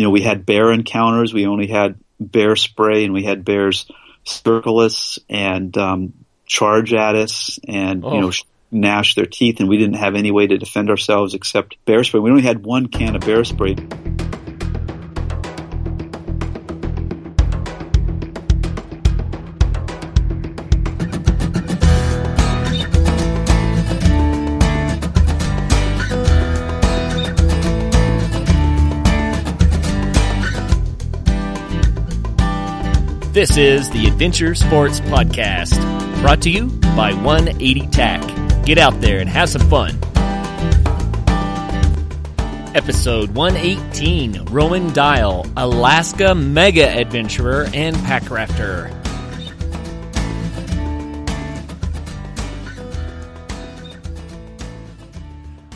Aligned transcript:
you 0.00 0.06
know, 0.06 0.10
we 0.10 0.22
had 0.22 0.46
bear 0.46 0.72
encounters. 0.72 1.34
We 1.34 1.46
only 1.46 1.66
had 1.66 2.00
bear 2.18 2.56
spray, 2.56 3.04
and 3.04 3.12
we 3.12 3.22
had 3.22 3.44
bears 3.44 3.84
circle 4.24 4.78
us 4.78 5.18
and 5.28 5.76
um, 5.76 6.14
charge 6.46 6.94
at 6.94 7.16
us, 7.16 7.58
and 7.68 8.02
oh. 8.02 8.14
you 8.14 8.20
know, 8.22 8.32
gnash 8.70 9.14
their 9.14 9.26
teeth. 9.26 9.60
And 9.60 9.68
we 9.68 9.76
didn't 9.76 9.96
have 9.96 10.14
any 10.14 10.30
way 10.30 10.46
to 10.46 10.56
defend 10.56 10.88
ourselves 10.88 11.34
except 11.34 11.76
bear 11.84 12.02
spray. 12.02 12.20
We 12.20 12.30
only 12.30 12.40
had 12.40 12.64
one 12.64 12.86
can 12.86 13.14
of 13.14 13.20
bear 13.20 13.44
spray. 13.44 13.76
This 33.40 33.56
is 33.56 33.88
the 33.88 34.06
Adventure 34.06 34.54
Sports 34.54 35.00
Podcast, 35.00 35.80
brought 36.20 36.42
to 36.42 36.50
you 36.50 36.66
by 36.94 37.14
180 37.14 37.86
TAC. 37.86 38.20
Get 38.66 38.76
out 38.76 39.00
there 39.00 39.18
and 39.18 39.30
have 39.30 39.48
some 39.48 39.66
fun. 39.70 39.98
Episode 42.76 43.30
118 43.30 44.44
Roman 44.50 44.92
Dial, 44.92 45.46
Alaska 45.56 46.34
Mega 46.34 46.86
Adventurer 46.86 47.66
and 47.72 47.96
Pack 48.04 48.28
Rafter. 48.30 48.88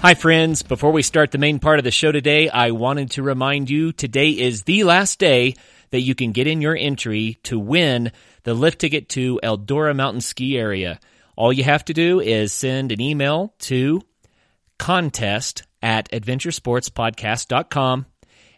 Hi, 0.03 0.13
friends. 0.13 0.61
Before 0.61 0.93
we 0.93 1.01
start 1.01 1.31
the 1.31 1.39
main 1.39 1.61
part 1.61 1.79
of 1.79 1.85
the 1.85 1.91
show 1.91 2.13
today, 2.13 2.51
I 2.51 2.73
wanted 2.73 3.13
to 3.13 3.23
remind 3.23 3.71
you 3.71 3.93
today 3.93 4.33
is 4.33 4.65
the 4.65 4.85
last 4.85 5.19
day 5.19 5.55
that 5.95 6.01
you 6.01 6.17
can 6.17 6.33
get 6.33 6.49
in 6.49 6.61
your 6.61 6.77
entry 6.77 7.39
to 7.45 7.57
win 7.57 8.11
the 8.43 8.53
lift 8.53 8.81
ticket 8.81 9.09
to 9.09 9.39
Eldora 9.45 9.95
Mountain 9.95 10.23
Ski 10.23 10.59
Area. 10.59 10.99
All 11.37 11.53
you 11.53 11.63
have 11.63 11.85
to 11.85 11.95
do 11.95 12.19
is 12.19 12.53
send 12.53 12.91
an 12.91 13.01
email 13.01 13.55
to 13.61 14.03
contest 14.77 15.63
at 15.81 16.11
adventuresportspodcast.com. 16.11 18.07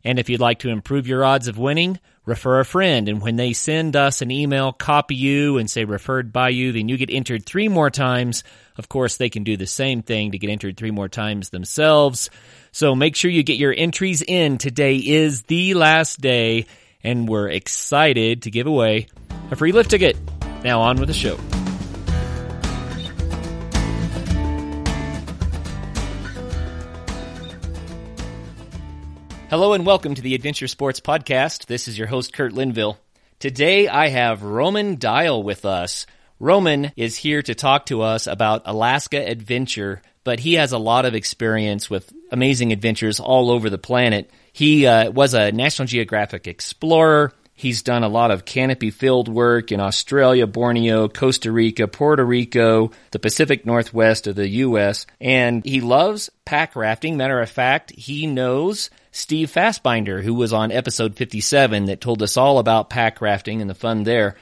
And 0.02 0.18
if 0.18 0.30
you'd 0.30 0.40
like 0.40 0.60
to 0.60 0.70
improve 0.70 1.06
your 1.06 1.26
odds 1.26 1.46
of 1.46 1.58
winning, 1.58 2.00
refer 2.24 2.60
a 2.60 2.64
friend. 2.64 3.06
And 3.06 3.20
when 3.20 3.36
they 3.36 3.52
send 3.52 3.96
us 3.96 4.22
an 4.22 4.30
email, 4.30 4.72
copy 4.72 5.16
you 5.16 5.58
and 5.58 5.70
say 5.70 5.84
referred 5.84 6.32
by 6.32 6.48
you, 6.48 6.72
then 6.72 6.88
you 6.88 6.96
get 6.96 7.10
entered 7.10 7.44
three 7.44 7.68
more 7.68 7.90
times. 7.90 8.44
Of 8.78 8.88
course, 8.88 9.18
they 9.18 9.28
can 9.28 9.44
do 9.44 9.58
the 9.58 9.66
same 9.66 10.00
thing 10.00 10.32
to 10.32 10.38
get 10.38 10.48
entered 10.48 10.78
three 10.78 10.90
more 10.90 11.10
times 11.10 11.50
themselves. 11.50 12.30
So 12.72 12.94
make 12.94 13.14
sure 13.14 13.30
you 13.30 13.42
get 13.42 13.58
your 13.58 13.74
entries 13.76 14.22
in. 14.22 14.56
Today 14.56 14.96
is 14.96 15.42
the 15.42 15.74
last 15.74 16.18
day 16.18 16.64
and 17.06 17.28
we're 17.28 17.48
excited 17.48 18.42
to 18.42 18.50
give 18.50 18.66
away 18.66 19.06
a 19.52 19.56
free 19.56 19.70
lift 19.70 19.90
ticket. 19.90 20.16
Now 20.64 20.82
on 20.82 20.98
with 20.98 21.06
the 21.06 21.14
show. 21.14 21.36
Hello 29.48 29.74
and 29.74 29.86
welcome 29.86 30.16
to 30.16 30.22
the 30.22 30.34
Adventure 30.34 30.66
Sports 30.66 30.98
Podcast. 30.98 31.66
This 31.66 31.86
is 31.86 31.96
your 31.96 32.08
host, 32.08 32.32
Kurt 32.32 32.52
Linville. 32.52 32.98
Today 33.38 33.86
I 33.86 34.08
have 34.08 34.42
Roman 34.42 34.98
Dial 34.98 35.40
with 35.40 35.64
us. 35.64 36.06
Roman 36.40 36.90
is 36.96 37.16
here 37.16 37.40
to 37.40 37.54
talk 37.54 37.86
to 37.86 38.02
us 38.02 38.26
about 38.26 38.62
Alaska 38.64 39.24
Adventure, 39.24 40.02
but 40.24 40.40
he 40.40 40.54
has 40.54 40.72
a 40.72 40.78
lot 40.78 41.04
of 41.04 41.14
experience 41.14 41.88
with 41.88 42.12
amazing 42.32 42.72
adventures 42.72 43.20
all 43.20 43.52
over 43.52 43.70
the 43.70 43.78
planet. 43.78 44.28
He 44.56 44.86
uh, 44.86 45.10
was 45.10 45.34
a 45.34 45.52
National 45.52 45.86
Geographic 45.86 46.46
explorer. 46.46 47.30
He's 47.52 47.82
done 47.82 48.04
a 48.04 48.08
lot 48.08 48.30
of 48.30 48.46
canopy 48.46 48.90
field 48.90 49.28
work 49.28 49.70
in 49.70 49.80
Australia, 49.80 50.46
Borneo, 50.46 51.08
Costa 51.08 51.52
Rica, 51.52 51.86
Puerto 51.86 52.24
Rico, 52.24 52.90
the 53.10 53.18
Pacific 53.18 53.66
Northwest 53.66 54.26
of 54.26 54.34
the 54.34 54.48
U.S., 54.48 55.04
and 55.20 55.62
he 55.62 55.82
loves 55.82 56.30
pack 56.46 56.74
rafting. 56.74 57.18
Matter 57.18 57.38
of 57.38 57.50
fact, 57.50 57.90
he 57.90 58.26
knows 58.26 58.88
Steve 59.12 59.52
Fassbinder, 59.52 60.22
who 60.22 60.32
was 60.32 60.54
on 60.54 60.72
episode 60.72 61.16
57 61.16 61.84
that 61.84 62.00
told 62.00 62.22
us 62.22 62.38
all 62.38 62.58
about 62.58 62.88
pack 62.88 63.20
rafting 63.20 63.60
and 63.60 63.68
the 63.68 63.74
fun 63.74 64.04
there. 64.04 64.36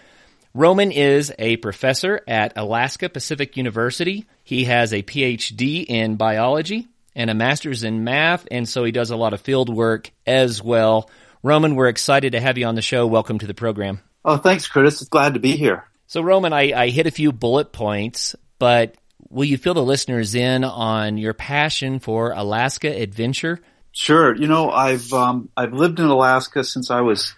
Roman 0.54 0.92
is 0.92 1.32
a 1.40 1.56
professor 1.56 2.20
at 2.28 2.52
Alaska 2.54 3.08
Pacific 3.08 3.56
University. 3.56 4.26
He 4.44 4.66
has 4.66 4.92
a 4.92 5.02
PhD 5.02 5.84
in 5.84 6.14
biology 6.14 6.86
and 7.14 7.30
a 7.30 7.34
master's 7.34 7.84
in 7.84 8.04
math, 8.04 8.46
and 8.50 8.68
so 8.68 8.84
he 8.84 8.92
does 8.92 9.10
a 9.10 9.16
lot 9.16 9.32
of 9.32 9.40
field 9.40 9.68
work 9.68 10.10
as 10.26 10.62
well. 10.62 11.10
Roman, 11.42 11.74
we're 11.74 11.88
excited 11.88 12.32
to 12.32 12.40
have 12.40 12.58
you 12.58 12.66
on 12.66 12.74
the 12.74 12.82
show. 12.82 13.06
Welcome 13.06 13.38
to 13.38 13.46
the 13.46 13.54
program. 13.54 14.00
Oh, 14.24 14.38
thanks, 14.38 14.66
Curtis. 14.66 15.00
It's 15.02 15.10
glad 15.10 15.34
to 15.34 15.40
be 15.40 15.52
here. 15.56 15.84
So, 16.06 16.22
Roman, 16.22 16.52
I, 16.52 16.72
I 16.72 16.88
hit 16.88 17.06
a 17.06 17.10
few 17.10 17.32
bullet 17.32 17.72
points, 17.72 18.34
but 18.58 18.96
will 19.28 19.44
you 19.44 19.58
fill 19.58 19.74
the 19.74 19.82
listeners 19.82 20.34
in 20.34 20.64
on 20.64 21.18
your 21.18 21.34
passion 21.34 21.98
for 21.98 22.32
Alaska 22.32 22.88
adventure? 22.88 23.60
Sure. 23.92 24.34
You 24.34 24.48
know, 24.48 24.70
I've 24.70 25.12
um, 25.12 25.50
I've 25.56 25.72
lived 25.72 26.00
in 26.00 26.06
Alaska 26.06 26.64
since 26.64 26.90
I 26.90 27.02
was 27.02 27.34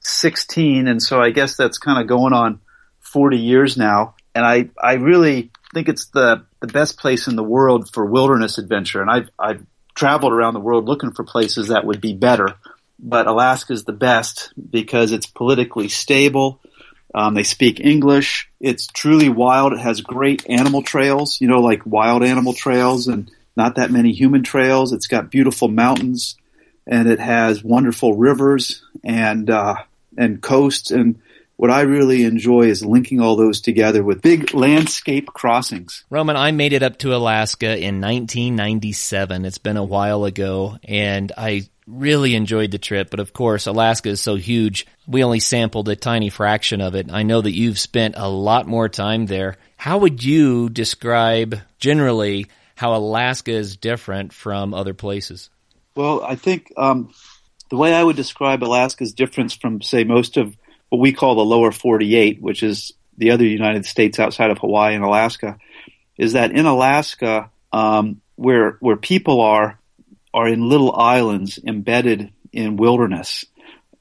16, 0.00 0.88
and 0.88 1.02
so 1.02 1.20
I 1.20 1.30
guess 1.30 1.56
that's 1.56 1.78
kind 1.78 2.00
of 2.00 2.08
going 2.08 2.32
on 2.32 2.60
40 3.00 3.36
years 3.36 3.76
now. 3.76 4.14
And 4.34 4.44
I 4.44 4.70
I 4.82 4.94
really 4.94 5.50
think 5.74 5.88
it's 5.88 6.06
the 6.06 6.46
the 6.60 6.66
best 6.66 6.98
place 6.98 7.26
in 7.26 7.36
the 7.36 7.42
world 7.42 7.90
for 7.92 8.04
wilderness 8.04 8.58
adventure. 8.58 9.00
And 9.00 9.10
I've, 9.10 9.30
I've 9.38 9.66
traveled 9.94 10.32
around 10.32 10.54
the 10.54 10.60
world 10.60 10.86
looking 10.86 11.12
for 11.12 11.24
places 11.24 11.68
that 11.68 11.84
would 11.84 12.00
be 12.00 12.14
better. 12.14 12.54
But 12.98 13.26
Alaska 13.26 13.72
is 13.72 13.84
the 13.84 13.92
best 13.92 14.52
because 14.70 15.12
it's 15.12 15.26
politically 15.26 15.88
stable. 15.88 16.60
Um, 17.14 17.34
they 17.34 17.42
speak 17.42 17.80
English. 17.80 18.48
It's 18.60 18.86
truly 18.86 19.28
wild. 19.28 19.72
It 19.72 19.80
has 19.80 20.00
great 20.00 20.48
animal 20.48 20.82
trails, 20.82 21.40
you 21.40 21.48
know, 21.48 21.60
like 21.60 21.84
wild 21.86 22.22
animal 22.22 22.52
trails 22.52 23.08
and 23.08 23.30
not 23.56 23.76
that 23.76 23.90
many 23.90 24.12
human 24.12 24.42
trails. 24.42 24.92
It's 24.92 25.06
got 25.06 25.30
beautiful 25.30 25.68
mountains 25.68 26.36
and 26.86 27.08
it 27.08 27.18
has 27.18 27.64
wonderful 27.64 28.16
rivers 28.16 28.82
and, 29.02 29.48
uh, 29.48 29.76
and 30.16 30.40
coasts 30.42 30.90
and 30.90 31.20
what 31.60 31.70
I 31.70 31.82
really 31.82 32.24
enjoy 32.24 32.62
is 32.62 32.82
linking 32.82 33.20
all 33.20 33.36
those 33.36 33.60
together 33.60 34.02
with 34.02 34.22
big 34.22 34.54
landscape 34.54 35.26
crossings. 35.26 36.06
Roman, 36.08 36.34
I 36.34 36.52
made 36.52 36.72
it 36.72 36.82
up 36.82 36.96
to 37.00 37.14
Alaska 37.14 37.76
in 37.76 38.00
1997. 38.00 39.44
It's 39.44 39.58
been 39.58 39.76
a 39.76 39.84
while 39.84 40.24
ago, 40.24 40.78
and 40.82 41.30
I 41.36 41.68
really 41.86 42.34
enjoyed 42.34 42.70
the 42.70 42.78
trip. 42.78 43.10
But 43.10 43.20
of 43.20 43.34
course, 43.34 43.66
Alaska 43.66 44.08
is 44.08 44.22
so 44.22 44.36
huge. 44.36 44.86
We 45.06 45.22
only 45.22 45.38
sampled 45.38 45.90
a 45.90 45.96
tiny 45.96 46.30
fraction 46.30 46.80
of 46.80 46.94
it. 46.94 47.12
I 47.12 47.24
know 47.24 47.42
that 47.42 47.54
you've 47.54 47.78
spent 47.78 48.14
a 48.16 48.26
lot 48.26 48.66
more 48.66 48.88
time 48.88 49.26
there. 49.26 49.58
How 49.76 49.98
would 49.98 50.24
you 50.24 50.70
describe 50.70 51.58
generally 51.78 52.46
how 52.74 52.94
Alaska 52.94 53.52
is 53.52 53.76
different 53.76 54.32
from 54.32 54.72
other 54.72 54.94
places? 54.94 55.50
Well, 55.94 56.22
I 56.24 56.36
think 56.36 56.72
um, 56.78 57.12
the 57.68 57.76
way 57.76 57.92
I 57.92 58.02
would 58.02 58.16
describe 58.16 58.64
Alaska's 58.64 59.12
difference 59.12 59.54
from, 59.54 59.82
say, 59.82 60.04
most 60.04 60.38
of 60.38 60.56
what 60.90 61.00
we 61.00 61.12
call 61.12 61.36
the 61.36 61.44
lower 61.44 61.72
48, 61.72 62.42
which 62.42 62.62
is 62.62 62.92
the 63.16 63.30
other 63.30 63.44
United 63.44 63.86
States 63.86 64.18
outside 64.18 64.50
of 64.50 64.58
Hawaii 64.58 64.94
and 64.94 65.04
Alaska, 65.04 65.58
is 66.18 66.34
that 66.34 66.52
in 66.52 66.66
Alaska, 66.66 67.50
um, 67.72 68.20
where 68.36 68.76
where 68.80 68.96
people 68.96 69.40
are 69.40 69.78
are 70.34 70.48
in 70.48 70.68
little 70.68 70.94
islands 70.94 71.58
embedded 71.64 72.32
in 72.52 72.76
wilderness 72.76 73.44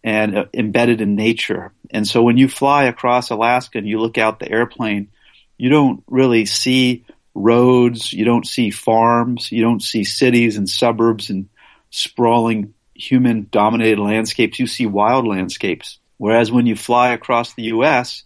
and 0.03 0.37
uh, 0.37 0.45
embedded 0.53 1.01
in 1.01 1.15
nature. 1.15 1.71
And 1.91 2.07
so 2.07 2.21
when 2.23 2.37
you 2.37 2.47
fly 2.47 2.85
across 2.85 3.29
Alaska 3.29 3.77
and 3.77 3.87
you 3.87 3.99
look 3.99 4.17
out 4.17 4.39
the 4.39 4.51
airplane, 4.51 5.09
you 5.57 5.69
don't 5.69 6.03
really 6.07 6.45
see 6.45 7.05
roads, 7.33 8.13
you 8.13 8.25
don't 8.25 8.47
see 8.47 8.69
farms, 8.69 9.51
you 9.51 9.61
don't 9.61 9.81
see 9.81 10.03
cities 10.03 10.57
and 10.57 10.69
suburbs 10.69 11.29
and 11.29 11.49
sprawling 11.89 12.73
human 12.93 13.47
dominated 13.51 13.99
landscapes. 13.99 14.59
You 14.59 14.67
see 14.67 14.85
wild 14.85 15.27
landscapes. 15.27 15.99
Whereas 16.19 16.51
when 16.51 16.67
you 16.67 16.75
fly 16.75 17.13
across 17.13 17.53
the 17.53 17.63
U.S., 17.63 18.23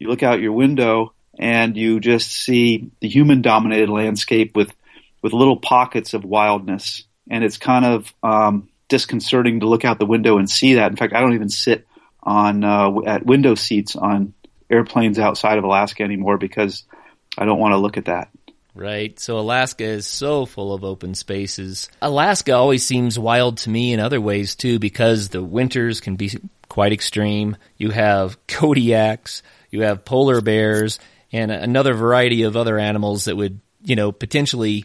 you 0.00 0.08
look 0.08 0.24
out 0.24 0.40
your 0.40 0.52
window 0.52 1.14
and 1.38 1.76
you 1.76 2.00
just 2.00 2.30
see 2.30 2.90
the 3.00 3.08
human 3.08 3.40
dominated 3.40 3.88
landscape 3.88 4.56
with, 4.56 4.74
with 5.22 5.32
little 5.32 5.56
pockets 5.56 6.12
of 6.12 6.24
wildness. 6.24 7.04
And 7.30 7.44
it's 7.44 7.56
kind 7.56 7.86
of 7.86 8.12
um, 8.22 8.68
disconcerting 8.88 9.60
to 9.60 9.68
look 9.68 9.84
out 9.84 10.00
the 10.00 10.06
window 10.06 10.38
and 10.38 10.50
see 10.50 10.74
that. 10.74 10.90
In 10.90 10.96
fact, 10.96 11.14
I 11.14 11.20
don't 11.20 11.34
even 11.34 11.48
sit 11.48 11.86
on 12.20 12.64
uh, 12.64 12.90
at 13.06 13.24
window 13.24 13.54
seats 13.54 13.94
on 13.94 14.34
airplanes 14.68 15.20
outside 15.20 15.56
of 15.56 15.64
Alaska 15.64 16.02
anymore 16.02 16.38
because 16.38 16.82
I 17.38 17.44
don't 17.44 17.60
want 17.60 17.72
to 17.72 17.78
look 17.78 17.96
at 17.96 18.06
that. 18.06 18.28
Right. 18.74 19.18
So 19.18 19.38
Alaska 19.38 19.84
is 19.84 20.06
so 20.06 20.44
full 20.44 20.74
of 20.74 20.84
open 20.84 21.14
spaces. 21.14 21.88
Alaska 22.02 22.52
always 22.52 22.84
seems 22.84 23.18
wild 23.18 23.58
to 23.58 23.70
me 23.70 23.94
in 23.94 24.00
other 24.00 24.20
ways 24.20 24.54
too 24.54 24.78
because 24.78 25.30
the 25.30 25.42
winters 25.42 26.00
can 26.00 26.16
be 26.16 26.30
quite 26.76 26.92
extreme. 26.92 27.56
You 27.78 27.88
have 27.88 28.36
Kodiaks, 28.46 29.40
you 29.70 29.80
have 29.80 30.04
polar 30.04 30.42
bears, 30.42 30.98
and 31.32 31.50
another 31.50 31.94
variety 31.94 32.42
of 32.42 32.54
other 32.54 32.78
animals 32.78 33.24
that 33.24 33.34
would, 33.34 33.60
you 33.82 33.96
know, 33.96 34.12
potentially, 34.12 34.84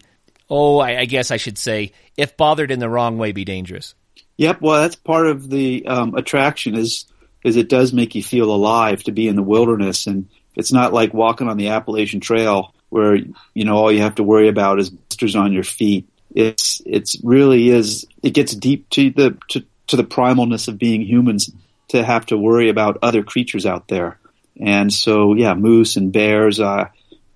oh, 0.50 0.80
I, 0.80 1.00
I 1.00 1.04
guess 1.04 1.32
I 1.32 1.36
should 1.36 1.58
say, 1.58 1.92
if 2.16 2.38
bothered 2.38 2.72
in 2.72 2.80
the 2.80 2.88
wrong 2.88 3.18
way, 3.18 3.34
be 3.34 3.44
dangerous. 3.44 3.94
Yep. 4.38 4.62
Well, 4.62 4.82
that's 4.84 4.96
part 4.96 5.28
of 5.28 5.50
the 5.50 5.86
um, 5.86 6.16
attraction 6.16 6.76
is 6.76 7.08
is 7.44 7.58
it 7.58 7.68
does 7.68 7.92
make 7.92 8.16
you 8.16 8.24
feel 8.24 8.56
alive 8.56 9.04
to 9.04 9.12
be 9.12 9.28
in 9.28 9.36
the 9.36 9.44
wilderness, 9.44 10.08
and 10.08 10.30
it's 10.56 10.72
not 10.72 10.94
like 10.94 11.14
walking 11.14 11.50
on 11.50 11.58
the 11.58 11.68
Appalachian 11.68 12.22
Trail 12.22 12.74
where 12.88 13.18
you 13.18 13.66
know 13.66 13.76
all 13.76 13.92
you 13.92 14.00
have 14.00 14.16
to 14.16 14.24
worry 14.24 14.48
about 14.48 14.80
is 14.80 14.90
blisters 14.90 15.36
on 15.36 15.52
your 15.52 15.66
feet. 15.66 16.08
It's 16.34 16.82
it's 16.86 17.22
really 17.22 17.68
is 17.68 18.08
it 18.24 18.30
gets 18.30 18.56
deep 18.56 18.90
to 18.92 19.10
the 19.10 19.38
to, 19.50 19.66
to 19.88 19.98
the 19.98 20.06
primalness 20.06 20.70
of 20.70 20.78
being 20.78 21.02
humans 21.02 21.52
to 21.92 22.04
have 22.04 22.26
to 22.28 22.38
worry 22.38 22.70
about 22.70 23.00
other 23.02 23.24
creatures 23.24 23.66
out 23.66 23.88
there. 23.88 24.20
And 24.60 24.92
so 24.92 25.34
yeah, 25.36 25.54
moose 25.54 25.96
and 25.96 26.12
bears. 26.12 26.60
Uh, 26.60 26.86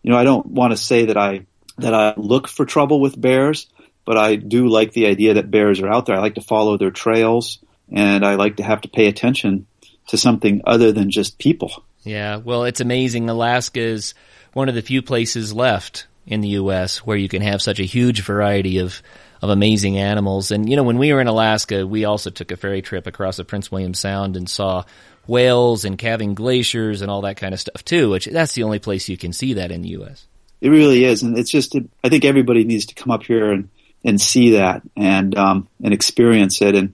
you 0.04 0.12
know, 0.12 0.18
I 0.18 0.24
don't 0.24 0.46
want 0.46 0.72
to 0.72 0.78
say 0.78 1.06
that 1.06 1.18
I 1.18 1.46
that 1.78 1.94
I 1.94 2.14
look 2.18 2.48
for 2.48 2.66
trouble 2.66 3.00
with 3.00 3.20
bears, 3.20 3.68
but 4.06 4.18
I 4.18 4.36
do 4.36 4.68
like 4.68 4.94
the 4.94 5.08
idea 5.08 5.36
that 5.36 5.52
bears 5.52 5.82
are 5.82 5.90
out 5.90 6.06
there. 6.06 6.16
I 6.16 6.22
like 6.22 6.36
to 6.36 6.42
follow 6.42 6.78
their 6.78 6.92
trails, 6.92 7.60
and 7.92 8.26
I 8.26 8.36
like 8.36 8.58
to 8.58 8.64
have 8.64 8.82
to 8.82 8.90
pay 8.90 9.08
attention 9.08 9.68
to 10.08 10.18
something 10.18 10.62
other 10.66 10.92
than 10.92 11.10
just 11.10 11.38
people. 11.38 11.84
Yeah, 12.04 12.38
well, 12.38 12.64
it's 12.66 12.82
amazing. 12.82 13.30
Alaska 13.30 13.82
is 13.82 14.14
one 14.54 14.70
of 14.70 14.76
the 14.76 14.82
few 14.82 15.02
places 15.02 15.54
left 15.54 16.08
in 16.28 16.42
the 16.42 16.50
U.S. 16.50 17.00
where 17.00 17.18
you 17.18 17.28
can 17.28 17.42
have 17.42 17.62
such 17.62 17.80
a 17.80 17.84
huge 17.84 18.22
variety 18.22 18.78
of 18.78 19.02
of 19.46 19.50
amazing 19.50 19.98
animals. 19.98 20.52
And 20.52 20.70
you 20.70 20.76
know, 20.76 20.84
when 20.84 20.98
we 20.98 21.14
were 21.14 21.22
in 21.22 21.28
Alaska, 21.28 21.88
we 21.88 22.06
also 22.06 22.30
took 22.30 22.52
a 22.52 22.58
ferry 22.58 22.82
trip 22.82 23.08
across 23.08 23.38
the 23.38 23.46
Prince 23.46 23.72
William 23.72 23.94
Sound 23.94 24.36
and 24.36 24.50
saw 24.50 24.84
whales 25.28 25.86
and 25.86 25.98
calving 25.98 26.36
glaciers 26.36 27.02
and 27.02 27.10
all 27.10 27.22
that 27.22 27.38
kind 27.38 27.54
of 27.54 27.60
stuff 27.60 27.86
too. 27.86 28.10
Which 28.12 28.26
that's 28.26 28.54
the 28.54 28.64
only 28.64 28.80
place 28.80 29.08
you 29.08 29.18
can 29.18 29.34
see 29.34 29.54
that 29.54 29.72
in 29.72 29.82
the 29.82 29.90
U.S. 29.90 30.28
It 30.62 30.70
really 30.70 31.06
is, 31.06 31.24
and 31.24 31.38
it's 31.38 31.52
just 31.52 31.76
I 32.04 32.10
think 32.10 32.26
everybody 32.26 32.64
needs 32.64 32.88
to 32.88 32.96
come 32.96 33.12
up 33.12 33.24
here 33.24 33.52
and 33.52 33.70
and 34.04 34.20
see 34.20 34.52
that 34.52 34.82
and 34.96 35.38
um, 35.38 35.68
and 35.84 35.94
experience 35.94 36.62
it. 36.62 36.76
And 36.76 36.94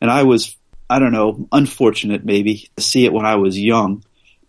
and 0.00 0.10
I 0.10 0.24
was 0.24 0.56
I 0.88 0.98
don't 0.98 1.12
know 1.12 1.48
unfortunate 1.52 2.24
maybe 2.24 2.68
to 2.76 2.82
see 2.82 3.04
it 3.04 3.12
when 3.12 3.26
I 3.26 3.36
was 3.36 3.58
young 3.58 4.02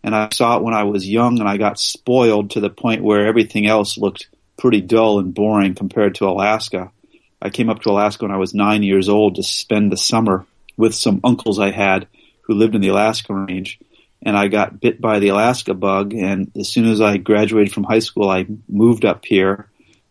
and 0.04 0.16
I 0.16 0.30
saw 0.32 0.58
it 0.58 0.64
when 0.64 0.74
I 0.74 0.84
was 0.84 1.08
young 1.08 1.40
and 1.40 1.48
I 1.48 1.58
got 1.58 1.80
spoiled 1.80 2.52
to 2.52 2.60
the 2.60 2.70
point 2.70 3.04
where 3.04 3.28
everything 3.28 3.68
else 3.68 3.98
looked 3.98 4.28
pretty 4.58 4.82
dull 4.82 5.20
and 5.20 5.34
boring 5.34 5.76
compared 5.76 6.16
to 6.16 6.28
Alaska. 6.28 6.92
I 7.42 7.50
came 7.50 7.70
up 7.70 7.82
to 7.82 7.90
Alaska 7.90 8.26
when 8.26 8.32
I 8.32 8.38
was 8.38 8.54
nine 8.54 8.84
years 8.84 9.10
old 9.10 9.36
to 9.36 9.44
spend 9.44 9.92
the 9.92 9.98
summer 9.98 10.46
with 10.78 10.94
some 10.94 11.22
uncles 11.24 11.60
I 11.60 11.72
had 11.72 12.08
who 12.42 12.54
lived 12.54 12.76
in 12.76 12.82
the 12.82 12.90
Alaska 12.90 13.34
range. 13.34 13.80
And 14.22 14.38
I 14.38 14.48
got 14.48 14.80
bit 14.80 15.02
by 15.02 15.20
the 15.20 15.30
Alaska 15.30 15.74
bug. 15.74 16.14
And 16.14 16.52
as 16.56 16.70
soon 16.70 16.88
as 16.88 17.02
I 17.02 17.18
graduated 17.18 17.74
from 17.74 17.84
high 17.84 18.00
school, 18.00 18.30
I 18.30 18.46
moved 18.70 19.04
up 19.04 19.26
here 19.26 19.68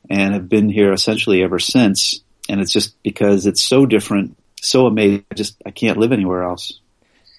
and 0.08 0.34
have 0.34 0.48
been 0.48 0.68
here 0.68 0.92
essentially 0.92 1.42
ever 1.42 1.60
since. 1.60 2.20
And 2.48 2.60
it's 2.60 2.72
just 2.72 3.00
because 3.04 3.46
it's 3.46 3.62
so 3.62 3.86
different, 3.86 4.36
so 4.60 4.86
amazing. 4.86 5.24
I 5.30 5.34
just, 5.36 5.62
I 5.64 5.70
can't 5.70 5.98
live 5.98 6.10
anywhere 6.10 6.42
else. 6.42 6.80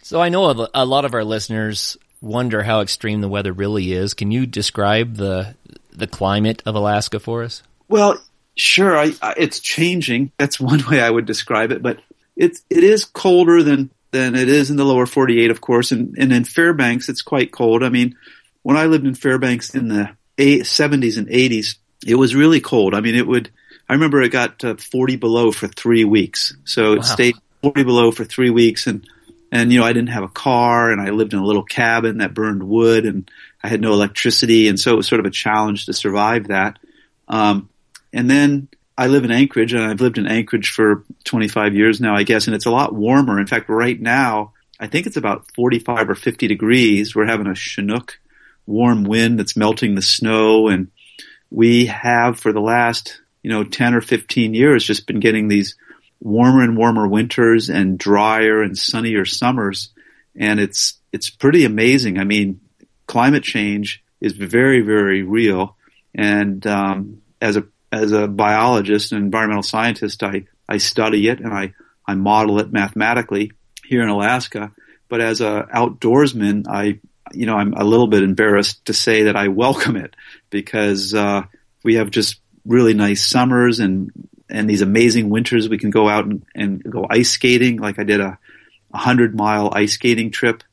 So 0.03 0.21
I 0.21 0.29
know 0.29 0.67
a 0.73 0.85
lot 0.85 1.03
of 1.03 1.13
our 1.13 1.25
listeners 1.25 1.97
wonder 2.21 2.63
how 2.63 2.81
extreme 2.81 3.19
the 3.21 3.27
weather 3.27 3.51
really 3.51 3.91
is. 3.91 4.13
Can 4.13 4.31
you 4.31 4.45
describe 4.45 5.15
the 5.15 5.55
the 5.93 6.07
climate 6.07 6.63
of 6.65 6.75
Alaska 6.75 7.19
for 7.19 7.43
us? 7.43 7.63
Well, 7.89 8.21
sure. 8.55 8.97
I, 8.97 9.13
I, 9.21 9.35
it's 9.37 9.59
changing. 9.59 10.31
That's 10.37 10.59
one 10.59 10.83
way 10.89 11.01
I 11.01 11.09
would 11.09 11.25
describe 11.25 11.71
it. 11.71 11.81
But 11.81 11.99
it's 12.35 12.61
it 12.69 12.83
is 12.83 13.05
colder 13.05 13.63
than 13.63 13.91
than 14.11 14.35
it 14.35 14.49
is 14.49 14.69
in 14.69 14.75
the 14.75 14.83
lower 14.83 15.05
48, 15.05 15.51
of 15.51 15.61
course. 15.61 15.91
And, 15.91 16.17
and 16.17 16.33
in 16.33 16.43
Fairbanks, 16.43 17.07
it's 17.07 17.21
quite 17.21 17.51
cold. 17.51 17.81
I 17.81 17.89
mean, 17.89 18.17
when 18.61 18.75
I 18.75 18.85
lived 18.85 19.05
in 19.05 19.15
Fairbanks 19.15 19.73
in 19.73 19.87
the 19.87 20.09
70s 20.37 21.17
and 21.17 21.27
80s, 21.27 21.77
it 22.05 22.15
was 22.15 22.35
really 22.35 22.59
cold. 22.59 22.93
I 22.93 22.99
mean, 22.99 23.15
it 23.15 23.25
would. 23.25 23.49
I 23.87 23.93
remember 23.93 24.21
it 24.21 24.29
got 24.29 24.59
to 24.59 24.77
40 24.77 25.17
below 25.17 25.51
for 25.51 25.67
three 25.67 26.03
weeks. 26.03 26.55
So 26.65 26.93
it 26.93 26.97
wow. 26.97 27.01
stayed 27.03 27.35
40 27.61 27.83
below 27.83 28.11
for 28.11 28.23
three 28.23 28.49
weeks 28.49 28.87
and 28.87 29.07
and 29.51 29.71
you 29.71 29.79
know 29.79 29.85
I 29.85 29.93
didn't 29.93 30.09
have 30.09 30.23
a 30.23 30.29
car 30.29 30.91
and 30.91 31.01
I 31.01 31.09
lived 31.09 31.33
in 31.33 31.39
a 31.39 31.45
little 31.45 31.63
cabin 31.63 32.19
that 32.19 32.33
burned 32.33 32.63
wood 32.63 33.05
and 33.05 33.29
I 33.61 33.67
had 33.67 33.81
no 33.81 33.91
electricity 33.91 34.69
and 34.69 34.79
so 34.79 34.93
it 34.93 34.95
was 34.95 35.07
sort 35.07 35.19
of 35.19 35.25
a 35.25 35.31
challenge 35.31 35.85
to 35.85 35.93
survive 35.93 36.47
that. 36.47 36.79
Um, 37.27 37.69
and 38.13 38.29
then 38.29 38.67
I 38.97 39.07
live 39.07 39.23
in 39.23 39.31
Anchorage 39.31 39.73
and 39.73 39.83
I've 39.83 40.01
lived 40.01 40.17
in 40.17 40.27
Anchorage 40.27 40.69
for 40.69 41.05
25 41.23 41.75
years 41.75 42.01
now, 42.01 42.15
I 42.15 42.23
guess, 42.23 42.47
and 42.47 42.55
it's 42.55 42.65
a 42.65 42.71
lot 42.71 42.93
warmer. 42.93 43.39
In 43.39 43.47
fact, 43.47 43.69
right 43.69 43.99
now 43.99 44.53
I 44.79 44.87
think 44.87 45.05
it's 45.05 45.17
about 45.17 45.45
45 45.55 46.09
or 46.09 46.15
50 46.15 46.47
degrees. 46.47 47.15
We're 47.15 47.27
having 47.27 47.47
a 47.47 47.55
Chinook 47.55 48.19
warm 48.65 49.03
wind 49.03 49.39
that's 49.39 49.55
melting 49.55 49.95
the 49.95 50.01
snow 50.01 50.67
and 50.67 50.89
we 51.51 51.85
have 51.87 52.39
for 52.39 52.51
the 52.51 52.61
last, 52.61 53.21
you 53.43 53.51
know, 53.51 53.63
10 53.63 53.93
or 53.93 54.01
15 54.01 54.53
years 54.53 54.83
just 54.83 55.05
been 55.07 55.19
getting 55.19 55.47
these 55.47 55.75
warmer 56.19 56.63
and 56.63 56.77
warmer 56.77 57.07
winters 57.07 57.69
and 57.69 57.97
drier 57.97 58.61
and 58.61 58.77
sunnier 58.77 59.25
summers. 59.25 59.89
And 60.35 60.59
it's, 60.59 60.99
it's 61.11 61.29
pretty 61.29 61.65
amazing. 61.65 62.17
I 62.17 62.23
mean, 62.23 62.61
climate 63.05 63.43
change 63.43 64.03
is 64.19 64.33
very, 64.33 64.81
very 64.81 65.23
real. 65.23 65.75
And, 66.15 66.65
um, 66.65 67.21
as 67.41 67.57
a, 67.57 67.67
as 67.91 68.11
a 68.11 68.27
biologist 68.27 69.11
and 69.11 69.23
environmental 69.23 69.63
scientist, 69.63 70.23
I, 70.23 70.45
I 70.67 70.77
study 70.77 71.27
it 71.27 71.39
and 71.39 71.53
I, 71.53 71.73
I 72.05 72.15
model 72.15 72.59
it 72.59 72.71
mathematically 72.71 73.51
here 73.85 74.01
in 74.01 74.09
Alaska. 74.09 74.71
But 75.09 75.21
as 75.21 75.41
a 75.41 75.67
outdoorsman, 75.73 76.67
I, 76.67 76.99
you 77.33 77.45
know, 77.45 77.55
I'm 77.55 77.73
a 77.73 77.83
little 77.83 78.07
bit 78.07 78.23
embarrassed 78.23 78.85
to 78.85 78.93
say 78.93 79.23
that 79.23 79.35
I 79.35 79.47
welcome 79.49 79.95
it 79.95 80.15
because, 80.49 81.13
uh, 81.13 81.43
we 81.83 81.95
have 81.95 82.11
just 82.11 82.39
really 82.65 82.93
nice 82.93 83.25
summers 83.25 83.79
and 83.79 84.11
and 84.49 84.69
these 84.69 84.81
amazing 84.81 85.29
winters 85.29 85.69
we 85.69 85.77
can 85.77 85.91
go 85.91 86.09
out 86.09 86.25
and, 86.25 86.45
and 86.53 86.83
go 86.83 87.07
ice 87.09 87.31
skating. 87.31 87.77
Like 87.77 87.99
I 87.99 88.03
did 88.03 88.19
a, 88.19 88.37
a 88.93 88.97
hundred 88.97 89.35
mile 89.35 89.71
ice 89.73 89.93
skating 89.93 90.29
trip 90.29 90.63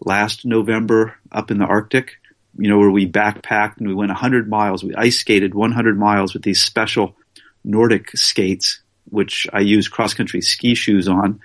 last 0.00 0.44
November 0.44 1.16
up 1.30 1.50
in 1.50 1.58
the 1.58 1.64
Arctic, 1.64 2.17
you 2.58 2.68
know, 2.68 2.78
where 2.78 2.90
we 2.90 3.10
backpacked 3.10 3.78
and 3.78 3.88
we 3.88 3.94
went 3.94 4.10
a 4.10 4.14
hundred 4.14 4.48
miles. 4.48 4.82
We 4.82 4.94
ice 4.94 5.18
skated 5.18 5.54
100 5.54 5.98
miles 5.98 6.34
with 6.34 6.42
these 6.42 6.62
special 6.62 7.16
Nordic 7.64 8.10
skates, 8.16 8.80
which 9.08 9.46
I 9.52 9.60
use 9.60 9.88
cross 9.88 10.14
country 10.14 10.40
ski 10.40 10.74
shoes 10.74 11.08
on. 11.08 11.40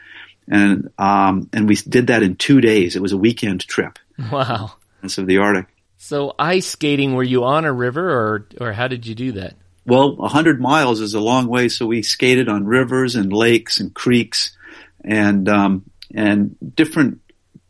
And, 0.50 0.90
um, 0.98 1.50
and 1.54 1.70
we 1.70 1.76
did 1.76 2.08
that 2.08 2.24
in 2.24 2.36
two 2.36 2.60
days. 2.60 2.96
It 2.96 3.02
was 3.02 3.14
a 3.14 3.18
weekend 3.18 3.66
trip. 3.66 4.00
Wow. 4.32 4.74
Of 5.04 5.28
the 5.28 5.40
Arctic. 5.40 5.68
So 5.98 6.34
ice 6.40 6.66
skating, 6.66 7.14
were 7.14 7.24
you 7.24 7.44
on 7.44 7.66
a 7.66 7.74
river 7.74 8.10
or, 8.10 8.48
or 8.60 8.72
how 8.72 8.88
did 8.88 9.06
you 9.06 9.16
do 9.16 9.34
that? 9.34 9.56
Well, 9.86 10.18
a 10.22 10.30
hundred 10.30 10.62
miles 10.62 11.02
is 11.02 11.14
a 11.14 11.20
long 11.20 11.48
way, 11.48 11.68
so 11.68 11.86
we 11.86 12.04
skated 12.04 12.48
on 12.48 12.66
rivers 12.66 13.16
and 13.16 13.34
lakes 13.34 13.80
and 13.80 13.94
creeks, 13.94 14.56
and 15.04 15.50
um, 15.50 15.90
and 16.14 16.56
different 16.76 17.20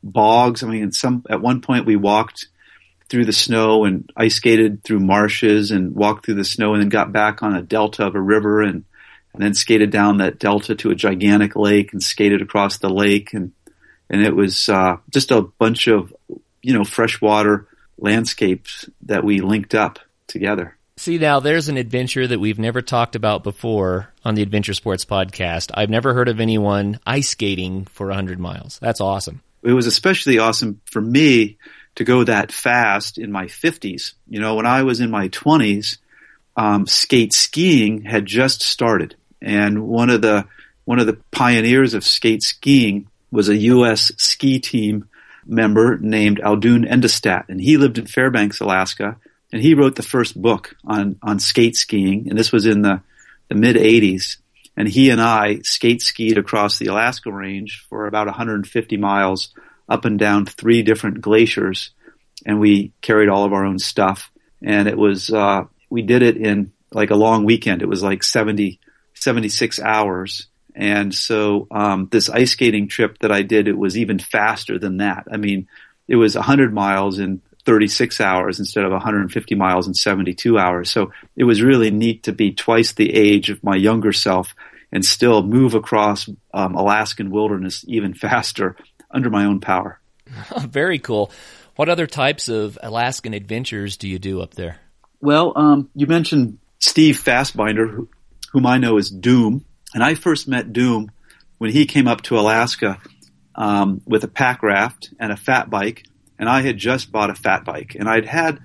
bogs. 0.04 0.62
I 0.62 0.68
mean, 0.68 0.92
some 0.92 1.26
at 1.28 1.42
one 1.42 1.62
point 1.62 1.88
we 1.88 1.96
walked 1.96 2.48
through 3.14 3.26
the 3.26 3.32
snow 3.32 3.86
and 3.86 4.12
ice 4.18 4.34
skated 4.34 4.84
through 4.84 5.00
marshes 5.00 5.70
and 5.70 5.94
walked 5.94 6.26
through 6.26 6.34
the 6.34 6.44
snow 6.44 6.74
and 6.74 6.82
then 6.82 6.90
got 6.90 7.12
back 7.12 7.44
on 7.44 7.56
a 7.56 7.62
delta 7.62 8.08
of 8.08 8.16
a 8.16 8.20
river 8.20 8.64
and 8.64 8.86
and 9.34 9.44
then 9.44 9.54
skated 9.54 9.92
down 9.92 10.18
that 10.18 10.40
delta 10.40 10.74
to 10.74 10.90
a 10.90 10.96
gigantic 10.96 11.56
lake 11.56 11.94
and 11.94 12.02
skated 12.02 12.42
across 12.42 12.80
the 12.80 12.90
lake 12.90 13.32
and 13.34 13.52
and 14.10 14.26
it 14.26 14.36
was 14.36 14.68
uh, 14.68 14.98
just 15.12 15.30
a 15.30 15.44
bunch 15.44 15.86
of 15.86 16.12
you 16.64 16.74
know 16.74 16.84
freshwater 16.84 17.68
landscapes 18.00 18.90
that 19.04 19.24
we 19.24 19.42
linked 19.42 19.76
up 19.76 20.00
together. 20.26 20.76
See, 20.98 21.20
now 21.20 21.40
there's 21.40 21.70
an 21.70 21.78
adventure 21.78 22.26
that 22.26 22.40
we've 22.40 22.58
never 22.58 22.82
talked 22.82 23.16
about 23.16 23.44
before 23.44 24.12
on 24.26 24.34
the 24.34 24.42
Adventure 24.42 24.74
Sports 24.74 25.06
podcast. 25.06 25.70
I've 25.76 25.90
never 25.92 26.16
heard 26.16 26.30
of 26.30 26.40
anyone 26.40 27.00
ice 27.06 27.30
skating 27.30 27.86
for 27.86 28.08
100 28.08 28.40
miles. 28.40 28.80
That's 28.80 29.02
awesome. 29.02 29.44
It 29.62 29.74
was 29.74 29.86
especially 29.86 30.40
awesome 30.40 30.82
for 30.86 31.02
me 31.02 31.58
to 31.96 32.04
go 32.04 32.24
that 32.24 32.52
fast 32.52 33.18
in 33.18 33.32
my 33.32 33.46
50s. 33.46 34.14
You 34.28 34.40
know, 34.40 34.56
when 34.56 34.66
I 34.66 34.84
was 34.84 35.00
in 35.00 35.12
my 35.12 35.30
20s, 35.30 35.98
um, 36.56 36.88
skate 36.88 37.34
skiing 37.34 38.04
had 38.04 38.26
just 38.26 38.62
started, 38.62 39.16
and 39.42 39.88
one 39.88 40.10
of 40.10 40.22
the 40.22 40.46
one 40.86 41.00
of 41.00 41.08
the 41.08 41.18
pioneers 41.32 41.94
of 41.94 42.04
skate 42.04 42.44
skiing 42.44 43.08
was 43.32 43.50
a 43.50 43.58
U.S. 43.58 44.12
ski 44.18 44.60
team 44.60 45.08
member 45.46 45.98
named 45.98 46.40
Audun 46.40 46.88
Endestad, 46.88 47.50
and 47.50 47.60
he 47.60 47.78
lived 47.78 47.98
in 47.98 48.06
Fairbanks, 48.06 48.60
Alaska 48.60 49.18
and 49.54 49.62
he 49.62 49.76
wrote 49.76 49.96
the 49.96 50.04
first 50.04 50.40
book 50.42 50.76
on 50.84 51.18
on 51.22 51.40
skate 51.40 51.76
skiing, 51.76 52.28
and 52.28 52.38
this 52.38 52.52
was 52.52 52.66
in 52.66 52.82
the 52.82 53.02
the 53.48 53.56
mid 53.56 53.78
'80s. 53.78 54.38
And 54.76 54.88
he 54.88 55.12
and 55.12 55.22
I 55.22 55.60
skate 55.60 56.02
skied 56.02 56.40
across 56.40 56.80
the 56.80 56.88
Alaska 56.88 57.32
range 57.32 57.86
for 57.88 58.08
about 58.08 58.26
150 58.26 58.98
miles 58.98 59.54
up 59.88 60.06
and 60.06 60.18
down 60.18 60.46
three 60.46 60.84
different 60.84 61.22
glaciers, 61.22 61.92
and 62.46 62.60
we 62.60 62.94
carried 63.02 63.30
all 63.30 63.46
of 63.46 63.54
our 63.54 63.66
own 63.66 63.80
stuff. 63.80 64.32
And 64.62 64.88
it 64.88 64.98
was 64.98 65.30
uh, 65.30 65.66
we 65.90 66.02
did 66.02 66.22
it 66.22 66.38
in 66.38 66.72
like 66.92 67.12
a 67.12 67.16
long 67.16 67.44
weekend. 67.44 67.82
It 67.82 67.90
was 67.90 68.04
like 68.04 68.24
70 68.24 68.80
76 69.14 69.80
hours. 69.80 70.48
And 70.76 71.14
so 71.14 71.68
um, 71.72 72.08
this 72.12 72.30
ice 72.30 72.52
skating 72.52 72.88
trip 72.88 73.20
that 73.20 73.32
I 73.32 73.44
did, 73.44 73.68
it 73.68 73.78
was 73.78 73.98
even 73.98 74.20
faster 74.20 74.80
than 74.80 74.98
that. 74.98 75.28
I 75.32 75.38
mean, 75.38 75.68
it 76.08 76.16
was 76.16 76.36
100 76.36 76.74
miles 76.74 77.20
in 77.20 77.42
36 77.66 78.20
hours 78.20 78.60
instead 78.60 78.84
of 78.84 78.92
150 78.92 79.56
miles 79.56 79.88
in 79.88 79.94
72 79.94 80.58
hours. 80.58 80.92
So 80.92 81.12
it 81.36 81.46
was 81.46 81.62
really 81.62 81.92
neat 81.92 82.24
to 82.24 82.34
be 82.34 82.54
twice 82.54 82.92
the 82.92 83.14
age 83.14 83.50
of 83.50 83.64
my 83.64 83.76
younger 83.76 84.12
self 84.12 84.54
and 84.92 85.06
still 85.06 85.44
move 85.44 85.74
across 85.74 86.30
um, 86.54 86.76
Alaskan 86.76 87.32
wilderness 87.32 87.86
even 87.88 88.14
faster 88.26 88.76
under 89.14 89.30
my 89.30 89.46
own 89.46 89.62
power. 89.62 90.00
Very 90.60 91.00
cool. 91.00 91.32
What 91.76 91.90
other 91.90 92.08
types 92.08 92.50
of 92.50 92.78
Alaskan 92.82 93.34
adventures 93.34 93.98
do 93.98 94.08
you 94.08 94.20
do 94.20 94.42
up 94.42 94.54
there? 94.54 94.80
Well, 95.22 95.54
um, 95.56 95.90
you 95.96 96.06
mentioned 96.06 96.60
Steve 96.80 97.22
Fassbinder, 97.24 98.08
whom 98.52 98.66
I 98.66 98.78
know 98.78 98.98
as 98.98 99.10
Doom, 99.10 99.66
and 99.94 100.04
I 100.04 100.16
first 100.16 100.48
met 100.48 100.74
Doom 100.74 101.12
when 101.58 101.72
he 101.72 101.86
came 101.86 102.08
up 102.08 102.22
to 102.24 102.38
Alaska 102.38 103.00
um, 103.56 104.02
with 104.06 104.24
a 104.24 104.28
pack 104.28 104.64
raft 104.64 105.14
and 105.20 105.32
a 105.32 105.38
fat 105.38 105.70
bike, 105.70 106.06
and 106.38 106.50
I 106.50 106.62
had 106.62 106.78
just 106.78 107.12
bought 107.12 107.30
a 107.30 107.36
fat 107.36 107.64
bike, 107.64 107.96
and 107.98 108.10
I'd 108.10 108.26
had 108.26 108.60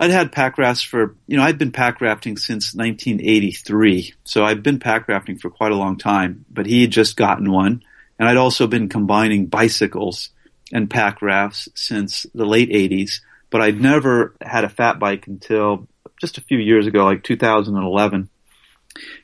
I'd 0.00 0.10
had 0.10 0.32
pack 0.32 0.58
rafts 0.58 0.82
for 0.82 1.16
you 1.26 1.36
know 1.36 1.42
I'd 1.42 1.58
been 1.58 1.72
pack 1.72 2.00
rafting 2.00 2.36
since 2.36 2.74
1983, 2.74 4.14
so 4.24 4.44
I've 4.44 4.62
been 4.62 4.78
pack 4.78 5.08
rafting 5.08 5.38
for 5.38 5.50
quite 5.50 5.72
a 5.72 5.76
long 5.76 5.96
time. 5.96 6.44
But 6.50 6.66
he 6.66 6.82
had 6.82 6.90
just 6.90 7.16
gotten 7.16 7.50
one, 7.50 7.82
and 8.18 8.28
I'd 8.28 8.36
also 8.36 8.66
been 8.66 8.88
combining 8.88 9.46
bicycles 9.46 10.30
and 10.72 10.90
pack 10.90 11.22
rafts 11.22 11.68
since 11.74 12.26
the 12.34 12.44
late 12.44 12.70
80s. 12.70 13.20
But 13.50 13.62
I'd 13.62 13.80
never 13.80 14.34
had 14.42 14.64
a 14.64 14.68
fat 14.68 14.98
bike 14.98 15.26
until 15.26 15.88
just 16.20 16.36
a 16.36 16.42
few 16.42 16.58
years 16.58 16.86
ago, 16.86 17.04
like 17.04 17.22
2011. 17.22 18.28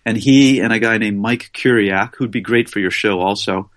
And 0.06 0.16
he 0.16 0.60
and 0.60 0.72
a 0.72 0.78
guy 0.78 0.98
named 0.98 1.20
Mike 1.20 1.50
Curiak, 1.52 2.14
who'd 2.16 2.30
be 2.30 2.40
great 2.40 2.70
for 2.70 2.78
your 2.78 2.90
show 2.90 3.20
also, 3.20 3.70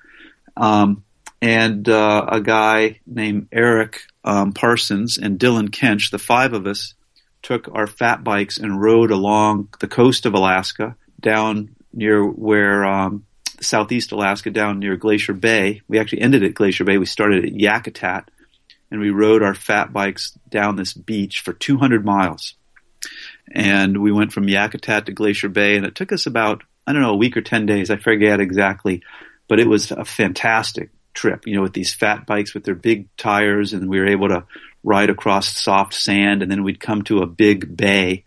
um, 0.56 1.04
and 1.42 1.88
uh, 1.88 2.26
a 2.30 2.42
guy 2.42 3.00
named 3.06 3.48
Eric 3.52 4.02
um, 4.24 4.54
Parsons 4.54 5.18
and 5.18 5.40
Dylan 5.40 5.70
Kench, 5.70 6.10
the 6.10 6.20
five 6.20 6.54
of 6.54 6.66
us 6.66 6.94
took 7.44 7.70
our 7.74 7.88
fat 7.88 8.24
bikes 8.24 8.58
and 8.58 8.82
rode 8.82 9.12
along 9.12 9.70
the 9.80 9.88
coast 9.88 10.26
of 10.26 10.34
Alaska 10.34 10.96
down 11.20 11.76
near 11.94 12.26
where 12.26 12.86
um, 12.86 13.26
southeast 13.62 14.12
Alaska, 14.12 14.50
down 14.52 14.80
near 14.80 14.96
Glacier 14.96 15.34
Bay. 15.34 15.82
We 15.88 16.00
actually 16.00 16.22
ended 16.22 16.44
at 16.44 16.54
Glacier 16.54 16.84
Bay. 16.84 16.98
We 16.98 17.06
started 17.06 17.46
at 17.46 17.54
Yakutat, 17.54 18.26
and 18.92 19.00
we 19.00 19.10
rode 19.10 19.44
our 19.44 19.56
fat 19.56 19.92
bikes 19.94 20.38
down 20.50 20.76
this 20.76 20.94
beach 20.94 21.42
for 21.42 21.54
200 21.54 22.06
miles. 22.06 22.56
And 23.52 24.02
we 24.02 24.12
went 24.12 24.34
from 24.34 24.48
Yakutat 24.48 25.06
to 25.06 25.12
Glacier 25.12 25.50
Bay, 25.50 25.78
and 25.78 25.86
it 25.86 25.96
took 25.96 26.12
us 26.12 26.26
about 26.26 26.64
I 26.86 26.94
don't 26.94 27.02
know 27.02 27.12
a 27.12 27.18
week 27.18 27.36
or 27.36 27.42
10 27.42 27.66
days. 27.66 27.92
I 27.92 27.98
forget 27.98 28.40
exactly 28.40 29.04
but 29.48 29.60
it 29.60 29.68
was 29.68 29.92
a 29.92 30.06
fantastic 30.06 30.90
trip, 31.14 31.48
you 31.48 31.56
know, 31.56 31.62
with 31.62 31.74
these 31.74 31.94
fat 31.94 32.26
bikes 32.26 32.54
with 32.54 32.64
their 32.64 32.76
big 32.76 33.08
tires 33.18 33.74
and 33.74 33.90
we 33.90 34.00
were 34.00 34.08
able 34.08 34.30
to 34.30 34.46
ride 34.84 35.10
across 35.10 35.48
soft 35.48 35.94
sand 35.94 36.42
and 36.42 36.52
then 36.52 36.64
we'd 36.64 36.80
come 36.80 37.02
to 37.04 37.20
a 37.20 37.28
big 37.28 37.76
bay 37.76 38.24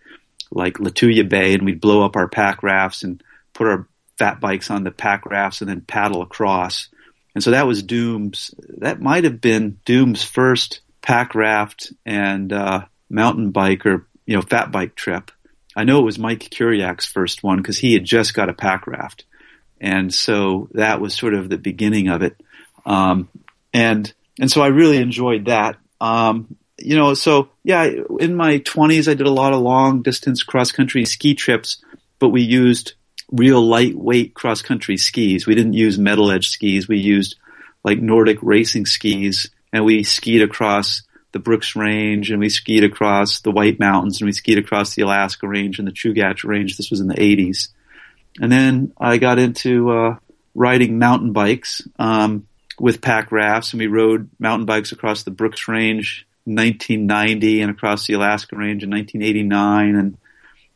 like 0.51 0.75
Lituya 0.75 1.29
Bay 1.29 1.55
and 1.55 1.65
we'd 1.65 1.81
blow 1.81 2.05
up 2.05 2.17
our 2.17 2.29
pack 2.29 2.63
rafts 2.63 3.05
and 3.05 3.23
put 3.55 3.69
our 3.69 3.87
fat 4.21 4.39
bikes 4.39 4.71
on 4.71 4.85
the 4.85 4.91
pack 4.91 5.25
rafts 5.25 5.63
and 5.63 5.71
then 5.71 5.81
paddle 5.81 6.21
across. 6.21 6.89
And 7.35 7.43
so 7.43 7.53
that 7.53 7.67
was 7.67 7.83
Doom's, 7.83 8.55
that 8.79 9.01
might 9.01 9.25
have 9.25 9.41
been 9.41 9.81
Doom's 9.87 10.23
first 10.23 10.81
pack 11.01 11.35
raft 11.35 11.93
and 12.05 12.53
uh, 12.53 12.85
mountain 13.09 13.51
bike 13.51 13.87
or, 13.87 14.07
you 14.27 14.37
know, 14.37 14.43
fat 14.43 14.71
bike 14.71 14.95
trip. 14.95 15.31
I 15.75 15.85
know 15.85 16.01
it 16.01 16.05
was 16.05 16.19
Mike 16.19 16.51
Curiak's 16.51 17.07
first 17.07 17.43
one 17.43 17.57
because 17.57 17.79
he 17.79 17.95
had 17.95 18.05
just 18.05 18.35
got 18.35 18.51
a 18.51 18.53
pack 18.53 18.87
raft. 18.87 19.25
And 19.81 20.13
so 20.13 20.69
that 20.75 21.01
was 21.01 21.15
sort 21.15 21.33
of 21.33 21.49
the 21.49 21.57
beginning 21.57 22.09
of 22.09 22.23
it. 22.23 22.37
Um, 22.85 23.29
and, 23.73 24.13
and 24.39 24.51
so 24.51 24.61
I 24.61 24.67
really 24.67 24.99
enjoyed 24.99 25.47
that. 25.47 25.77
Um, 26.01 26.57
you 26.77 26.97
know, 26.97 27.15
so 27.15 27.49
yeah, 27.63 27.89
in 28.19 28.35
my 28.35 28.59
twenties, 28.59 29.09
I 29.09 29.15
did 29.15 29.27
a 29.27 29.33
lot 29.43 29.55
of 29.55 29.61
long 29.61 30.03
distance 30.03 30.43
cross 30.43 30.73
country 30.73 31.05
ski 31.05 31.35
trips, 31.35 31.83
but 32.19 32.31
we 32.31 32.43
used 32.43 32.95
real 33.31 33.61
lightweight 33.61 34.35
cross 34.35 34.63
country 34.63 34.97
skis. 34.97 35.47
We 35.47 35.55
didn't 35.55 35.75
use 35.75 35.99
metal 35.99 36.31
edge 36.31 36.49
skis. 36.49 36.89
We 36.89 36.99
used 36.99 37.37
like 37.85 37.99
Nordic 37.99 38.39
racing 38.43 38.87
skis 38.87 39.51
and 39.73 39.85
we 39.85 40.03
skied 40.03 40.43
across 40.43 41.03
the 41.33 41.39
Brooks 41.39 41.77
Range 41.77 42.31
and 42.31 42.41
we 42.41 42.49
skied 42.49 42.85
across 42.85 43.41
the 43.41 43.53
White 43.53 43.79
Mountains 43.79 44.21
and 44.21 44.27
we 44.27 44.33
skied 44.33 44.59
across 44.59 44.95
the 44.95 45.03
Alaska 45.03 45.47
Range 45.47 45.79
and 45.79 45.87
the 45.87 45.93
Chugach 45.93 46.45
Range. 46.45 46.77
This 46.77 46.91
was 46.91 47.01
in 47.01 47.09
the 47.09 47.15
80s. 47.15 47.69
And 48.41 48.51
then 48.51 48.93
I 48.99 49.19
got 49.19 49.39
into 49.39 49.91
uh, 49.91 50.17
riding 50.55 50.99
mountain 50.99 51.33
bikes 51.33 51.83
um, 51.99 52.47
with 52.79 53.01
pack 53.01 53.33
rafts, 53.33 53.73
and 53.73 53.81
we 53.81 53.87
rode 53.87 54.31
mountain 54.39 54.67
bikes 54.67 54.93
across 54.93 55.23
the 55.23 55.31
Brooks 55.31 55.69
Range 55.69 56.27
in 56.47 56.55
1990 56.55 57.63
and 57.63 57.71
across 57.71 58.07
the 58.07 58.15
Alaska 58.15 58.57
Range 58.57 58.83
in 58.83 58.91
1989, 58.91 59.97
and 59.97 60.17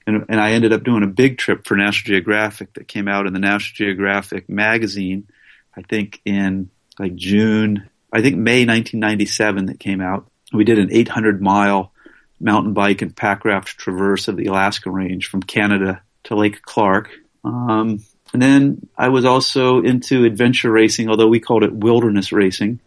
and, 0.06 0.24
and 0.28 0.40
I 0.40 0.52
ended 0.52 0.72
up 0.72 0.84
doing 0.84 1.02
a 1.02 1.08
big 1.08 1.38
trip 1.38 1.66
for 1.66 1.76
National 1.76 2.14
Geographic 2.14 2.74
that 2.74 2.88
came 2.88 3.08
out 3.08 3.26
in 3.26 3.32
the 3.32 3.38
National 3.38 3.86
Geographic 3.86 4.48
magazine, 4.48 5.28
I 5.76 5.82
think 5.82 6.20
in 6.24 6.70
like 6.98 7.14
June, 7.16 7.88
I 8.12 8.22
think 8.22 8.36
May 8.36 8.64
1997 8.66 9.66
that 9.66 9.80
came 9.80 10.00
out. 10.00 10.30
We 10.52 10.64
did 10.64 10.78
an 10.78 10.92
800 10.92 11.42
mile 11.42 11.92
mountain 12.40 12.74
bike 12.74 13.02
and 13.02 13.16
pack 13.16 13.44
raft 13.44 13.78
traverse 13.78 14.28
of 14.28 14.36
the 14.36 14.46
Alaska 14.46 14.90
Range 14.90 15.26
from 15.26 15.42
Canada 15.42 16.02
to 16.24 16.36
Lake 16.36 16.62
Clark 16.62 17.10
um, 17.44 18.02
and 18.32 18.42
then 18.42 18.88
I 18.96 19.10
was 19.10 19.24
also 19.24 19.80
into 19.82 20.24
adventure 20.24 20.70
racing, 20.70 21.08
although 21.08 21.28
we 21.28 21.40
called 21.40 21.62
it 21.62 21.72
wilderness 21.72 22.32
racing 22.32 22.80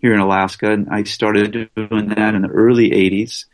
here 0.00 0.14
in 0.14 0.20
Alaska. 0.20 0.72
And 0.72 0.88
I 0.90 1.04
started 1.04 1.70
doing 1.76 2.08
that 2.08 2.34
in 2.34 2.42
the 2.42 2.48
early 2.48 2.90
80s. 2.90 3.44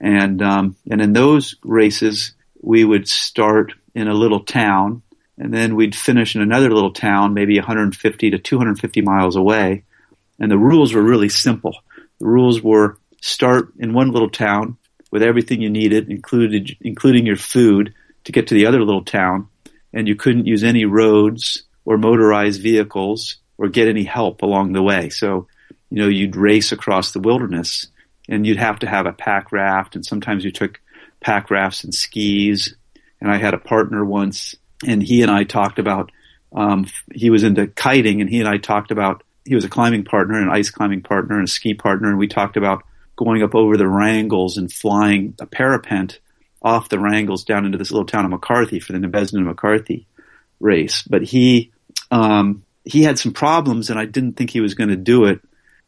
And, 0.00 0.40
um, 0.40 0.76
and 0.90 1.00
in 1.00 1.12
those 1.12 1.56
races, 1.62 2.32
we 2.64 2.84
would 2.84 3.06
start 3.06 3.74
in 3.94 4.08
a 4.08 4.14
little 4.14 4.40
town 4.40 5.02
and 5.36 5.52
then 5.52 5.76
we'd 5.76 5.94
finish 5.94 6.34
in 6.34 6.40
another 6.40 6.70
little 6.70 6.92
town, 6.92 7.34
maybe 7.34 7.58
150 7.58 8.30
to 8.30 8.38
250 8.38 9.00
miles 9.02 9.36
away. 9.36 9.84
And 10.38 10.50
the 10.50 10.58
rules 10.58 10.94
were 10.94 11.02
really 11.02 11.28
simple. 11.28 11.76
The 12.18 12.26
rules 12.26 12.62
were 12.62 12.98
start 13.20 13.72
in 13.78 13.92
one 13.92 14.12
little 14.12 14.30
town 14.30 14.78
with 15.10 15.22
everything 15.22 15.60
you 15.60 15.70
needed, 15.70 16.10
included, 16.10 16.76
including 16.80 17.26
your 17.26 17.36
food 17.36 17.94
to 18.24 18.32
get 18.32 18.48
to 18.48 18.54
the 18.54 18.66
other 18.66 18.82
little 18.82 19.04
town 19.04 19.48
and 19.92 20.08
you 20.08 20.16
couldn't 20.16 20.46
use 20.46 20.64
any 20.64 20.84
roads 20.84 21.64
or 21.84 21.98
motorized 21.98 22.62
vehicles 22.62 23.36
or 23.58 23.68
get 23.68 23.88
any 23.88 24.04
help 24.04 24.42
along 24.42 24.72
the 24.72 24.82
way. 24.82 25.10
So, 25.10 25.46
you 25.90 25.98
know, 25.98 26.08
you'd 26.08 26.36
race 26.36 26.72
across 26.72 27.12
the 27.12 27.20
wilderness 27.20 27.88
and 28.28 28.46
you'd 28.46 28.56
have 28.56 28.78
to 28.80 28.88
have 28.88 29.06
a 29.06 29.12
pack 29.12 29.52
raft 29.52 29.94
and 29.94 30.04
sometimes 30.04 30.44
you 30.44 30.50
took 30.50 30.80
pack 31.24 31.50
rafts 31.50 31.84
and 31.84 31.94
skis. 31.94 32.76
And 33.20 33.30
I 33.30 33.38
had 33.38 33.54
a 33.54 33.58
partner 33.58 34.04
once 34.04 34.54
and 34.86 35.02
he 35.02 35.22
and 35.22 35.30
I 35.30 35.44
talked 35.44 35.78
about, 35.78 36.12
um, 36.54 36.86
he 37.12 37.30
was 37.30 37.42
into 37.42 37.66
kiting 37.66 38.20
and 38.20 38.28
he 38.28 38.40
and 38.40 38.48
I 38.48 38.58
talked 38.58 38.90
about, 38.90 39.22
he 39.46 39.54
was 39.54 39.64
a 39.64 39.70
climbing 39.70 40.04
partner, 40.04 40.40
an 40.40 40.50
ice 40.50 40.70
climbing 40.70 41.02
partner 41.02 41.38
and 41.38 41.48
a 41.48 41.50
ski 41.50 41.72
partner. 41.72 42.10
And 42.10 42.18
we 42.18 42.28
talked 42.28 42.58
about 42.58 42.84
going 43.16 43.42
up 43.42 43.54
over 43.54 43.76
the 43.76 43.88
Wrangell 43.88 44.52
and 44.56 44.70
flying 44.70 45.34
a 45.40 45.46
parapent 45.46 46.20
off 46.60 46.90
the 46.90 46.96
Wrangells 46.96 47.44
down 47.44 47.64
into 47.64 47.78
this 47.78 47.90
little 47.90 48.06
town 48.06 48.26
of 48.26 48.30
McCarthy 48.30 48.80
for 48.80 48.92
the 48.92 48.98
Nabesna 48.98 49.42
McCarthy 49.42 50.06
race. 50.60 51.02
But 51.02 51.22
he 51.22 51.72
um, 52.10 52.64
he 52.84 53.02
had 53.02 53.18
some 53.18 53.32
problems, 53.32 53.90
and 53.90 53.98
I 53.98 54.04
didn't 54.04 54.34
think 54.34 54.50
he 54.50 54.60
was 54.60 54.74
going 54.74 54.90
to 54.90 54.96
do 54.96 55.24
it. 55.24 55.40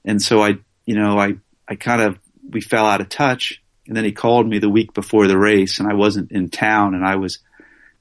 And 0.05 0.21
so 0.21 0.43
I, 0.43 0.59
you 0.85 0.95
know, 0.95 1.19
I 1.19 1.37
I 1.69 1.77
kind 1.77 2.03
of 2.03 2.19
we 2.49 2.61
fell 2.61 2.87
out 2.87 3.01
of 3.01 3.09
touch. 3.09 3.63
And 3.87 3.97
then 3.97 4.05
he 4.05 4.13
called 4.13 4.49
me 4.49 4.59
the 4.59 4.69
week 4.69 4.95
before 4.95 5.27
the 5.27 5.39
race, 5.39 5.79
and 5.79 5.89
I 5.89 5.95
wasn't 5.95 6.33
in 6.33 6.49
town, 6.49 6.95
and 6.95 7.05
I 7.05 7.17
was 7.17 7.39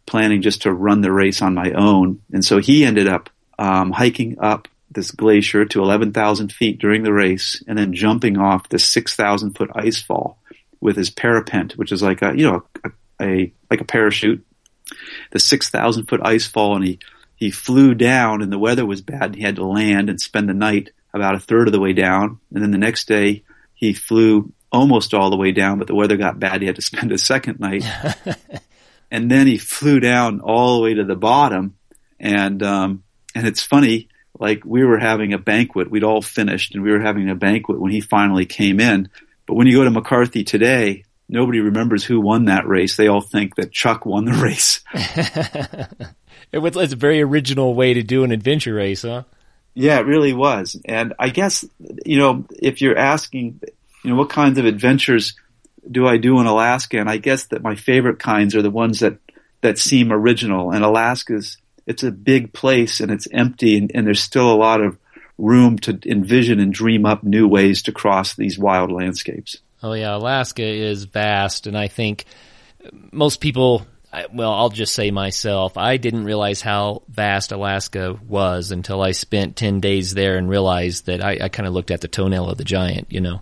planning 0.05 0.41
just 0.41 0.63
to 0.63 0.73
run 0.73 1.01
the 1.01 1.11
race 1.11 1.41
on 1.41 1.53
my 1.53 1.71
own. 1.71 2.21
And 2.31 2.43
so 2.43 2.59
he 2.59 2.85
ended 2.85 3.07
up 3.07 3.29
um, 3.57 3.91
hiking 3.91 4.37
up 4.39 4.67
this 4.91 5.11
glacier 5.11 5.65
to 5.65 5.81
11,000 5.81 6.51
feet 6.51 6.79
during 6.79 7.03
the 7.03 7.13
race, 7.13 7.63
and 7.67 7.77
then 7.77 7.93
jumping 7.93 8.37
off 8.37 8.69
this 8.69 8.85
6,000 8.85 9.55
foot 9.55 9.71
ice 9.75 10.01
fall 10.01 10.39
with 10.85 10.95
his 10.95 11.09
parapent, 11.09 11.73
which 11.73 11.91
is 11.91 12.03
like 12.03 12.21
a 12.21 12.37
you 12.37 12.49
know 12.49 12.63
a, 12.83 12.91
a 13.21 13.53
like 13.69 13.81
a 13.81 13.85
parachute, 13.85 14.45
the 15.31 15.39
six 15.39 15.69
thousand 15.69 16.05
foot 16.05 16.21
ice 16.23 16.45
fall, 16.45 16.75
and 16.75 16.85
he 16.85 16.99
he 17.35 17.51
flew 17.51 17.95
down, 17.95 18.41
and 18.41 18.51
the 18.51 18.59
weather 18.59 18.85
was 18.85 19.01
bad, 19.01 19.23
and 19.23 19.35
he 19.35 19.41
had 19.41 19.55
to 19.55 19.65
land 19.65 20.09
and 20.09 20.21
spend 20.21 20.47
the 20.47 20.53
night 20.53 20.91
about 21.13 21.35
a 21.35 21.39
third 21.39 21.67
of 21.67 21.71
the 21.71 21.79
way 21.79 21.93
down, 21.93 22.39
and 22.53 22.61
then 22.61 22.71
the 22.71 22.77
next 22.77 23.07
day 23.07 23.43
he 23.73 23.93
flew 23.93 24.53
almost 24.75 25.13
all 25.13 25.29
the 25.29 25.37
way 25.37 25.51
down, 25.51 25.79
but 25.79 25.87
the 25.87 25.95
weather 25.95 26.17
got 26.17 26.39
bad, 26.39 26.61
he 26.61 26.67
had 26.67 26.75
to 26.75 26.81
spend 26.81 27.11
a 27.11 27.17
second 27.17 27.59
night, 27.59 27.83
and 29.11 29.31
then 29.31 29.47
he 29.47 29.57
flew 29.57 29.99
down 29.99 30.41
all 30.41 30.77
the 30.77 30.83
way 30.83 30.93
to 30.93 31.03
the 31.03 31.15
bottom, 31.15 31.75
and 32.19 32.61
um, 32.61 33.03
and 33.33 33.47
it's 33.47 33.61
funny 33.61 34.09
like 34.39 34.63
we 34.65 34.83
were 34.83 34.99
having 34.99 35.33
a 35.33 35.37
banquet. 35.37 35.89
We'd 35.89 36.03
all 36.03 36.21
finished 36.21 36.75
and 36.75 36.83
we 36.83 36.91
were 36.91 36.99
having 36.99 37.29
a 37.29 37.35
banquet 37.35 37.79
when 37.79 37.91
he 37.91 38.01
finally 38.01 38.45
came 38.45 38.79
in. 38.79 39.09
But 39.45 39.55
when 39.55 39.67
you 39.67 39.77
go 39.77 39.83
to 39.83 39.91
McCarthy 39.91 40.43
today, 40.43 41.05
nobody 41.29 41.59
remembers 41.59 42.03
who 42.03 42.19
won 42.19 42.45
that 42.45 42.67
race. 42.67 42.95
They 42.95 43.07
all 43.07 43.21
think 43.21 43.55
that 43.55 43.71
Chuck 43.71 44.05
won 44.05 44.25
the 44.25 44.33
race. 44.33 44.81
it 46.51 46.59
was 46.59 46.75
it's 46.75 46.93
a 46.93 46.97
very 46.97 47.21
original 47.21 47.75
way 47.75 47.93
to 47.93 48.03
do 48.03 48.23
an 48.23 48.31
adventure 48.31 48.73
race, 48.73 49.03
huh? 49.03 49.23
Yeah, 49.73 49.99
it 49.99 50.05
really 50.05 50.33
was. 50.33 50.79
And 50.85 51.13
I 51.19 51.29
guess, 51.29 51.65
you 52.05 52.17
know, 52.17 52.45
if 52.49 52.81
you're 52.81 52.97
asking, 52.97 53.59
you 54.05 54.11
know, 54.11 54.17
what 54.17 54.29
kinds 54.29 54.57
of 54.57 54.65
adventures 54.65 55.33
do 55.89 56.07
I 56.07 56.17
do 56.17 56.39
in 56.39 56.45
Alaska? 56.45 56.99
And 56.99 57.09
I 57.09 57.17
guess 57.17 57.45
that 57.47 57.63
my 57.63 57.75
favorite 57.75 58.19
kinds 58.19 58.55
are 58.55 58.61
the 58.61 58.71
ones 58.71 58.99
that, 58.99 59.17
that 59.61 59.77
seem 59.77 60.11
original. 60.11 60.71
And 60.71 60.83
Alaska's 60.83 61.57
it's 61.85 62.03
a 62.03 62.11
big 62.11 62.53
place 62.53 62.99
and 62.99 63.11
it's 63.11 63.27
empty 63.31 63.77
and, 63.77 63.91
and 63.93 64.07
there's 64.07 64.21
still 64.21 64.51
a 64.51 64.55
lot 64.55 64.81
of 64.81 64.97
room 65.37 65.77
to 65.79 65.99
envision 66.05 66.59
and 66.59 66.73
dream 66.73 67.05
up 67.05 67.23
new 67.23 67.47
ways 67.47 67.83
to 67.83 67.91
cross 67.91 68.35
these 68.35 68.57
wild 68.57 68.91
landscapes. 68.91 69.57
Oh 69.83 69.93
yeah, 69.93 70.15
Alaska 70.15 70.63
is 70.63 71.03
vast, 71.03 71.67
and 71.67 71.77
I 71.77 71.87
think 71.87 72.25
most 73.11 73.41
people. 73.41 73.85
Well, 74.33 74.53
I'll 74.53 74.69
just 74.69 74.93
say 74.93 75.11
myself. 75.11 75.75
I 75.75 75.97
didn't 75.97 76.23
realize 76.23 76.61
how 76.61 77.01
vast 77.09 77.51
Alaska 77.51 78.17
was 78.25 78.71
until 78.71 79.01
I 79.01 79.11
spent 79.11 79.57
ten 79.57 79.81
days 79.81 80.13
there 80.13 80.37
and 80.37 80.49
realized 80.49 81.07
that 81.07 81.21
I, 81.21 81.37
I 81.41 81.49
kind 81.49 81.67
of 81.67 81.73
looked 81.73 81.91
at 81.91 81.99
the 81.99 82.07
toenail 82.07 82.49
of 82.49 82.57
the 82.57 82.63
giant. 82.63 83.11
You 83.11 83.19
know. 83.19 83.41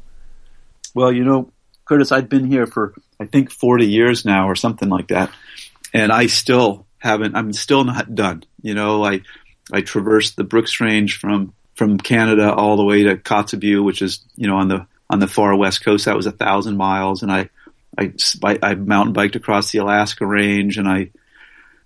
Well, 0.93 1.11
you 1.11 1.23
know, 1.23 1.51
Curtis, 1.85 2.11
I've 2.11 2.29
been 2.29 2.45
here 2.45 2.65
for 2.65 2.93
I 3.19 3.25
think 3.25 3.51
forty 3.51 3.87
years 3.87 4.25
now, 4.25 4.49
or 4.49 4.55
something 4.55 4.89
like 4.89 5.07
that, 5.07 5.31
and 5.93 6.11
I 6.11 6.27
still 6.27 6.85
haven't. 6.97 7.35
I'm 7.35 7.53
still 7.53 7.83
not 7.83 8.13
done. 8.15 8.43
You 8.61 8.73
know, 8.73 9.03
I 9.03 9.21
I 9.71 9.81
traversed 9.81 10.35
the 10.35 10.43
Brooks 10.43 10.79
Range 10.79 11.15
from 11.15 11.53
from 11.75 11.97
Canada 11.97 12.53
all 12.53 12.77
the 12.77 12.83
way 12.83 13.03
to 13.03 13.17
Kotzebue, 13.17 13.83
which 13.83 14.01
is 14.01 14.23
you 14.35 14.47
know 14.47 14.57
on 14.57 14.67
the 14.67 14.87
on 15.09 15.19
the 15.19 15.27
far 15.27 15.55
west 15.55 15.83
coast. 15.83 16.05
That 16.05 16.15
was 16.15 16.25
a 16.25 16.31
thousand 16.31 16.77
miles, 16.77 17.23
and 17.23 17.31
I, 17.31 17.49
I 17.97 18.13
I 18.61 18.75
mountain 18.75 19.13
biked 19.13 19.35
across 19.35 19.71
the 19.71 19.79
Alaska 19.79 20.25
Range, 20.25 20.77
and 20.77 20.87
I 20.87 21.11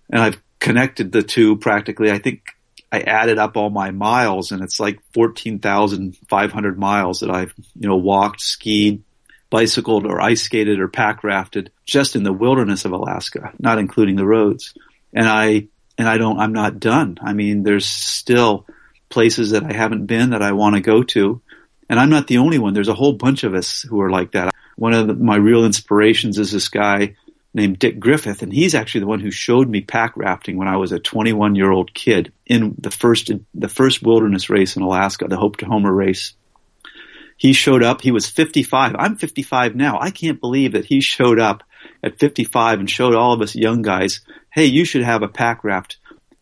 and 0.09 0.21
I've 0.21 0.41
connected 0.59 1.11
the 1.11 1.23
two 1.23 1.57
practically. 1.57 2.11
I 2.11 2.19
think 2.19 2.43
I 2.91 3.01
added 3.01 3.37
up 3.37 3.57
all 3.57 3.69
my 3.69 3.91
miles, 3.91 4.51
and 4.51 4.63
it's 4.63 4.79
like 4.79 4.99
fourteen 5.13 5.59
thousand 5.59 6.15
five 6.29 6.51
hundred 6.51 6.79
miles 6.79 7.19
that 7.19 7.29
I've 7.29 7.53
you 7.75 7.87
know 7.87 7.97
walked, 7.97 8.41
skied, 8.41 9.03
bicycled, 9.49 10.05
or 10.05 10.21
ice 10.21 10.43
skated, 10.43 10.79
or 10.79 10.87
pack 10.87 11.23
rafted 11.23 11.71
just 11.85 12.15
in 12.15 12.23
the 12.23 12.33
wilderness 12.33 12.85
of 12.85 12.93
Alaska, 12.93 13.53
not 13.59 13.77
including 13.77 14.15
the 14.15 14.25
roads. 14.25 14.73
And 15.13 15.27
I 15.27 15.67
and 15.97 16.07
I 16.07 16.17
don't. 16.17 16.39
I'm 16.39 16.53
not 16.53 16.79
done. 16.79 17.17
I 17.21 17.33
mean, 17.33 17.63
there's 17.63 17.85
still 17.85 18.65
places 19.09 19.51
that 19.51 19.63
I 19.63 19.73
haven't 19.73 20.05
been 20.05 20.31
that 20.31 20.41
I 20.41 20.51
want 20.51 20.75
to 20.75 20.81
go 20.81 21.03
to. 21.03 21.41
And 21.89 21.99
I'm 21.99 22.09
not 22.09 22.27
the 22.27 22.39
only 22.39 22.59
one. 22.59 22.73
There's 22.73 22.89
a 22.89 22.93
whole 22.93 23.13
bunch 23.13 23.43
of 23.43 23.53
us 23.53 23.81
who 23.81 24.01
are 24.01 24.09
like 24.09 24.31
that. 24.31 24.53
One 24.75 24.93
of 24.93 25.07
the, 25.07 25.13
my 25.13 25.37
real 25.37 25.65
inspirations 25.65 26.37
is 26.37 26.51
this 26.51 26.67
guy 26.67 27.15
named 27.57 27.79
Dick 27.79 27.99
Griffith, 27.99 28.41
and 28.41 28.53
he's 28.53 28.73
actually 28.73 29.01
the 29.01 29.07
one 29.07 29.19
who 29.19 29.31
showed 29.31 29.67
me 29.67 29.81
pack 29.81 30.15
rafting 30.15 30.57
when 30.57 30.67
I 30.67 30.77
was 30.77 30.91
a 30.91 30.99
21 30.99 31.55
year 31.55 31.71
old 31.71 31.93
kid 31.93 32.31
in 32.45 32.75
the 32.77 32.91
first 32.91 33.29
the 33.53 33.69
first 33.69 34.01
wilderness 34.01 34.49
race 34.49 34.75
in 34.75 34.81
Alaska, 34.81 35.27
the 35.27 35.37
Hope 35.37 35.57
to 35.57 35.65
Homer 35.65 35.93
race. 35.93 36.33
He 37.35 37.53
showed 37.53 37.83
up. 37.83 38.01
He 38.01 38.11
was 38.11 38.27
55. 38.27 38.95
I'm 38.97 39.17
55 39.17 39.75
now. 39.75 39.99
I 39.99 40.09
can't 40.09 40.39
believe 40.39 40.71
that 40.71 40.85
he 40.85 41.01
showed 41.01 41.39
up 41.39 41.63
at 42.01 42.19
55 42.19 42.79
and 42.79 42.89
showed 42.89 43.13
all 43.13 43.33
of 43.33 43.41
us 43.41 43.55
young 43.55 43.81
guys, 43.81 44.21
"Hey, 44.49 44.65
you 44.65 44.85
should 44.85 45.03
have 45.03 45.21
a 45.21 45.27
pack 45.27 45.63
raft 45.63 45.97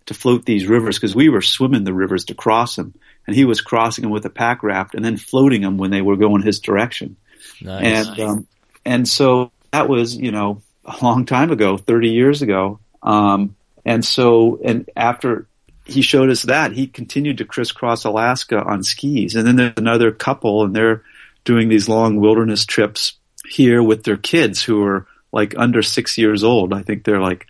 to 0.05 0.13
float 0.13 0.45
these 0.45 0.67
rivers 0.67 0.98
because 0.98 1.15
we 1.15 1.29
were 1.29 1.41
swimming 1.41 1.84
the 1.84 1.93
rivers 1.93 2.25
to 2.25 2.36
cross 2.36 2.75
them." 2.75 2.93
and 3.27 3.36
he 3.36 3.45
was 3.45 3.62
crossing 3.62 4.03
them 4.03 4.12
with 4.12 4.25
a 4.25 4.29
pack 4.29 4.63
raft 4.63 4.95
and 4.95 5.03
then 5.03 5.17
floating 5.17 5.62
them 5.62 5.77
when 5.77 5.91
they 5.91 6.01
were 6.01 6.15
going 6.15 6.41
his 6.41 6.60
direction. 6.60 7.17
Nice. 7.62 8.07
And 8.07 8.19
um, 8.19 8.48
and 8.86 9.07
so 9.07 9.51
that 9.72 9.89
was 9.89 10.15
you 10.15 10.31
know 10.31 10.62
a 10.86 10.98
long 11.01 11.25
time 11.25 11.51
ago, 11.51 11.77
thirty 11.77 12.10
years 12.10 12.42
ago. 12.42 12.80
Um, 13.01 13.56
and 13.86 14.04
so 14.04 14.60
and 14.63 14.89
after 14.96 15.48
he 15.86 16.01
showed 16.01 16.30
us 16.30 16.44
that, 16.44 16.72
he 16.72 16.88
continued 16.88 17.38
to 17.38 17.46
crisscross 17.46 18.06
Alaska 18.06 18.60
on 18.60 18.84
skis. 18.84 19.36
And 19.36 19.48
then 19.48 19.56
there's 19.56 19.74
another 19.77 20.12
couple, 20.12 20.63
and 20.63 20.75
they're 20.75 21.04
doing 21.44 21.70
these 21.70 21.88
long 21.88 22.20
wilderness 22.20 22.65
trips 22.65 23.13
here 23.48 23.84
with 23.84 24.04
their 24.04 24.18
kids 24.18 24.63
who 24.63 24.84
are 24.84 25.06
like 25.32 25.54
under 25.58 25.84
six 25.84 26.18
years 26.18 26.44
old. 26.44 26.74
I 26.74 26.82
think 26.82 27.04
they're 27.04 27.22
like 27.22 27.46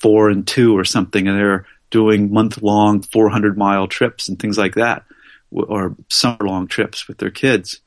four 0.00 0.30
and 0.30 0.46
two 0.46 0.76
or 0.76 0.84
something, 0.84 1.28
and 1.28 1.38
they're 1.38 1.66
doing 1.90 2.32
month 2.32 2.60
long 2.60 3.02
400 3.02 3.56
mile 3.56 3.86
trips 3.86 4.28
and 4.28 4.38
things 4.38 4.58
like 4.58 4.74
that, 4.74 5.04
or 5.52 5.94
summer 6.10 6.38
long 6.40 6.66
trips 6.66 7.06
with 7.06 7.18
their 7.18 7.30
kids. 7.30 7.80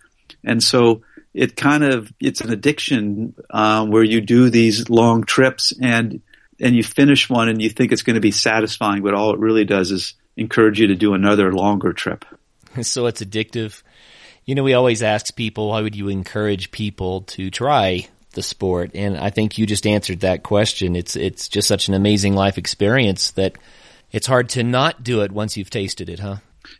And 0.46 0.64
so 0.64 1.02
it 1.38 1.56
kind 1.56 1.84
of 1.84 2.12
it's 2.19 2.41
an 2.41 2.52
addiction 2.52 3.36
uh, 3.52 3.86
where 3.86 4.04
you 4.04 4.21
do 4.21 4.50
these 4.50 4.89
long 4.89 5.23
trips 5.23 5.71
and 5.80 6.21
and 6.60 6.76
you 6.76 6.82
finish 6.82 7.30
one 7.30 7.47
and 7.47 7.62
you 7.62 7.69
think 7.69 7.91
it's 7.91 8.02
going 8.02 8.15
to 8.15 8.19
be 8.19 8.32
satisfying, 8.32 9.04
but 9.04 9.13
all 9.13 9.32
it 9.34 9.39
really 9.39 9.63
does 9.63 9.91
is 9.91 10.15
encourage 10.36 10.80
you 10.80 10.88
to 10.88 10.95
do 10.95 11.13
another 11.13 11.54
longer 11.54 11.93
trip. 11.93 12.26
So 12.84 13.08
it's 13.08 13.23
addictive. 13.23 13.82
You 14.45 14.54
know, 14.54 14.62
we 14.62 14.76
always 14.76 15.02
ask 15.02 15.36
people, 15.36 15.69
why 15.69 15.82
would 15.82 15.95
you 15.95 16.10
encourage 16.10 16.69
people 16.69 17.21
to 17.21 17.50
try 17.50 18.08
the 18.34 18.43
sport? 18.43 18.91
And 18.93 19.17
I 19.17 19.32
think 19.32 19.58
you 19.58 19.65
just 19.65 19.88
answered 19.88 20.19
that 20.19 20.43
question. 20.43 20.95
It's 20.95 21.15
it's 21.15 21.50
just 21.50 21.67
such 21.67 21.88
an 21.88 21.95
amazing 21.95 22.36
life 22.36 22.60
experience 22.60 23.32
that 23.32 23.58
it's 24.12 24.28
hard 24.28 24.50
to 24.50 24.63
not 24.63 25.04
do 25.04 25.21
it 25.21 25.32
once 25.32 25.58
you've 25.58 25.71
tasted 25.71 26.08
it, 26.08 26.19
huh? 26.19 26.38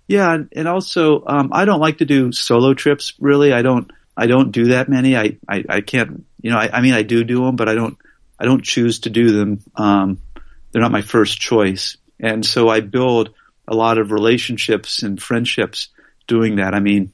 Yeah, 0.08 0.38
and 0.56 0.67
also 0.67 1.24
um, 1.26 1.50
I 1.52 1.65
don't 1.65 1.80
like 1.80 1.98
to 1.98 2.06
do 2.06 2.32
solo 2.32 2.76
trips. 2.76 3.13
Really, 3.20 3.52
I 3.54 3.63
don't. 3.63 3.91
I 4.18 4.26
don't 4.26 4.52
do 4.52 4.66
that 4.70 4.90
many. 4.90 5.16
I 5.16 5.38
I, 5.48 5.64
I 5.70 5.82
can't. 5.82 6.26
You 6.42 6.52
know, 6.52 6.58
I, 6.58 6.70
I, 6.72 6.82
mean, 6.82 6.94
I 6.94 7.04
do 7.04 7.24
do 7.24 7.46
them, 7.46 7.56
but 7.56 7.70
I 7.70 7.76
don't. 7.76 7.98
I 8.40 8.46
don't 8.46 8.64
choose 8.64 9.00
to 9.00 9.10
do 9.10 9.32
them. 9.32 9.60
Um, 9.76 10.20
they're 10.72 10.82
not 10.82 10.92
my 10.92 11.02
first 11.02 11.40
choice, 11.40 11.98
and 12.20 12.46
so 12.46 12.68
I 12.68 12.82
build 12.82 13.30
a 13.68 13.76
lot 13.76 13.98
of 13.98 14.12
relationships 14.12 15.04
and 15.04 15.22
friendships 15.22 15.90
doing 16.26 16.58
that. 16.58 16.74
I 16.74 16.80
mean, 16.80 17.12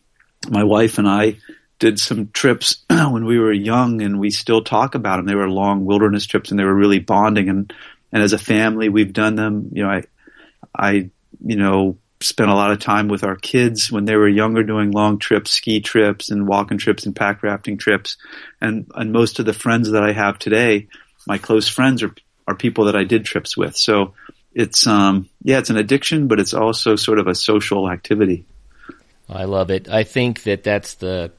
my 0.50 0.63
wife 0.63 0.98
and 0.98 1.08
I 1.08 1.38
did 1.80 2.00
some 2.00 2.30
trips 2.30 2.84
when 2.89 3.26
we 3.26 3.39
were 3.39 3.52
young, 3.52 4.02
and 4.02 4.20
we 4.20 4.32
still 4.32 4.63
talk 4.63 4.96
about 4.96 5.18
them. 5.18 5.26
They 5.26 5.36
were 5.36 5.50
long 5.50 5.86
wilderness 5.86 6.26
trips, 6.26 6.52
and 6.52 6.60
they 6.60 6.63
were 6.63 6.74
really 6.74 7.00
bonding. 7.00 7.50
And 7.50 7.74
and 8.13 8.24
as 8.24 8.32
a 8.34 8.38
family, 8.38 8.89
we've 8.89 9.12
done 9.13 9.36
them. 9.36 9.70
You 9.74 9.84
know, 9.84 9.89
I, 9.89 10.04
I, 10.74 11.10
you 11.44 11.56
know, 11.58 11.98
spent 12.23 12.49
a 12.49 12.55
lot 12.55 12.71
of 12.71 12.79
time 12.79 13.07
with 13.07 13.23
our 13.23 13.36
kids 13.36 13.91
when 13.91 14.05
they 14.05 14.15
were 14.15 14.27
younger 14.27 14.63
doing 14.63 14.91
long 14.91 15.19
trips, 15.19 15.51
ski 15.51 15.81
trips 15.81 16.29
and 16.29 16.47
walking 16.47 16.77
trips 16.77 17.05
and 17.05 17.15
pack 17.15 17.43
rafting 17.43 17.77
trips. 17.77 18.17
And, 18.62 18.89
and 18.95 19.12
most 19.12 19.39
of 19.39 19.45
the 19.45 19.53
friends 19.53 19.91
that 19.91 20.03
I 20.03 20.12
have 20.12 20.39
today, 20.39 20.88
my 21.27 21.38
close 21.38 21.67
friends 21.67 22.03
are, 22.03 22.13
are 22.47 22.55
people 22.55 22.86
that 22.86 22.95
I 22.95 23.03
did 23.03 23.25
trips 23.25 23.55
with. 23.57 23.75
So 23.75 24.13
it's, 24.53 24.88
um, 24.88 25.29
yeah, 25.41 25.59
it's 25.59 25.69
an 25.69 25.77
addiction, 25.77 26.27
but 26.27 26.39
it's 26.39 26.53
also 26.53 26.95
sort 26.95 27.19
of 27.19 27.27
a 27.27 27.36
social 27.36 27.89
activity. 27.89 28.45
I 29.29 29.45
love 29.45 29.71
it. 29.71 29.89
I 29.89 30.03
think 30.03 30.43
that 30.43 30.63
that's 30.63 30.95
the, 30.95 31.31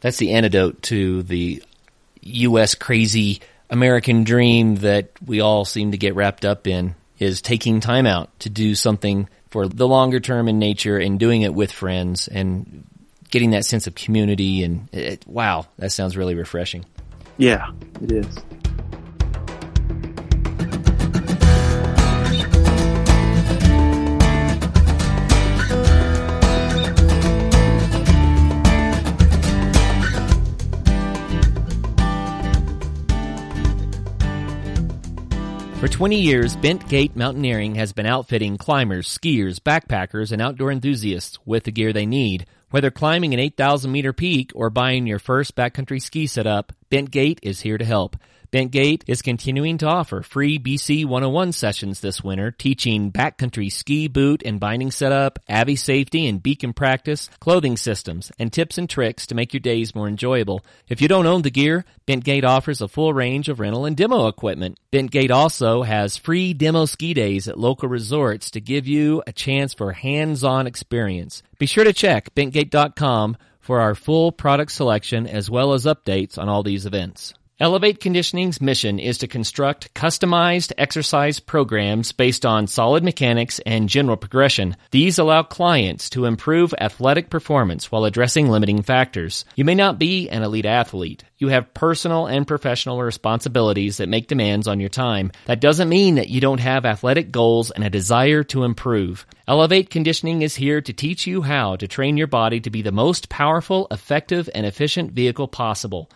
that's 0.00 0.18
the 0.18 0.32
antidote 0.32 0.82
to 0.84 1.22
the 1.22 1.62
U.S. 2.22 2.74
crazy 2.74 3.40
American 3.70 4.24
dream 4.24 4.76
that 4.76 5.10
we 5.24 5.40
all 5.40 5.64
seem 5.64 5.92
to 5.92 5.98
get 5.98 6.14
wrapped 6.14 6.44
up 6.44 6.66
in 6.66 6.94
is 7.18 7.40
taking 7.40 7.80
time 7.80 8.06
out 8.06 8.36
to 8.40 8.50
do 8.50 8.74
something 8.74 9.28
for 9.50 9.68
the 9.68 9.86
longer 9.86 10.20
term 10.20 10.48
in 10.48 10.58
nature 10.58 10.98
and 10.98 11.18
doing 11.18 11.42
it 11.42 11.54
with 11.54 11.72
friends 11.72 12.28
and 12.28 12.84
getting 13.30 13.50
that 13.50 13.64
sense 13.64 13.86
of 13.86 13.94
community 13.94 14.62
and 14.62 14.88
it, 14.92 15.26
wow, 15.26 15.66
that 15.78 15.92
sounds 15.92 16.16
really 16.16 16.34
refreshing. 16.34 16.84
Yeah, 17.36 17.70
it 18.02 18.12
is. 18.12 18.38
For 35.80 35.88
20 35.88 36.20
years, 36.20 36.56
Bent 36.56 36.86
Gate 36.90 37.16
Mountaineering 37.16 37.76
has 37.76 37.94
been 37.94 38.04
outfitting 38.04 38.58
climbers, 38.58 39.08
skiers, 39.08 39.58
backpackers, 39.58 40.30
and 40.30 40.42
outdoor 40.42 40.70
enthusiasts 40.70 41.38
with 41.46 41.64
the 41.64 41.72
gear 41.72 41.94
they 41.94 42.04
need. 42.04 42.44
Whether 42.68 42.90
climbing 42.90 43.32
an 43.32 43.40
8,000 43.40 43.90
meter 43.90 44.12
peak 44.12 44.52
or 44.54 44.68
buying 44.68 45.06
your 45.06 45.18
first 45.18 45.56
backcountry 45.56 46.02
ski 46.02 46.26
setup, 46.26 46.74
Bent 46.90 47.10
Gate 47.10 47.40
is 47.42 47.62
here 47.62 47.78
to 47.78 47.84
help. 47.86 48.18
Bentgate 48.52 49.04
is 49.06 49.22
continuing 49.22 49.78
to 49.78 49.86
offer 49.86 50.22
free 50.22 50.58
BC 50.58 51.04
101 51.04 51.52
sessions 51.52 52.00
this 52.00 52.24
winter, 52.24 52.50
teaching 52.50 53.12
backcountry 53.12 53.70
ski 53.70 54.08
boot 54.08 54.42
and 54.44 54.58
binding 54.58 54.90
setup, 54.90 55.38
AVI 55.48 55.76
safety 55.76 56.26
and 56.26 56.42
beacon 56.42 56.72
practice, 56.72 57.30
clothing 57.38 57.76
systems, 57.76 58.32
and 58.40 58.52
tips 58.52 58.76
and 58.76 58.90
tricks 58.90 59.28
to 59.28 59.36
make 59.36 59.52
your 59.52 59.60
days 59.60 59.94
more 59.94 60.08
enjoyable. 60.08 60.64
If 60.88 61.00
you 61.00 61.06
don't 61.06 61.28
own 61.28 61.42
the 61.42 61.52
gear, 61.52 61.84
Bentgate 62.08 62.42
offers 62.42 62.80
a 62.80 62.88
full 62.88 63.14
range 63.14 63.48
of 63.48 63.60
rental 63.60 63.84
and 63.84 63.96
demo 63.96 64.26
equipment. 64.26 64.80
Bentgate 64.92 65.30
also 65.30 65.82
has 65.82 66.16
free 66.16 66.52
demo 66.52 66.86
ski 66.86 67.14
days 67.14 67.46
at 67.46 67.56
local 67.56 67.88
resorts 67.88 68.50
to 68.50 68.60
give 68.60 68.88
you 68.88 69.22
a 69.28 69.32
chance 69.32 69.74
for 69.74 69.92
hands-on 69.92 70.66
experience. 70.66 71.44
Be 71.60 71.66
sure 71.66 71.84
to 71.84 71.92
check 71.92 72.34
bentgate.com 72.34 73.36
for 73.60 73.80
our 73.80 73.94
full 73.94 74.32
product 74.32 74.72
selection 74.72 75.28
as 75.28 75.48
well 75.48 75.72
as 75.72 75.84
updates 75.84 76.36
on 76.36 76.48
all 76.48 76.64
these 76.64 76.84
events. 76.84 77.34
Elevate 77.62 78.00
Conditioning's 78.00 78.58
mission 78.58 78.98
is 78.98 79.18
to 79.18 79.28
construct 79.28 79.92
customized 79.92 80.72
exercise 80.78 81.40
programs 81.40 82.10
based 82.10 82.46
on 82.46 82.66
solid 82.66 83.04
mechanics 83.04 83.60
and 83.66 83.86
general 83.86 84.16
progression. 84.16 84.78
These 84.92 85.18
allow 85.18 85.42
clients 85.42 86.08
to 86.10 86.24
improve 86.24 86.72
athletic 86.80 87.28
performance 87.28 87.92
while 87.92 88.06
addressing 88.06 88.48
limiting 88.48 88.80
factors. 88.80 89.44
You 89.56 89.66
may 89.66 89.74
not 89.74 89.98
be 89.98 90.30
an 90.30 90.42
elite 90.42 90.64
athlete. 90.64 91.22
You 91.36 91.48
have 91.48 91.74
personal 91.74 92.28
and 92.28 92.46
professional 92.46 93.02
responsibilities 93.02 93.98
that 93.98 94.08
make 94.08 94.26
demands 94.26 94.66
on 94.66 94.80
your 94.80 94.88
time. 94.88 95.30
That 95.44 95.60
doesn't 95.60 95.90
mean 95.90 96.14
that 96.14 96.30
you 96.30 96.40
don't 96.40 96.60
have 96.60 96.86
athletic 96.86 97.30
goals 97.30 97.70
and 97.70 97.84
a 97.84 97.90
desire 97.90 98.42
to 98.44 98.64
improve. 98.64 99.26
Elevate 99.46 99.90
Conditioning 99.90 100.40
is 100.40 100.56
here 100.56 100.80
to 100.80 100.94
teach 100.94 101.26
you 101.26 101.42
how 101.42 101.76
to 101.76 101.86
train 101.86 102.16
your 102.16 102.26
body 102.26 102.60
to 102.60 102.70
be 102.70 102.80
the 102.80 102.90
most 102.90 103.28
powerful, 103.28 103.86
effective, 103.90 104.48
and 104.54 104.64
efficient 104.64 105.12
vehicle 105.12 105.46
possible. 105.46 106.08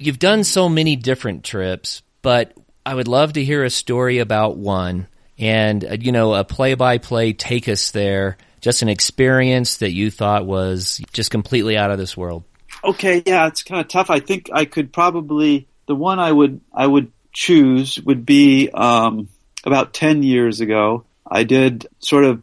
you've 0.00 0.18
done 0.18 0.42
so 0.44 0.68
many 0.68 0.96
different 0.96 1.44
trips, 1.44 2.02
but 2.22 2.54
I 2.84 2.94
would 2.94 3.06
love 3.06 3.34
to 3.34 3.44
hear 3.44 3.62
a 3.62 3.70
story 3.70 4.18
about 4.18 4.56
one 4.56 5.06
and, 5.38 5.84
uh, 5.84 5.96
you 6.00 6.10
know, 6.10 6.34
a 6.34 6.42
play 6.42 6.74
by 6.74 6.98
play 6.98 7.34
take 7.34 7.68
us 7.68 7.90
there, 7.90 8.38
just 8.60 8.82
an 8.82 8.88
experience 8.88 9.76
that 9.78 9.92
you 9.92 10.10
thought 10.10 10.46
was 10.46 11.00
just 11.12 11.30
completely 11.30 11.76
out 11.76 11.90
of 11.90 11.98
this 11.98 12.16
world. 12.16 12.44
Okay, 12.82 13.22
yeah, 13.26 13.46
it's 13.46 13.62
kind 13.62 13.80
of 13.80 13.88
tough. 13.88 14.10
I 14.10 14.20
think 14.20 14.48
I 14.52 14.64
could 14.64 14.92
probably, 14.92 15.68
the 15.86 15.94
one 15.94 16.18
I 16.18 16.32
would, 16.32 16.60
I 16.72 16.86
would 16.86 17.12
choose 17.32 18.00
would 18.00 18.24
be, 18.24 18.70
um, 18.70 19.28
about 19.64 19.92
10 19.92 20.22
years 20.22 20.60
ago. 20.60 21.04
I 21.30 21.44
did 21.44 21.86
sort 21.98 22.24
of 22.24 22.42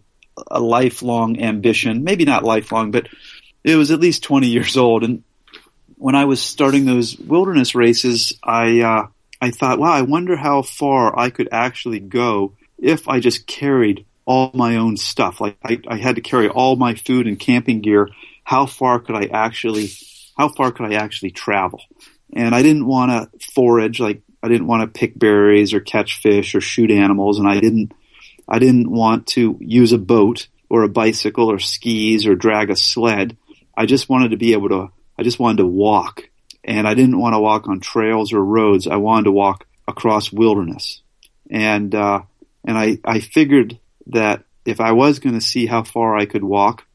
a 0.49 0.59
lifelong 0.59 1.41
ambition, 1.41 2.03
maybe 2.03 2.25
not 2.25 2.43
lifelong, 2.43 2.91
but 2.91 3.07
it 3.63 3.75
was 3.75 3.89
at 3.89 3.99
least 3.99 4.23
20 4.23 4.47
years 4.47 4.77
old. 4.77 5.03
And 5.03 5.23
when 5.97 6.15
I 6.15 6.25
was 6.25 6.41
starting 6.41 6.85
those 6.85 7.17
wilderness 7.17 7.75
races, 7.75 8.33
I 8.43 8.81
uh, 8.81 9.07
I 9.41 9.51
thought, 9.51 9.79
wow, 9.79 9.91
I 9.91 10.03
wonder 10.03 10.35
how 10.35 10.61
far 10.61 11.17
I 11.17 11.29
could 11.29 11.49
actually 11.51 11.99
go 11.99 12.53
if 12.77 13.07
I 13.07 13.19
just 13.19 13.47
carried 13.47 14.05
all 14.25 14.51
my 14.53 14.77
own 14.77 14.97
stuff. 14.97 15.41
Like 15.41 15.57
I, 15.63 15.79
I 15.87 15.97
had 15.97 16.15
to 16.15 16.21
carry 16.21 16.49
all 16.49 16.75
my 16.75 16.95
food 16.95 17.27
and 17.27 17.39
camping 17.39 17.81
gear. 17.81 18.09
How 18.43 18.65
far 18.65 18.99
could 18.99 19.15
I 19.15 19.25
actually, 19.25 19.89
how 20.37 20.49
far 20.49 20.71
could 20.71 20.91
I 20.91 20.95
actually 20.95 21.31
travel? 21.31 21.81
And 22.33 22.53
I 22.53 22.61
didn't 22.61 22.85
want 22.85 23.11
to 23.11 23.53
forage, 23.53 23.99
like 23.99 24.21
I 24.43 24.47
didn't 24.47 24.67
want 24.67 24.81
to 24.81 24.99
pick 24.99 25.17
berries 25.17 25.73
or 25.73 25.79
catch 25.79 26.19
fish 26.19 26.55
or 26.55 26.61
shoot 26.61 26.91
animals. 26.91 27.39
And 27.39 27.47
I 27.47 27.59
didn't, 27.59 27.93
I 28.47 28.59
didn't 28.59 28.89
want 28.89 29.27
to 29.27 29.57
use 29.59 29.93
a 29.93 29.97
boat 29.97 30.47
or 30.69 30.83
a 30.83 30.89
bicycle 30.89 31.49
or 31.49 31.59
skis 31.59 32.27
or 32.27 32.35
drag 32.35 32.69
a 32.69 32.75
sled. 32.75 33.37
I 33.75 33.85
just 33.85 34.09
wanted 34.09 34.31
to 34.31 34.37
be 34.37 34.53
able 34.53 34.69
to 34.69 34.91
I 35.17 35.23
just 35.23 35.39
wanted 35.39 35.57
to 35.57 35.67
walk. 35.67 36.29
And 36.63 36.87
I 36.87 36.93
didn't 36.93 37.19
want 37.19 37.33
to 37.33 37.39
walk 37.39 37.67
on 37.67 37.79
trails 37.79 38.33
or 38.33 38.43
roads. 38.43 38.87
I 38.87 38.97
wanted 38.97 39.25
to 39.25 39.31
walk 39.31 39.65
across 39.87 40.31
wilderness. 40.31 41.01
And, 41.49 41.95
uh, 41.95 42.21
and 42.65 42.77
I, 42.77 42.97
I 43.05 43.19
figured 43.19 43.79
that 44.07 44.43
if 44.65 44.81
I 44.81 44.91
was 44.91 45.19
going 45.19 45.35
to 45.35 45.45
see 45.45 45.65
how 45.65 45.83
far 45.83 46.17
I 46.17 46.25
could 46.25 46.43
walk 46.43 46.85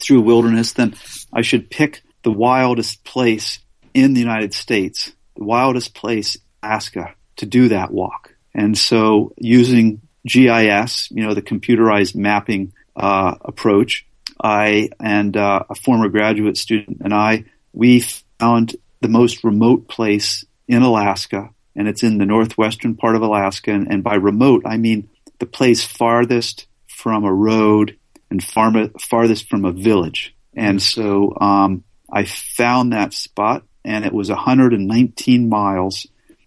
through 0.00 0.20
wilderness, 0.20 0.72
then 0.72 0.94
I 1.32 1.42
should 1.42 1.70
pick 1.70 2.02
the 2.22 2.30
wildest 2.30 3.04
place 3.04 3.58
in 3.94 4.14
the 4.14 4.20
United 4.20 4.52
States, 4.54 5.12
the 5.36 5.44
wildest 5.44 5.94
place, 5.94 6.36
Alaska, 6.62 7.14
to 7.36 7.46
do 7.46 7.68
that 7.68 7.90
walk. 7.90 8.34
And 8.54 8.76
so 8.76 9.32
using 9.38 10.02
GIS, 10.26 11.10
you 11.10 11.26
know, 11.26 11.34
the 11.34 11.42
computerized 11.42 12.14
mapping 12.14 12.72
uh, 12.94 13.34
approach, 13.40 14.06
I 14.42 14.90
and 15.00 15.36
uh, 15.36 15.64
a 15.70 15.74
former 15.74 16.08
graduate 16.08 16.56
student 16.56 16.98
and 17.02 17.14
I 17.14 17.44
we 17.72 18.00
found 18.38 18.76
the 19.00 19.08
most 19.08 19.44
remote 19.44 19.88
place 19.88 20.44
in 20.68 20.82
Alaska, 20.82 21.50
and 21.74 21.88
it's 21.88 22.02
in 22.02 22.18
the 22.18 22.26
northwestern 22.26 22.96
part 22.96 23.16
of 23.16 23.22
Alaska. 23.22 23.72
And, 23.72 23.88
and 23.90 24.04
by 24.04 24.14
remote, 24.14 24.62
I 24.66 24.76
mean 24.76 25.08
the 25.38 25.46
place 25.46 25.84
farthest 25.84 26.66
from 26.86 27.24
a 27.24 27.32
road 27.32 27.96
and 28.30 28.42
far, 28.42 28.72
farthest 29.00 29.48
from 29.48 29.64
a 29.64 29.72
village. 29.72 30.34
And 30.54 30.80
so 30.80 31.36
um, 31.40 31.84
I 32.10 32.24
found 32.24 32.92
that 32.92 33.14
spot, 33.14 33.64
and 33.84 34.04
it 34.04 34.12
was 34.12 34.28
119 34.28 35.48
miles 35.48 36.06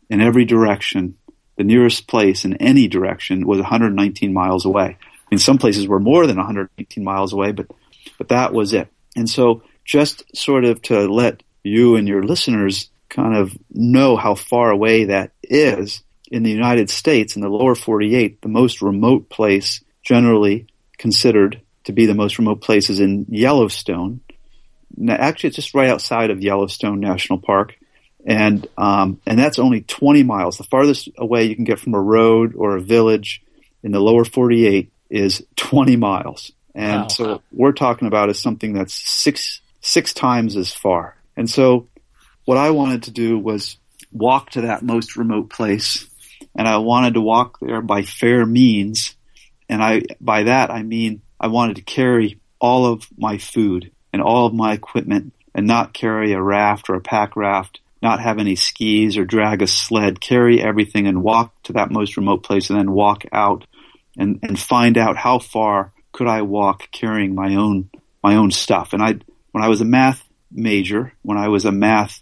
in 0.10 0.22
every 0.22 0.46
direction. 0.46 1.18
The 1.58 1.64
nearest 1.64 2.08
place 2.08 2.46
in 2.46 2.56
any 2.58 2.88
direction 2.88 3.48
was 3.48 3.60
119 3.60 4.34
miles 4.34 4.66
away. 4.66 4.98
I 5.00 5.28
mean, 5.32 5.40
some 5.40 5.58
places 5.58 5.88
were 5.88 6.00
more 6.00 6.28
than 6.28 6.38
118 6.38 7.04
miles 7.04 7.34
away, 7.34 7.52
but 7.52 7.68
but 8.18 8.30
that 8.30 8.54
was 8.54 8.74
it. 8.74 8.88
And 9.16 9.30
so 9.30 9.64
just 9.86 10.36
sort 10.36 10.66
of 10.66 10.82
to 10.84 11.08
let 11.08 11.44
you 11.64 11.96
and 11.96 12.08
your 12.08 12.24
listeners 12.24 12.90
kind 13.10 13.36
of 13.36 13.56
know 13.72 14.18
how 14.18 14.36
far 14.36 14.72
away 14.72 15.06
that 15.06 15.32
is 15.44 16.04
in 16.32 16.44
the 16.44 16.52
United 16.52 16.90
States 16.90 17.36
in 17.36 17.42
the 17.42 17.50
lower 17.50 17.76
48, 17.76 18.42
the 18.42 18.50
most 18.50 18.82
remote 18.82 19.30
place 19.30 19.84
generally 20.04 20.68
considered 20.98 21.62
to 21.86 21.94
be 21.94 22.06
the 22.08 22.16
most 22.16 22.38
remote 22.40 22.62
place 22.62 22.90
is 22.90 23.00
in 23.00 23.26
Yellowstone. 23.30 24.22
Now, 24.98 25.16
actually, 25.16 25.50
it's 25.50 25.58
just 25.58 25.76
right 25.76 25.90
outside 25.90 26.32
of 26.32 26.42
Yellowstone 26.42 27.00
National 27.00 27.40
Park, 27.40 27.76
and 28.26 28.68
um, 28.78 29.22
and 29.26 29.38
that's 29.38 29.60
only 29.60 29.82
20 29.82 30.24
miles. 30.24 30.58
The 30.58 30.64
farthest 30.64 31.10
away 31.18 31.46
you 31.46 31.56
can 31.56 31.66
get 31.66 31.80
from 31.80 31.94
a 31.94 32.02
road 32.02 32.56
or 32.56 32.76
a 32.76 32.82
village 32.82 33.44
in 33.84 33.92
the 33.92 34.00
lower 34.00 34.26
48 34.26 34.92
is 35.10 35.44
20 35.58 35.96
miles. 35.96 36.52
And 36.74 37.04
wow. 37.04 37.08
so 37.08 37.42
we're 37.52 37.72
talking 37.72 38.08
about 38.08 38.30
is 38.30 38.40
something 38.40 38.74
that's 38.74 38.94
six 38.94 39.62
six 39.86 40.14
times 40.14 40.58
as 40.58 40.74
far. 40.74 41.16
And 41.38 41.50
so 41.50 41.88
what 42.46 42.58
I 42.58 42.72
wanted 42.72 43.04
to 43.04 43.12
do 43.12 43.38
was 43.38 43.78
walk 44.12 44.52
to 44.52 44.62
that 44.62 44.84
most 44.84 45.16
remote 45.16 45.50
place 45.50 46.08
and 46.56 46.68
I 46.68 46.78
wanted 46.78 47.16
to 47.16 47.22
walk 47.22 47.60
there 47.62 47.82
by 47.82 48.02
fair 48.04 48.46
means. 48.46 49.16
And 49.70 49.84
I, 49.84 50.04
by 50.22 50.44
that, 50.44 50.72
I 50.72 50.84
mean, 50.84 51.22
I 51.40 51.48
wanted 51.48 51.76
to 51.76 51.82
carry 51.82 52.40
all 52.60 52.86
of 52.86 53.08
my 53.18 53.38
food 53.38 53.92
and 54.14 54.22
all 54.22 54.48
of 54.48 54.54
my 54.54 54.74
equipment 54.74 55.34
and 55.54 55.68
not 55.68 55.94
carry 55.94 56.34
a 56.34 56.42
raft 56.42 56.90
or 56.90 56.96
a 56.96 57.02
pack 57.02 57.36
raft, 57.36 57.82
not 58.02 58.22
have 58.22 58.40
any 58.40 58.56
skis 58.56 59.18
or 59.18 59.26
drag 59.26 59.62
a 59.62 59.68
sled, 59.68 60.22
carry 60.22 60.62
everything 60.62 61.08
and 61.08 61.24
walk 61.24 61.54
to 61.64 61.74
that 61.74 61.92
most 61.92 62.18
remote 62.18 62.44
place 62.44 62.70
and 62.70 62.80
then 62.80 62.92
walk 62.92 63.24
out 63.32 63.66
and, 64.18 64.40
and 64.44 64.58
find 64.58 64.98
out 64.98 65.18
how 65.18 65.40
far 65.40 65.92
could 66.12 66.28
I 66.28 66.44
walk 66.44 66.90
carrying 66.92 67.36
my 67.36 67.56
own, 67.56 67.90
my 68.24 68.36
own 68.36 68.52
stuff. 68.52 68.94
And 68.94 69.04
I, 69.04 69.20
when 69.56 69.64
I 69.64 69.70
was 69.70 69.80
a 69.80 69.86
math 69.86 70.22
major, 70.52 71.14
when 71.22 71.38
I 71.38 71.48
was 71.48 71.64
a 71.64 71.72
math, 71.72 72.22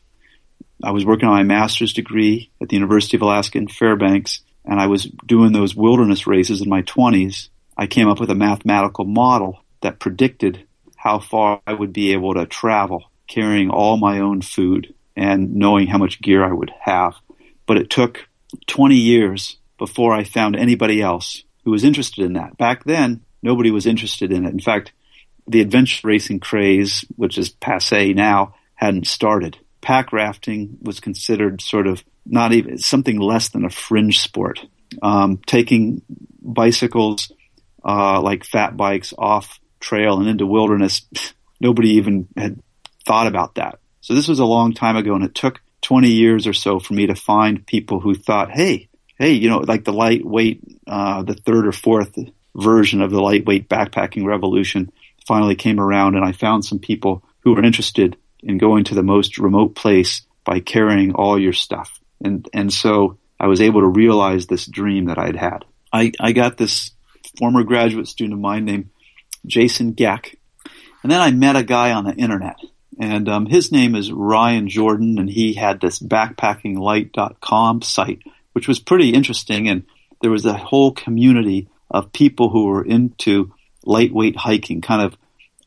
I 0.84 0.92
was 0.92 1.04
working 1.04 1.28
on 1.28 1.34
my 1.34 1.42
master's 1.42 1.92
degree 1.92 2.52
at 2.62 2.70
the 2.70 2.76
University 2.76 3.18
of 3.18 3.24
Alaska 3.24 3.58
in 3.58 3.68
Fairbanks, 3.68 4.42
and 4.64 4.80
I 4.80 4.86
was 4.86 5.06
doing 5.26 5.52
those 5.52 5.76
wilderness 5.76 6.28
races 6.28 6.62
in 6.62 6.70
my 6.70 6.84
20s. 6.84 7.50
I 7.76 7.88
came 7.88 8.08
up 8.08 8.20
with 8.20 8.30
a 8.30 8.36
mathematical 8.36 9.06
model 9.06 9.64
that 9.82 9.98
predicted 9.98 10.68
how 10.96 11.18
far 11.18 11.60
I 11.66 11.74
would 11.74 11.92
be 11.92 12.14
able 12.14 12.36
to 12.36 12.46
travel 12.46 13.10
carrying 13.28 13.72
all 13.72 13.98
my 13.98 14.20
own 14.20 14.44
food 14.44 14.94
and 15.16 15.56
knowing 15.56 15.88
how 15.88 15.98
much 15.98 16.22
gear 16.22 16.44
I 16.44 16.54
would 16.54 16.72
have. 16.82 17.16
But 17.66 17.78
it 17.78 17.90
took 17.90 18.28
20 18.68 18.94
years 18.94 19.58
before 19.80 20.14
I 20.14 20.24
found 20.24 20.56
anybody 20.56 21.02
else 21.02 21.44
who 21.64 21.72
was 21.72 21.84
interested 21.84 22.26
in 22.26 22.34
that. 22.34 22.60
Back 22.60 22.84
then, 22.84 23.22
nobody 23.42 23.72
was 23.72 23.88
interested 23.88 24.32
in 24.32 24.46
it. 24.46 24.54
In 24.54 24.60
fact, 24.60 24.92
the 25.48 25.62
adventure 25.62 26.08
racing 26.08 26.40
craze, 26.40 27.06
which 27.16 27.38
is 27.38 27.50
passe 27.50 28.14
now, 28.14 28.56
hadn't 28.76 29.08
started. 29.08 29.58
Pack 29.82 30.14
rafting 30.14 30.78
was 30.82 31.00
considered 31.00 31.62
sort 31.62 31.88
of 31.88 32.04
not 32.26 32.54
even 32.54 32.78
something 32.78 33.20
less 33.20 33.50
than 33.50 33.66
a 33.66 33.70
fringe 33.70 34.20
sport. 34.20 34.66
Um, 35.02 35.40
taking 35.46 36.02
bicycles 36.42 37.32
uh, 37.84 38.22
like 38.22 38.46
fat 38.46 38.78
bikes 38.78 39.14
off 39.18 39.60
trail 39.80 40.20
and 40.20 40.30
into 40.30 40.46
wilderness, 40.46 41.06
nobody 41.60 41.92
even 41.92 42.28
had 42.38 42.60
thought 43.06 43.28
about 43.28 43.56
that. 43.56 43.80
So 44.02 44.14
this 44.14 44.28
was 44.28 44.40
a 44.40 44.46
long 44.46 44.74
time 44.74 44.96
ago, 44.96 45.16
and 45.16 45.24
it 45.24 45.36
took 45.36 45.62
20 45.82 46.10
years 46.10 46.48
or 46.48 46.54
so 46.54 46.80
for 46.80 46.94
me 46.94 47.08
to 47.08 47.16
find 47.16 47.66
people 47.66 48.00
who 48.00 48.14
thought, 48.14 48.52
"Hey, 48.52 48.90
hey, 49.18 49.34
you 49.34 49.50
know, 49.50 49.60
like 49.60 49.84
the 49.84 49.94
lightweight, 49.94 50.62
uh, 50.88 51.24
the 51.24 51.34
third 51.34 51.68
or 51.68 51.72
fourth 51.72 52.18
version 52.56 53.02
of 53.02 53.12
the 53.12 53.22
lightweight 53.22 53.68
backpacking 53.70 54.26
revolution 54.26 54.92
finally 55.28 55.56
came 55.56 55.80
around 55.80 56.16
and 56.16 56.26
I 56.26 56.32
found 56.32 56.66
some 56.66 56.80
people 56.80 57.24
who 57.42 57.54
were 57.54 57.64
interested 57.64 58.18
in 58.42 58.58
going 58.58 58.84
to 58.86 58.96
the 58.96 59.04
most 59.04 59.38
remote 59.38 59.76
place 59.76 60.22
by 60.44 60.60
carrying 60.60 61.14
all 61.14 61.40
your 61.40 61.54
stuff. 61.54 62.00
And, 62.24 62.48
and 62.54 62.72
so 62.72 63.18
I 63.40 63.48
was 63.48 63.62
able 63.62 63.82
to 63.82 63.88
realize 63.88 64.48
this 64.48 64.66
dream 64.66 65.06
that 65.06 65.18
I'd 65.18 65.36
had. 65.36 65.66
I, 65.92 66.12
I 66.20 66.32
got 66.32 66.58
this 66.58 66.92
former 67.38 67.64
graduate 67.64 68.08
student 68.08 68.34
of 68.34 68.40
mine 68.40 68.66
named 68.66 68.90
Jason 69.46 69.94
Geck. 69.94 70.36
And 71.02 71.12
then 71.12 71.22
I 71.22 71.32
met 71.32 71.56
a 71.56 71.64
guy 71.64 71.92
on 71.92 72.06
the 72.06 72.14
internet 72.14 72.58
and 73.00 73.28
um, 73.28 73.46
his 73.46 73.72
name 73.72 73.96
is 73.96 74.12
Ryan 74.12 74.68
Jordan 74.68 75.18
and 75.18 75.30
he 75.30 75.54
had 75.54 75.82
this 75.82 76.00
backpackinglight.com 76.00 77.82
site, 77.82 78.22
which 78.54 78.68
was 78.68 78.80
pretty 78.80 79.10
interesting. 79.10 79.68
And 79.68 79.84
there 80.22 80.32
was 80.32 80.46
a 80.46 80.54
whole 80.54 80.92
community 80.92 81.70
of 81.90 82.14
people 82.14 82.50
who 82.50 82.66
were 82.66 82.86
into 82.86 83.54
lightweight 83.86 84.36
hiking, 84.36 84.82
kind 84.82 85.02
of 85.02 85.18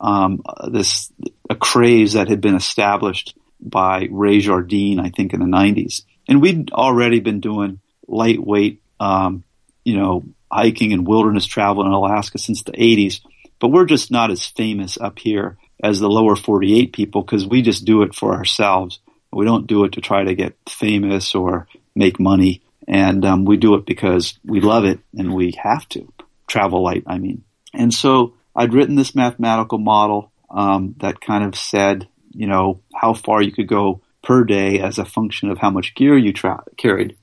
um, 0.00 0.42
this 0.70 1.12
a 1.48 1.54
craze 1.54 2.14
that 2.14 2.28
had 2.28 2.40
been 2.40 2.54
established 2.54 3.36
by 3.60 4.08
Ray 4.10 4.40
Jardine, 4.40 5.00
I 5.00 5.10
think, 5.10 5.32
in 5.32 5.40
the 5.40 5.46
'90s, 5.46 6.02
and 6.28 6.40
we'd 6.40 6.70
already 6.72 7.20
been 7.20 7.40
doing 7.40 7.80
lightweight, 8.06 8.82
um, 9.00 9.44
you 9.84 9.96
know, 9.96 10.24
hiking 10.50 10.92
and 10.92 11.06
wilderness 11.06 11.46
travel 11.46 11.84
in 11.84 11.92
Alaska 11.92 12.38
since 12.38 12.62
the 12.62 12.72
'80s. 12.72 13.20
But 13.58 13.68
we're 13.68 13.86
just 13.86 14.10
not 14.10 14.30
as 14.30 14.44
famous 14.44 14.98
up 14.98 15.18
here 15.18 15.56
as 15.82 16.00
the 16.00 16.08
lower 16.08 16.36
48 16.36 16.92
people 16.92 17.22
because 17.22 17.46
we 17.46 17.62
just 17.62 17.84
do 17.84 18.02
it 18.02 18.14
for 18.14 18.34
ourselves. 18.34 19.00
We 19.32 19.44
don't 19.44 19.66
do 19.66 19.84
it 19.84 19.92
to 19.92 20.00
try 20.00 20.24
to 20.24 20.34
get 20.34 20.56
famous 20.68 21.34
or 21.34 21.66
make 21.94 22.18
money. 22.18 22.62
And 22.88 23.24
um, 23.24 23.44
we 23.44 23.56
do 23.56 23.74
it 23.74 23.84
because 23.84 24.38
we 24.44 24.60
love 24.60 24.84
it 24.84 25.00
and 25.16 25.34
we 25.34 25.54
have 25.62 25.88
to 25.90 26.12
travel 26.46 26.82
light. 26.82 27.04
I 27.06 27.18
mean, 27.18 27.44
and 27.76 27.92
so 27.92 28.34
I'd 28.54 28.74
written 28.74 28.96
this 28.96 29.14
mathematical 29.14 29.78
model 29.78 30.32
um, 30.50 30.94
that 30.98 31.20
kind 31.20 31.44
of 31.44 31.56
said, 31.56 32.08
you 32.30 32.46
know, 32.46 32.80
how 32.94 33.14
far 33.14 33.42
you 33.42 33.52
could 33.52 33.68
go 33.68 34.00
per 34.22 34.44
day 34.44 34.80
as 34.80 34.98
a 34.98 35.04
function 35.04 35.50
of 35.50 35.58
how 35.58 35.70
much 35.70 35.94
gear 35.94 36.16
you 36.16 36.32
tra- 36.32 36.64
carried. 36.76 37.16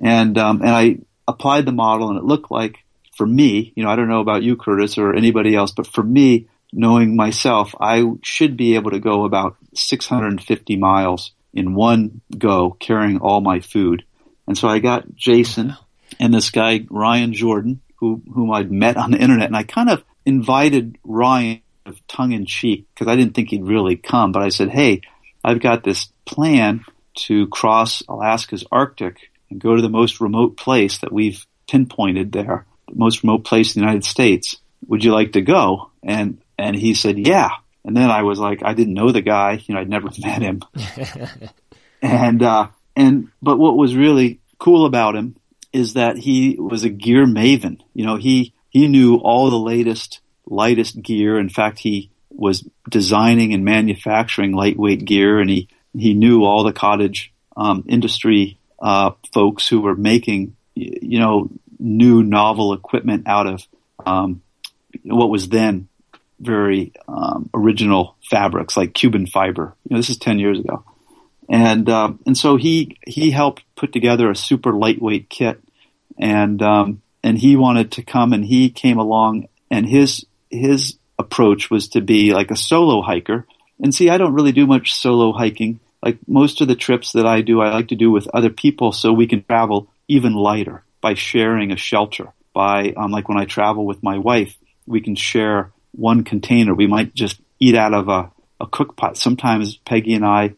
And 0.00 0.38
um, 0.38 0.62
and 0.62 0.70
I 0.70 0.98
applied 1.28 1.66
the 1.66 1.72
model, 1.72 2.08
and 2.08 2.18
it 2.18 2.24
looked 2.24 2.50
like 2.50 2.78
for 3.16 3.26
me, 3.26 3.72
you 3.76 3.84
know, 3.84 3.90
I 3.90 3.96
don't 3.96 4.08
know 4.08 4.20
about 4.20 4.42
you, 4.42 4.56
Curtis, 4.56 4.98
or 4.98 5.14
anybody 5.14 5.54
else, 5.54 5.72
but 5.72 5.86
for 5.86 6.02
me, 6.02 6.48
knowing 6.72 7.14
myself, 7.14 7.74
I 7.80 8.04
should 8.22 8.56
be 8.56 8.74
able 8.74 8.92
to 8.92 8.98
go 8.98 9.24
about 9.24 9.56
650 9.74 10.76
miles 10.76 11.32
in 11.52 11.74
one 11.74 12.22
go, 12.36 12.70
carrying 12.70 13.18
all 13.18 13.40
my 13.40 13.60
food. 13.60 14.04
And 14.46 14.56
so 14.56 14.68
I 14.68 14.78
got 14.78 15.14
Jason 15.14 15.76
and 16.18 16.32
this 16.32 16.50
guy 16.50 16.86
Ryan 16.90 17.32
Jordan, 17.34 17.80
who 18.02 18.20
whom 18.34 18.50
I'd 18.50 18.72
met 18.72 18.96
on 18.96 19.12
the 19.12 19.18
internet, 19.18 19.46
and 19.46 19.56
I 19.56 19.62
kind 19.62 19.88
of 19.88 20.02
invited 20.26 20.98
Ryan 21.04 21.62
tongue 22.08 22.32
in 22.32 22.46
cheek 22.46 22.86
because 22.92 23.06
I 23.06 23.14
didn't 23.14 23.34
think 23.34 23.50
he'd 23.50 23.62
really 23.62 23.94
come, 23.94 24.32
but 24.32 24.42
I 24.42 24.48
said, 24.48 24.70
"Hey, 24.70 25.02
I've 25.44 25.60
got 25.60 25.84
this 25.84 26.08
plan 26.24 26.84
to 27.28 27.46
cross 27.46 28.02
Alaska's 28.08 28.64
Arctic 28.72 29.30
and 29.50 29.60
go 29.60 29.76
to 29.76 29.82
the 29.82 29.88
most 29.88 30.20
remote 30.20 30.56
place 30.56 30.98
that 30.98 31.12
we've 31.12 31.46
pinpointed 31.70 32.32
there, 32.32 32.66
the 32.88 32.96
most 32.96 33.22
remote 33.22 33.44
place 33.44 33.76
in 33.76 33.80
the 33.80 33.86
United 33.86 34.04
States. 34.04 34.56
Would 34.88 35.04
you 35.04 35.12
like 35.12 35.34
to 35.34 35.40
go?" 35.40 35.92
And 36.02 36.42
and 36.58 36.74
he 36.74 36.94
said, 36.94 37.24
"Yeah." 37.24 37.50
And 37.84 37.96
then 37.96 38.10
I 38.10 38.22
was 38.22 38.38
like, 38.38 38.62
I 38.64 38.74
didn't 38.74 38.94
know 38.94 39.10
the 39.10 39.22
guy, 39.22 39.60
you 39.64 39.74
know, 39.74 39.80
I'd 39.80 39.88
never 39.88 40.08
met 40.18 40.42
him. 40.42 40.62
and 42.02 42.42
uh, 42.42 42.68
and 42.96 43.28
but 43.40 43.58
what 43.58 43.76
was 43.76 43.94
really 43.94 44.40
cool 44.58 44.86
about 44.86 45.14
him 45.14 45.36
is 45.72 45.94
that 45.94 46.18
he 46.18 46.56
was 46.58 46.84
a 46.84 46.90
gear 46.90 47.26
maven. 47.26 47.80
You 47.94 48.06
know, 48.06 48.16
he 48.16 48.52
he 48.70 48.88
knew 48.88 49.16
all 49.16 49.50
the 49.50 49.58
latest, 49.58 50.20
lightest 50.46 51.00
gear. 51.00 51.38
In 51.38 51.48
fact, 51.48 51.78
he 51.78 52.10
was 52.30 52.66
designing 52.88 53.52
and 53.52 53.64
manufacturing 53.64 54.52
lightweight 54.52 55.04
gear, 55.04 55.38
and 55.38 55.50
he 55.50 55.68
he 55.96 56.14
knew 56.14 56.44
all 56.44 56.64
the 56.64 56.72
cottage 56.72 57.32
um, 57.56 57.84
industry 57.88 58.58
uh, 58.80 59.12
folks 59.32 59.68
who 59.68 59.80
were 59.80 59.94
making 59.94 60.56
you 60.74 61.18
know 61.18 61.50
new 61.78 62.22
novel 62.22 62.72
equipment 62.72 63.26
out 63.26 63.46
of 63.46 63.66
um, 64.06 64.42
what 65.04 65.30
was 65.30 65.48
then 65.48 65.88
very 66.40 66.92
um, 67.06 67.48
original 67.54 68.16
fabrics 68.28 68.76
like 68.76 68.92
Cuben 68.92 69.28
fiber. 69.28 69.74
You 69.84 69.94
know, 69.94 69.98
this 69.98 70.10
is 70.10 70.16
ten 70.16 70.38
years 70.38 70.58
ago, 70.58 70.84
and 71.48 71.88
uh, 71.88 72.12
and 72.26 72.36
so 72.36 72.56
he 72.56 72.96
he 73.06 73.30
helped 73.30 73.62
put 73.76 73.92
together 73.92 74.30
a 74.30 74.36
super 74.36 74.72
lightweight 74.72 75.28
kit, 75.28 75.60
and 76.18 76.62
um, 76.62 77.02
and 77.22 77.38
he 77.38 77.56
wanted 77.56 77.92
to 77.92 78.02
come 78.02 78.32
and 78.32 78.44
he 78.44 78.70
came 78.70 78.98
along 78.98 79.48
and 79.70 79.88
his 79.88 80.26
his 80.50 80.98
approach 81.18 81.70
was 81.70 81.88
to 81.88 82.00
be 82.00 82.34
like 82.34 82.50
a 82.50 82.56
solo 82.56 83.02
hiker. 83.02 83.46
And 83.80 83.94
see, 83.94 84.10
I 84.10 84.18
don't 84.18 84.34
really 84.34 84.52
do 84.52 84.66
much 84.66 84.94
solo 84.94 85.32
hiking. 85.32 85.80
Like 86.02 86.18
most 86.26 86.60
of 86.60 86.68
the 86.68 86.74
trips 86.74 87.12
that 87.12 87.26
I 87.26 87.40
do, 87.40 87.60
I 87.60 87.72
like 87.72 87.88
to 87.88 87.96
do 87.96 88.10
with 88.10 88.28
other 88.28 88.50
people 88.50 88.92
so 88.92 89.12
we 89.12 89.26
can 89.26 89.44
travel 89.44 89.88
even 90.08 90.34
lighter 90.34 90.84
by 91.00 91.14
sharing 91.14 91.72
a 91.72 91.76
shelter. 91.76 92.32
By 92.52 92.92
um, 92.96 93.10
like 93.10 93.28
when 93.28 93.38
I 93.38 93.46
travel 93.46 93.86
with 93.86 94.02
my 94.02 94.18
wife, 94.18 94.54
we 94.86 95.00
can 95.00 95.14
share 95.14 95.72
one 95.92 96.24
container. 96.24 96.74
We 96.74 96.86
might 96.86 97.14
just 97.14 97.40
eat 97.58 97.74
out 97.74 97.94
of 97.94 98.08
a, 98.08 98.30
a 98.60 98.66
cook 98.66 98.96
pot. 98.96 99.16
Sometimes 99.16 99.76
Peggy 99.76 100.14
and 100.14 100.24
I, 100.24 100.54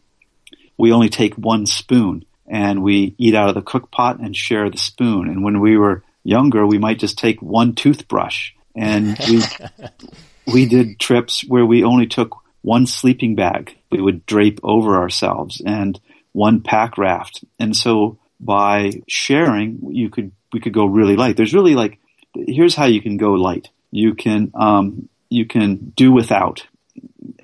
we 0.77 0.91
only 0.91 1.09
take 1.09 1.35
one 1.35 1.65
spoon 1.65 2.25
and 2.47 2.83
we 2.83 3.15
eat 3.17 3.35
out 3.35 3.49
of 3.49 3.55
the 3.55 3.61
cook 3.61 3.91
pot 3.91 4.19
and 4.19 4.35
share 4.35 4.69
the 4.69 4.77
spoon. 4.77 5.27
And 5.27 5.43
when 5.43 5.59
we 5.59 5.77
were 5.77 6.03
younger, 6.23 6.65
we 6.65 6.77
might 6.77 6.99
just 6.99 7.17
take 7.17 7.41
one 7.41 7.73
toothbrush 7.73 8.51
and 8.75 9.17
we, 9.29 9.41
we 10.51 10.65
did 10.65 10.99
trips 10.99 11.43
where 11.47 11.65
we 11.65 11.83
only 11.83 12.07
took 12.07 12.37
one 12.61 12.87
sleeping 12.87 13.35
bag 13.35 13.75
we 13.91 14.01
would 14.01 14.25
drape 14.25 14.59
over 14.63 14.97
ourselves 14.97 15.61
and 15.65 15.99
one 16.33 16.61
pack 16.61 16.97
raft. 16.97 17.43
And 17.59 17.75
so 17.75 18.17
by 18.39 19.03
sharing, 19.07 19.79
you 19.91 20.09
could, 20.09 20.31
we 20.51 20.59
could 20.59 20.73
go 20.73 20.85
really 20.85 21.15
light. 21.15 21.37
There's 21.37 21.53
really 21.53 21.75
like, 21.75 21.99
here's 22.33 22.75
how 22.75 22.85
you 22.85 23.01
can 23.01 23.17
go 23.17 23.33
light. 23.33 23.69
You 23.91 24.15
can, 24.15 24.51
um, 24.53 25.07
you 25.29 25.45
can 25.45 25.93
do 25.95 26.11
without. 26.11 26.65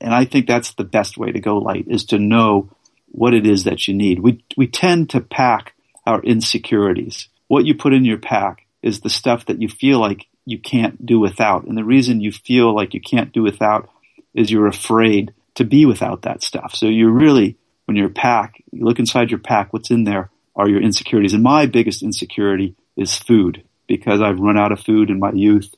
And 0.01 0.13
I 0.13 0.25
think 0.25 0.47
that's 0.47 0.73
the 0.73 0.83
best 0.83 1.17
way 1.17 1.31
to 1.31 1.39
go 1.39 1.57
light 1.57 1.85
is 1.87 2.05
to 2.05 2.19
know 2.19 2.69
what 3.11 3.33
it 3.33 3.45
is 3.45 3.65
that 3.65 3.87
you 3.87 3.93
need. 3.93 4.19
We, 4.19 4.43
we 4.57 4.67
tend 4.67 5.09
to 5.11 5.21
pack 5.21 5.73
our 6.05 6.21
insecurities. 6.21 7.27
What 7.47 7.65
you 7.65 7.75
put 7.75 7.93
in 7.93 8.05
your 8.05 8.17
pack 8.17 8.65
is 8.81 9.01
the 9.01 9.09
stuff 9.09 9.45
that 9.45 9.61
you 9.61 9.67
feel 9.67 9.99
like 9.99 10.27
you 10.45 10.57
can't 10.57 11.05
do 11.05 11.19
without. 11.19 11.65
And 11.65 11.77
the 11.77 11.83
reason 11.83 12.21
you 12.21 12.31
feel 12.31 12.73
like 12.75 12.93
you 12.93 13.01
can't 13.01 13.31
do 13.31 13.43
without 13.43 13.89
is 14.33 14.49
you're 14.49 14.67
afraid 14.67 15.33
to 15.55 15.65
be 15.65 15.85
without 15.85 16.23
that 16.23 16.41
stuff. 16.41 16.73
So 16.73 16.87
you're 16.87 17.11
really, 17.11 17.57
when 17.85 17.97
you're 17.97 18.09
pack, 18.09 18.63
you 18.71 18.85
look 18.85 18.99
inside 18.99 19.29
your 19.29 19.39
pack, 19.39 19.73
what's 19.73 19.91
in 19.91 20.05
there 20.05 20.29
are 20.55 20.69
your 20.69 20.81
insecurities. 20.81 21.33
And 21.33 21.43
my 21.43 21.65
biggest 21.65 22.01
insecurity 22.01 22.75
is 22.95 23.15
food 23.15 23.63
because 23.87 24.21
I've 24.21 24.39
run 24.39 24.57
out 24.57 24.71
of 24.71 24.79
food 24.79 25.09
in 25.09 25.19
my 25.19 25.31
youth 25.31 25.73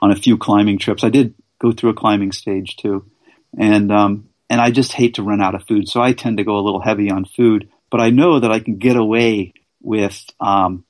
on 0.00 0.10
a 0.10 0.16
few 0.16 0.36
climbing 0.36 0.78
trips. 0.78 1.02
I 1.02 1.08
did 1.08 1.34
go 1.58 1.72
through 1.72 1.90
a 1.90 1.94
climbing 1.94 2.32
stage 2.32 2.76
too. 2.76 3.06
And, 3.58 3.90
um, 3.90 4.28
and 4.48 4.60
I 4.60 4.70
just 4.70 4.92
hate 4.92 5.14
to 5.14 5.22
run 5.22 5.42
out 5.42 5.54
of 5.54 5.66
food. 5.66 5.88
So 5.88 6.00
I 6.00 6.12
tend 6.12 6.38
to 6.38 6.44
go 6.44 6.58
a 6.58 6.62
little 6.64 6.80
heavy 6.80 7.10
on 7.10 7.24
food, 7.24 7.68
but 7.90 8.00
I 8.00 8.10
know 8.10 8.40
that 8.40 8.52
I 8.52 8.60
can 8.60 8.78
get 8.78 8.96
away 8.96 9.54
with, 9.82 10.24
um, 10.40 10.84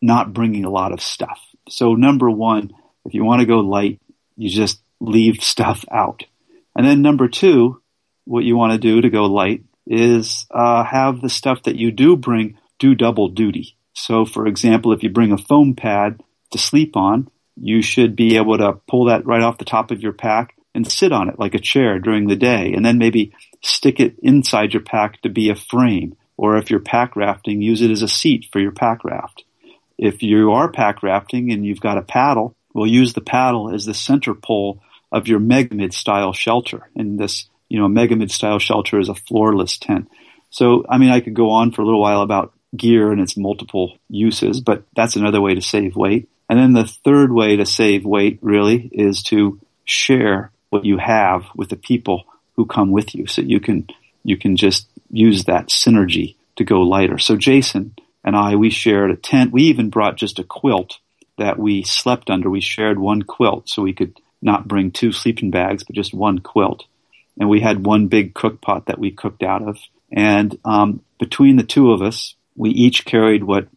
not 0.00 0.32
bringing 0.32 0.64
a 0.64 0.70
lot 0.70 0.92
of 0.92 1.00
stuff. 1.00 1.40
So 1.68 1.94
number 1.94 2.30
one, 2.30 2.70
if 3.04 3.14
you 3.14 3.24
want 3.24 3.40
to 3.40 3.46
go 3.46 3.60
light, 3.60 4.00
you 4.36 4.48
just 4.48 4.80
leave 5.00 5.36
stuff 5.42 5.84
out. 5.90 6.24
And 6.76 6.86
then 6.86 7.02
number 7.02 7.28
two, 7.28 7.80
what 8.24 8.44
you 8.44 8.56
want 8.56 8.72
to 8.72 8.78
do 8.78 9.00
to 9.00 9.10
go 9.10 9.24
light 9.26 9.64
is 9.86 10.46
uh, 10.50 10.82
have 10.82 11.20
the 11.20 11.28
stuff 11.28 11.62
that 11.64 11.76
you 11.76 11.90
do 11.90 12.16
bring 12.16 12.58
do 12.78 12.94
double 12.94 13.28
duty. 13.28 13.76
So 13.92 14.24
for 14.24 14.46
example, 14.46 14.92
if 14.92 15.02
you 15.02 15.10
bring 15.10 15.32
a 15.32 15.38
foam 15.38 15.74
pad 15.74 16.22
to 16.50 16.58
sleep 16.58 16.96
on, 16.96 17.28
you 17.56 17.82
should 17.82 18.16
be 18.16 18.36
able 18.36 18.58
to 18.58 18.80
pull 18.88 19.06
that 19.06 19.26
right 19.26 19.42
off 19.42 19.58
the 19.58 19.64
top 19.64 19.90
of 19.90 20.02
your 20.02 20.12
pack 20.12 20.53
and 20.74 20.90
sit 20.90 21.12
on 21.12 21.28
it 21.28 21.38
like 21.38 21.54
a 21.54 21.60
chair 21.60 21.98
during 21.98 22.26
the 22.26 22.36
day 22.36 22.72
and 22.74 22.84
then 22.84 22.98
maybe 22.98 23.32
stick 23.62 24.00
it 24.00 24.16
inside 24.22 24.74
your 24.74 24.82
pack 24.82 25.20
to 25.22 25.28
be 25.28 25.50
a 25.50 25.54
frame. 25.54 26.16
Or 26.36 26.56
if 26.56 26.70
you're 26.70 26.80
pack 26.80 27.14
rafting, 27.16 27.62
use 27.62 27.80
it 27.80 27.90
as 27.90 28.02
a 28.02 28.08
seat 28.08 28.46
for 28.52 28.60
your 28.60 28.72
pack 28.72 29.04
raft. 29.04 29.44
If 29.96 30.22
you 30.22 30.52
are 30.52 30.70
pack 30.70 31.02
rafting 31.02 31.52
and 31.52 31.64
you've 31.64 31.80
got 31.80 31.98
a 31.98 32.02
paddle, 32.02 32.56
we'll 32.74 32.88
use 32.88 33.12
the 33.12 33.20
paddle 33.20 33.72
as 33.72 33.84
the 33.84 33.94
center 33.94 34.34
pole 34.34 34.82
of 35.12 35.28
your 35.28 35.38
Megamid 35.38 35.92
style 35.92 36.32
shelter. 36.32 36.90
And 36.96 37.18
this, 37.18 37.48
you 37.68 37.78
know, 37.78 37.86
Megamid 37.86 38.32
style 38.32 38.58
shelter 38.58 38.98
is 38.98 39.08
a 39.08 39.14
floorless 39.14 39.78
tent. 39.78 40.10
So, 40.50 40.84
I 40.88 40.98
mean, 40.98 41.10
I 41.10 41.20
could 41.20 41.34
go 41.34 41.50
on 41.50 41.70
for 41.70 41.82
a 41.82 41.84
little 41.84 42.00
while 42.00 42.22
about 42.22 42.52
gear 42.76 43.12
and 43.12 43.20
its 43.20 43.36
multiple 43.36 43.96
uses, 44.08 44.60
but 44.60 44.82
that's 44.96 45.14
another 45.14 45.40
way 45.40 45.54
to 45.54 45.62
save 45.62 45.94
weight. 45.94 46.28
And 46.48 46.58
then 46.58 46.72
the 46.72 46.86
third 46.86 47.32
way 47.32 47.56
to 47.56 47.64
save 47.64 48.04
weight 48.04 48.38
really 48.42 48.90
is 48.92 49.22
to 49.24 49.60
share 49.84 50.50
what 50.74 50.84
you 50.84 50.98
have 50.98 51.44
with 51.54 51.68
the 51.70 51.76
people 51.76 52.24
who 52.56 52.66
come 52.66 52.90
with 52.90 53.14
you. 53.14 53.26
So 53.28 53.42
you 53.42 53.60
can, 53.60 53.86
you 54.24 54.36
can 54.36 54.56
just 54.56 54.88
use 55.08 55.44
that 55.44 55.68
synergy 55.68 56.34
to 56.56 56.64
go 56.64 56.80
lighter. 56.82 57.18
So 57.18 57.36
Jason 57.36 57.94
and 58.24 58.34
I, 58.34 58.56
we 58.56 58.70
shared 58.70 59.12
a 59.12 59.16
tent. 59.16 59.52
We 59.52 59.62
even 59.64 59.88
brought 59.88 60.16
just 60.16 60.40
a 60.40 60.44
quilt 60.44 60.98
that 61.38 61.58
we 61.58 61.84
slept 61.84 62.28
under. 62.28 62.50
We 62.50 62.60
shared 62.60 62.98
one 62.98 63.22
quilt, 63.22 63.68
so 63.68 63.82
we 63.82 63.92
could 63.92 64.18
not 64.42 64.66
bring 64.66 64.90
two 64.90 65.12
sleeping 65.12 65.52
bags, 65.52 65.84
but 65.84 65.94
just 65.94 66.12
one 66.12 66.40
quilt. 66.40 66.84
And 67.38 67.48
we 67.48 67.60
had 67.60 67.86
one 67.86 68.08
big 68.08 68.34
cook 68.34 68.60
pot 68.60 68.86
that 68.86 68.98
we 68.98 69.12
cooked 69.12 69.42
out 69.44 69.62
of. 69.62 69.78
And 70.12 70.58
um, 70.64 71.02
between 71.18 71.56
the 71.56 71.62
two 71.62 71.92
of 71.92 72.02
us, 72.02 72.34
we 72.56 72.70
each 72.70 73.04
carried 73.04 73.44
what 73.44 73.68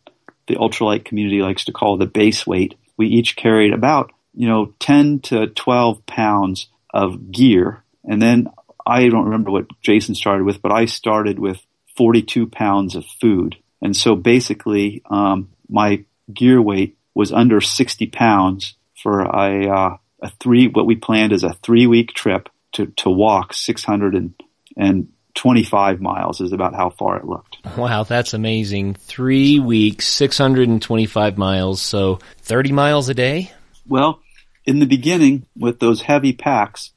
the 0.48 0.56
ultralight 0.56 1.06
community 1.06 1.42
likes 1.42 1.66
to 1.66 1.74
call 1.74 1.98
the 1.98 2.06
base 2.08 2.48
weight. 2.48 2.76
We 2.96 3.08
each 3.08 3.36
carried 3.36 3.74
about, 3.74 4.12
you 4.34 4.48
know, 4.48 4.74
10 4.80 5.20
to 5.22 5.48
12 5.48 6.06
pounds 6.06 6.68
of 6.94 7.32
gear. 7.32 7.84
And 8.04 8.22
then 8.22 8.48
I 8.86 9.10
don't 9.10 9.26
remember 9.26 9.52
what 9.52 9.66
Jason 9.82 10.16
started 10.16 10.46
with, 10.46 10.62
but 10.62 10.72
I 10.72 10.86
started 10.86 11.40
with 11.40 11.60
42 11.98 12.48
pounds 12.48 12.96
of 12.96 13.06
food. 13.06 13.58
And 13.82 13.94
so 13.96 14.16
basically, 14.16 15.04
um, 15.10 15.50
my 15.70 16.06
gear 16.34 16.62
weight 16.62 16.98
was 17.14 17.34
under 17.34 17.62
60 17.62 18.08
pounds 18.08 18.74
for 19.02 19.22
a, 19.22 19.70
uh, 19.70 19.96
a 20.22 20.30
three, 20.40 20.68
what 20.68 20.86
we 20.86 20.96
planned 20.96 21.34
as 21.34 21.44
a 21.44 21.54
three 21.54 21.88
week 21.88 22.14
trip 22.14 22.50
to, 22.74 22.88
to 22.98 23.10
walk 23.10 23.54
625 23.54 26.02
miles 26.02 26.42
is 26.42 26.52
about 26.54 26.76
how 26.76 26.90
far 26.90 27.18
it 27.18 27.26
looked. 27.26 27.58
Wow, 27.78 28.04
that's 28.04 28.34
amazing. 28.34 28.96
Three 28.96 29.60
weeks, 29.60 30.08
625 30.08 31.38
miles. 31.38 31.82
So 31.82 32.20
30 32.42 32.72
miles 32.72 33.10
a 33.10 33.14
day? 33.14 33.52
Well, 33.88 34.22
in 34.68 34.80
the 34.80 34.86
beginning 34.86 35.48
with 35.58 35.80
those 35.80 36.02
heavy 36.02 36.34
packs, 36.34 36.92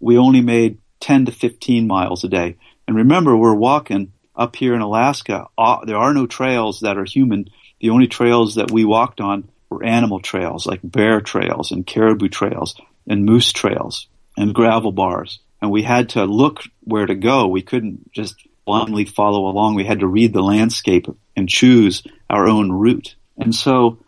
we 0.00 0.18
only 0.18 0.40
made 0.40 0.78
10 1.00 1.26
to 1.26 1.32
15 1.32 1.86
miles 1.86 2.24
a 2.24 2.28
day. 2.28 2.56
And 2.86 2.96
remember, 2.96 3.36
we're 3.36 3.54
walking 3.54 4.12
up 4.34 4.56
here 4.56 4.74
in 4.74 4.80
Alaska. 4.80 5.46
Uh, 5.56 5.84
there 5.84 5.96
are 5.96 6.12
no 6.12 6.26
trails 6.26 6.80
that 6.80 6.98
are 6.98 7.04
human. 7.04 7.48
The 7.80 7.90
only 7.90 8.08
trails 8.08 8.56
that 8.56 8.72
we 8.72 8.84
walked 8.84 9.20
on 9.20 9.48
were 9.70 9.84
animal 9.84 10.20
trails 10.20 10.66
like 10.66 10.80
bear 10.82 11.20
trails 11.20 11.70
and 11.70 11.86
caribou 11.86 12.28
trails 12.28 12.74
and 13.06 13.24
moose 13.24 13.52
trails 13.52 14.08
and 14.36 14.54
gravel 14.54 14.92
bars. 14.92 15.38
And 15.62 15.70
we 15.70 15.82
had 15.82 16.10
to 16.10 16.24
look 16.24 16.64
where 16.82 17.06
to 17.06 17.14
go. 17.14 17.46
We 17.46 17.62
couldn't 17.62 18.12
just 18.12 18.34
blindly 18.66 19.04
follow 19.04 19.46
along. 19.46 19.76
We 19.76 19.84
had 19.84 20.00
to 20.00 20.08
read 20.08 20.32
the 20.32 20.42
landscape 20.42 21.06
and 21.36 21.48
choose 21.48 22.02
our 22.28 22.48
own 22.48 22.72
route. 22.72 23.14
And 23.38 23.54
so 23.54 23.98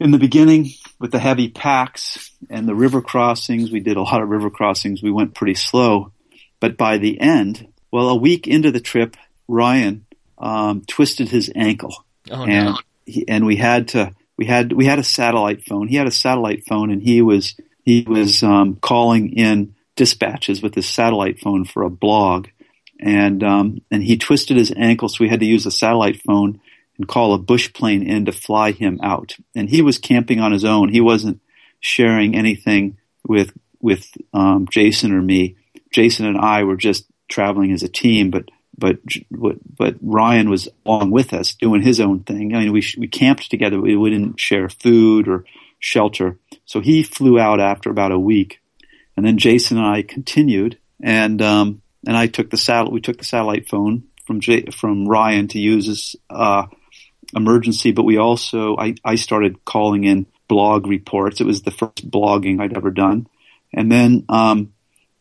in 0.00 0.10
the 0.10 0.18
beginning 0.18 0.70
with 0.98 1.10
the 1.10 1.18
heavy 1.18 1.48
packs 1.48 2.30
and 2.48 2.68
the 2.68 2.74
river 2.74 3.02
crossings, 3.02 3.70
we 3.70 3.80
did 3.80 3.96
a 3.96 4.02
lot 4.02 4.22
of 4.22 4.28
river 4.28 4.50
crossings. 4.50 5.02
We 5.02 5.10
went 5.10 5.34
pretty 5.34 5.54
slow. 5.54 6.12
But 6.60 6.76
by 6.76 6.98
the 6.98 7.20
end, 7.20 7.68
well, 7.92 8.08
a 8.08 8.16
week 8.16 8.46
into 8.46 8.70
the 8.70 8.80
trip, 8.80 9.16
Ryan 9.46 10.06
um, 10.38 10.82
twisted 10.86 11.28
his 11.28 11.50
ankle. 11.54 12.04
Oh, 12.30 12.44
and 12.44 12.66
no. 12.66 12.78
he, 13.06 13.26
and 13.28 13.46
we 13.46 13.56
had 13.56 13.88
to 13.88 14.14
we 14.36 14.46
had 14.46 14.72
we 14.72 14.86
had 14.86 14.98
a 14.98 15.04
satellite 15.04 15.64
phone. 15.64 15.88
He 15.88 15.96
had 15.96 16.06
a 16.06 16.12
satellite 16.12 16.64
phone, 16.68 16.90
and 16.90 17.02
he 17.02 17.22
was 17.22 17.56
he 17.84 18.04
was 18.06 18.42
um, 18.42 18.76
calling 18.76 19.32
in 19.32 19.74
dispatches 19.96 20.62
with 20.62 20.74
his 20.74 20.88
satellite 20.88 21.40
phone 21.40 21.64
for 21.64 21.82
a 21.82 21.90
blog, 21.90 22.48
and 23.00 23.42
um, 23.42 23.80
and 23.90 24.02
he 24.02 24.16
twisted 24.16 24.56
his 24.56 24.72
ankle, 24.76 25.08
so 25.08 25.18
we 25.20 25.28
had 25.28 25.40
to 25.40 25.46
use 25.46 25.66
a 25.66 25.70
satellite 25.70 26.22
phone 26.22 26.60
and 26.98 27.08
call 27.08 27.32
a 27.32 27.38
bush 27.38 27.72
plane 27.72 28.02
in 28.02 28.24
to 28.26 28.32
fly 28.32 28.72
him 28.72 29.00
out. 29.02 29.36
And 29.54 29.68
he 29.68 29.82
was 29.82 29.98
camping 29.98 30.40
on 30.40 30.52
his 30.52 30.64
own. 30.64 30.88
He 30.88 31.00
wasn't 31.00 31.40
sharing 31.80 32.34
anything 32.34 32.98
with 33.26 33.52
with 33.80 34.10
um, 34.34 34.66
Jason 34.70 35.12
or 35.12 35.22
me. 35.22 35.56
Jason 35.92 36.26
and 36.26 36.36
I 36.36 36.64
were 36.64 36.76
just 36.76 37.06
traveling 37.28 37.72
as 37.72 37.82
a 37.82 37.88
team, 37.88 38.30
but 38.30 38.48
but 38.76 38.98
but 39.30 39.96
Ryan 40.00 40.50
was 40.50 40.68
along 40.84 41.10
with 41.10 41.32
us 41.32 41.54
doing 41.54 41.82
his 41.82 42.00
own 42.00 42.20
thing. 42.20 42.54
I 42.54 42.60
mean, 42.60 42.72
we 42.72 42.84
we 42.98 43.08
camped 43.08 43.50
together. 43.50 43.80
We, 43.80 43.96
we 43.96 44.10
didn't 44.10 44.40
share 44.40 44.68
food 44.68 45.28
or 45.28 45.44
shelter. 45.78 46.38
So 46.64 46.80
he 46.80 47.02
flew 47.02 47.38
out 47.38 47.60
after 47.60 47.90
about 47.90 48.12
a 48.12 48.18
week, 48.18 48.60
and 49.16 49.24
then 49.24 49.38
Jason 49.38 49.78
and 49.78 49.86
I 49.86 50.02
continued, 50.02 50.78
and 51.02 51.40
um, 51.42 51.82
and 52.06 52.16
I 52.16 52.26
took 52.26 52.50
the 52.50 52.56
satellite. 52.56 52.92
We 52.92 53.00
took 53.00 53.18
the 53.18 53.24
satellite 53.24 53.68
phone 53.68 54.04
from 54.26 54.40
J, 54.40 54.66
from 54.66 55.08
Ryan 55.08 55.48
to 55.48 55.58
use 55.58 55.88
as 55.88 56.16
uh, 56.30 56.66
emergency, 57.34 57.92
but 57.92 58.04
we 58.04 58.18
also 58.18 58.76
I 58.76 58.94
I 59.04 59.16
started 59.16 59.64
calling 59.64 60.04
in 60.04 60.26
blog 60.48 60.86
reports. 60.86 61.40
It 61.40 61.46
was 61.46 61.62
the 61.62 61.70
first 61.70 62.10
blogging 62.10 62.60
I'd 62.60 62.76
ever 62.76 62.90
done, 62.90 63.28
and 63.72 63.90
then 63.90 64.24
um, 64.28 64.72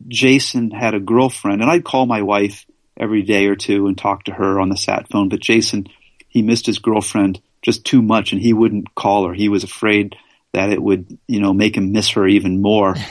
Jason 0.08 0.72
had 0.72 0.94
a 0.94 1.00
girlfriend, 1.00 1.62
and 1.62 1.70
I'd 1.70 1.86
call 1.86 2.06
my 2.06 2.22
wife 2.22 2.66
every 2.96 3.22
day 3.22 3.48
or 3.48 3.56
two 3.56 3.88
and 3.88 3.98
talk 3.98 4.24
to 4.26 4.34
her 4.34 4.60
on 4.60 4.70
the 4.70 4.78
sat 4.78 5.10
phone. 5.10 5.30
But 5.30 5.42
Jason, 5.42 5.88
he 6.28 6.42
missed 6.42 6.66
his 6.66 6.80
girlfriend 6.80 7.42
just 7.62 7.86
too 7.86 8.02
much, 8.02 8.32
and 8.32 8.42
he 8.42 8.54
wouldn't 8.54 8.96
call 8.96 9.28
her. 9.28 9.34
He 9.34 9.50
was 9.50 9.64
afraid 9.64 10.16
that 10.54 10.72
it 10.72 10.82
would, 10.82 11.18
you 11.28 11.40
know, 11.40 11.54
make 11.54 11.76
him 11.76 11.92
miss 11.92 12.12
her 12.12 12.28
even 12.28 12.62
more. 12.62 12.96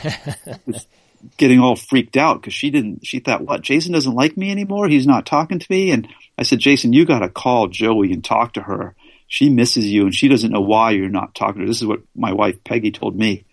Getting 1.36 1.60
all 1.60 1.76
freaked 1.76 2.16
out 2.16 2.40
because 2.40 2.54
she 2.54 2.70
didn't. 2.70 3.06
She 3.06 3.18
thought, 3.18 3.44
"What? 3.44 3.62
Jason 3.62 3.92
doesn't 3.92 4.14
like 4.14 4.36
me 4.36 4.50
anymore. 4.50 4.88
He's 4.88 5.06
not 5.06 5.26
talking 5.26 5.58
to 5.58 5.66
me." 5.70 5.90
And 5.90 6.08
I 6.38 6.42
said, 6.42 6.58
"Jason, 6.58 6.92
you 6.92 7.04
got 7.04 7.20
to 7.20 7.28
call 7.28 7.68
Joey 7.68 8.12
and 8.12 8.24
talk 8.24 8.54
to 8.54 8.62
her. 8.62 8.94
She 9.28 9.48
misses 9.50 9.86
you, 9.90 10.02
and 10.04 10.14
she 10.14 10.28
doesn't 10.28 10.52
know 10.52 10.60
why 10.60 10.92
you're 10.92 11.08
not 11.08 11.34
talking 11.34 11.56
to 11.56 11.60
her." 11.60 11.66
This 11.66 11.82
is 11.82 11.86
what 11.86 12.02
my 12.14 12.32
wife 12.32 12.62
Peggy 12.64 12.90
told 12.90 13.16
me. 13.16 13.44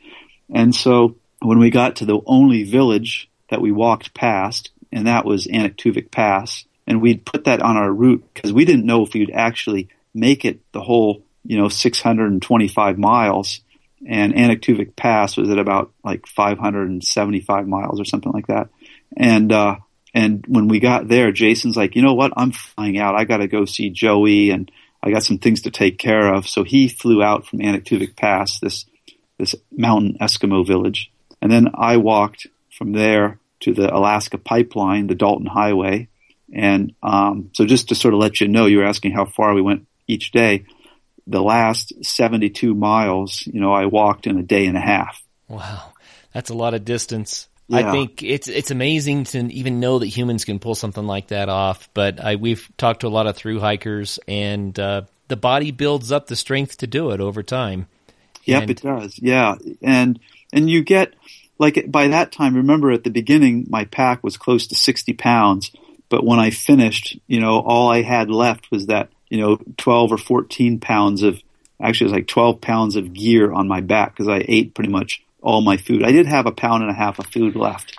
And 0.54 0.76
so 0.76 1.16
when 1.40 1.60
we 1.60 1.70
got 1.70 1.98
to 1.98 2.06
the 2.06 2.20
only 2.26 2.64
village 2.64 3.30
that 3.50 3.62
we 3.62 3.72
walked 3.72 4.14
past, 4.14 4.72
and 4.92 5.08
that 5.08 5.26
was 5.26 5.48
Anaktuvuk 5.48 6.12
Pass. 6.12 6.66
And 6.86 7.02
we'd 7.02 7.26
put 7.26 7.46
that 7.46 7.62
on 7.62 7.78
our 7.78 7.92
route 7.92 8.24
because 8.34 8.52
we 8.52 8.66
didn't 8.66 8.86
know 8.86 9.04
if 9.04 9.14
we'd 9.14 9.32
actually 9.34 9.88
make 10.14 10.44
it 10.44 10.60
the 10.74 10.82
whole, 10.82 11.24
you 11.46 11.58
know, 11.58 11.70
625 11.70 12.98
miles. 12.98 13.62
And 14.08 14.34
Anaktuvuk 14.34 14.96
Pass 14.96 15.38
was 15.38 15.50
at 15.50 15.60
about 15.60 15.94
like 16.04 16.28
575 16.28 17.68
miles 17.68 18.02
or 18.02 18.06
something 18.06 18.32
like 18.32 18.48
that. 18.48 18.70
And, 19.16 19.52
uh, 19.52 19.78
and 20.14 20.44
when 20.48 20.68
we 20.68 20.80
got 20.80 21.08
there, 21.08 21.32
Jason's 21.32 21.78
like, 21.78 21.96
you 21.96 22.02
know 22.02 22.14
what? 22.14 22.34
I'm 22.36 22.52
flying 22.52 22.98
out. 22.98 23.16
I 23.16 23.24
got 23.24 23.38
to 23.38 23.48
go 23.48 23.66
see 23.66 23.90
Joey 23.90 24.50
and 24.50 24.72
I 25.02 25.12
got 25.12 25.24
some 25.24 25.38
things 25.38 25.62
to 25.62 25.72
take 25.72 25.98
care 25.98 26.34
of. 26.34 26.48
So 26.48 26.64
he 26.64 26.88
flew 26.88 27.24
out 27.24 27.48
from 27.48 27.60
Anaktuvuk 27.60 28.16
Pass, 28.16 28.60
this, 28.60 28.86
this 29.38 29.56
mountain 29.72 30.18
Eskimo 30.22 30.66
village. 30.66 31.12
And 31.42 31.52
then 31.52 31.70
I 31.74 31.98
walked 31.98 32.48
from 32.78 32.94
there 32.94 33.40
to 33.62 33.74
the 33.74 33.94
Alaska 33.94 34.38
pipeline, 34.38 35.08
the 35.08 35.16
Dalton 35.16 35.48
Highway. 35.48 36.10
And 36.54 36.94
um, 37.02 37.50
so 37.54 37.66
just 37.66 37.90
to 37.90 37.96
sort 37.96 38.14
of 38.14 38.20
let 38.20 38.40
you 38.40 38.48
know, 38.48 38.66
you 38.66 38.78
were 38.78 38.86
asking 38.86 39.14
how 39.14 39.26
far 39.26 39.54
we 39.54 39.62
went 39.62 39.88
each 40.08 40.32
day. 40.32 40.66
The 41.28 41.42
last 41.42 41.94
72 42.04 42.74
miles, 42.74 43.48
you 43.48 43.62
know, 43.62 43.72
I 43.72 43.86
walked 43.86 44.28
in 44.28 44.38
a 44.38 44.44
day 44.44 44.66
and 44.66 44.78
a 44.78 44.82
half. 44.82 45.22
Wow. 45.48 45.94
That's 46.34 46.50
a 46.50 46.54
lot 46.54 46.74
of 46.74 46.84
distance. 46.84 47.48
Yeah. 47.68 47.90
I 47.90 47.92
think 47.92 48.22
it's 48.24 48.48
it's 48.48 48.72
amazing 48.72 49.24
to 49.26 49.40
even 49.54 49.80
know 49.80 50.00
that 50.00 50.08
humans 50.08 50.44
can 50.44 50.60
pull 50.60 50.76
something 50.76 51.06
like 51.06 51.28
that 51.28 51.48
off. 51.48 51.90
But 51.94 52.20
I, 52.24 52.36
we've 52.36 52.68
talked 52.78 53.02
to 53.02 53.08
a 53.08 53.10
lot 53.10 53.26
of 53.28 53.38
through 53.38 53.60
hikers, 53.60 54.20
and 54.28 54.78
uh, 54.78 55.04
the 55.30 55.38
body 55.38 55.72
builds 55.72 56.12
up 56.12 56.28
the 56.28 56.36
strength 56.36 56.78
to 56.80 56.88
do 56.88 57.12
it 57.12 57.22
over 57.22 57.42
time. 57.42 57.88
Yep, 58.44 58.62
And- 58.62 58.72
it 58.72 58.82
does. 58.82 59.18
Yeah, 59.18 59.56
and 59.82 60.20
and 60.52 60.70
you 60.70 60.84
get 60.84 61.14
like 61.58 61.90
by 61.90 62.10
that 62.10 62.34
time. 62.34 62.56
Remember, 62.56 62.92
at 62.92 63.06
the 63.06 63.10
beginning, 63.10 63.68
my 63.70 63.86
pack 63.86 64.24
was 64.24 64.36
close 64.36 64.68
to 64.68 64.76
sixty 64.76 65.14
pounds, 65.14 65.72
but 66.10 66.26
when 66.26 66.40
I 66.40 66.50
finished, 66.50 67.18
you 67.28 67.40
know, 67.40 67.60
all 67.62 67.90
I 67.90 68.02
had 68.02 68.30
left 68.30 68.72
was 68.72 68.88
that 68.88 69.10
you 69.34 69.42
know 69.42 69.58
twelve 69.78 70.12
or 70.12 70.18
fourteen 70.20 70.80
pounds 70.80 71.24
of 71.24 71.42
actually 71.82 72.06
it 72.06 72.12
was 72.12 72.18
like 72.20 72.28
twelve 72.28 72.62
pounds 72.62 72.96
of 72.96 73.14
gear 73.14 73.52
on 73.52 73.68
my 73.68 73.82
back 73.82 74.12
because 74.12 74.28
I 74.28 74.46
ate 74.48 74.76
pretty 74.76 74.92
much 74.92 75.24
all 75.42 75.62
my 75.62 75.78
food. 75.78 76.04
I 76.04 76.12
did 76.12 76.28
have 76.28 76.46
a 76.46 76.52
pound 76.52 76.84
and 76.84 76.92
a 76.92 76.96
half 76.96 77.18
of 77.18 77.26
food 77.26 77.56
left, 77.56 77.98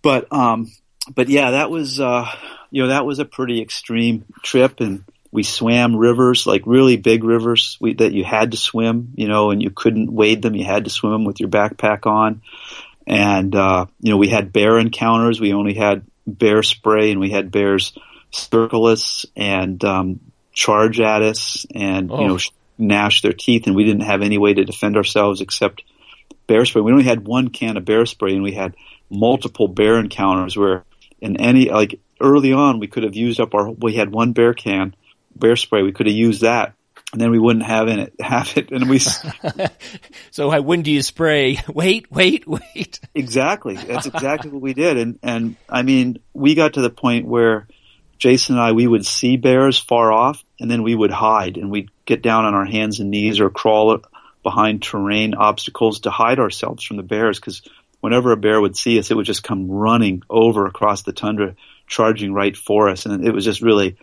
but 0.00 0.32
um, 0.32 0.72
but 1.14 1.28
yeah, 1.28 1.50
that 1.50 1.70
was 1.70 2.00
uh, 2.00 2.26
you 2.70 2.82
know 2.82 2.88
that 2.88 3.04
was 3.04 3.18
a 3.18 3.26
pretty 3.26 3.60
extreme 3.60 4.24
trip 4.42 4.80
and 4.80 5.04
we 5.30 5.42
swam 5.42 5.94
rivers, 5.94 6.46
like 6.46 6.62
really 6.64 6.96
big 6.96 7.24
rivers 7.24 7.76
we, 7.78 7.92
that 7.92 8.14
you 8.14 8.24
had 8.24 8.52
to 8.52 8.56
swim, 8.56 9.12
you 9.16 9.28
know, 9.28 9.50
and 9.50 9.62
you 9.62 9.68
couldn't 9.68 10.10
wade 10.10 10.40
them. 10.40 10.54
You 10.54 10.64
had 10.64 10.84
to 10.84 10.90
swim 10.90 11.12
them 11.12 11.24
with 11.26 11.40
your 11.40 11.50
backpack 11.50 12.06
on. 12.06 12.40
And, 13.06 13.54
uh, 13.54 13.84
you 14.00 14.12
know, 14.12 14.16
we 14.16 14.28
had 14.28 14.54
bear 14.54 14.78
encounters. 14.78 15.38
We 15.38 15.52
only 15.52 15.74
had 15.74 16.06
bear 16.26 16.62
spray 16.62 17.10
and 17.10 17.20
we 17.20 17.28
had 17.28 17.50
bears 17.50 17.92
circle 18.30 18.86
us 18.86 19.26
and, 19.36 19.84
um, 19.84 20.20
charge 20.58 20.98
at 20.98 21.22
us 21.22 21.66
and, 21.72 22.10
Oh. 22.10 22.20
you 22.20 22.28
know, 22.28 22.34
oh. 22.34 22.52
gnash 22.78 23.22
their 23.22 23.32
teeth. 23.32 23.66
And 23.66 23.76
we 23.76 23.84
didn't 23.84 24.02
have 24.02 24.22
any 24.22 24.38
way 24.38 24.54
to 24.54 24.64
defend 24.64 24.96
ourselves 24.96 25.40
except 25.40 25.82
bear 26.46 26.64
spray. 26.64 26.82
We 26.82 26.92
only 26.92 27.04
had 27.04 27.26
one 27.26 27.48
can 27.48 27.76
of 27.76 27.84
bear 27.84 28.06
spray 28.06 28.34
and 28.34 28.42
we 28.42 28.52
had 28.52 28.74
multiple 29.08 29.68
bear 29.68 29.98
encounters 29.98 30.56
where 30.56 30.84
in 31.20 31.40
any, 31.40 31.70
like 31.70 32.00
early 32.20 32.52
on, 32.52 32.80
we 32.80 32.88
could 32.88 33.04
have 33.04 33.14
used 33.14 33.40
up 33.40 33.54
our, 33.54 33.70
we 33.70 33.94
had 33.94 34.10
one 34.10 34.32
bear 34.32 34.52
can 34.52 34.94
bear 35.38 35.56
spray. 35.56 35.82
We 35.82 35.92
could 35.92 36.06
have 36.06 36.16
used 36.16 36.42
that, 36.42 36.74
and 37.12 37.20
then 37.20 37.30
we 37.30 37.38
wouldn't 37.38 37.64
have 37.64 37.88
in 37.88 38.00
it 38.00 38.14
have 38.20 38.56
it. 38.56 38.70
And 38.70 38.88
we 38.88 38.98
So 40.30 40.60
when 40.60 40.82
do 40.82 40.90
you 40.90 41.02
spray? 41.02 41.60
Wait, 41.68 42.10
wait, 42.10 42.46
wait. 42.46 43.00
exactly 43.14 43.74
that's 43.76 44.06
exactly 44.14 44.50
what 44.50 44.62
we 44.62 44.74
did. 44.74 44.96
And 44.96 45.18
and 45.22 45.56
I 45.68 45.82
mean, 45.82 46.18
we 46.34 46.54
got 46.54 46.74
to 46.74 46.82
the 46.82 46.90
point 46.90 47.26
where 47.26 47.68
Jason 48.18 48.56
and 48.56 48.62
I 48.62 48.72
we 48.72 48.86
would 48.86 49.06
see 49.06 49.36
bears 49.36 49.78
far 49.78 50.12
off, 50.12 50.44
and 50.60 50.70
then 50.70 50.82
we 50.82 50.94
would 50.94 51.10
hide, 51.10 51.56
and 51.56 51.70
we'd 51.70 51.90
get 52.04 52.22
down 52.22 52.44
on 52.44 52.54
our 52.54 52.64
hands 52.64 53.00
and 53.00 53.10
knees 53.10 53.40
or 53.40 53.50
crawl 53.50 54.00
behind 54.42 54.82
terrain 54.82 55.34
obstacles 55.34 56.00
to 56.00 56.10
hide 56.10 56.38
ourselves 56.38 56.82
from 56.84 56.96
the 56.96 57.02
bears 57.02 57.38
because 57.38 57.62
whenever 58.00 58.32
a 58.32 58.36
bear 58.36 58.60
would 58.60 58.76
see 58.76 58.98
us, 58.98 59.10
it 59.10 59.16
would 59.16 59.26
just 59.26 59.42
come 59.42 59.70
running 59.70 60.22
over 60.30 60.66
across 60.66 61.02
the 61.02 61.12
tundra, 61.12 61.54
charging 61.86 62.32
right 62.32 62.56
for 62.56 62.88
us. 62.88 63.06
And 63.06 63.26
it 63.26 63.34
was 63.34 63.44
just 63.44 63.62
really 63.62 63.96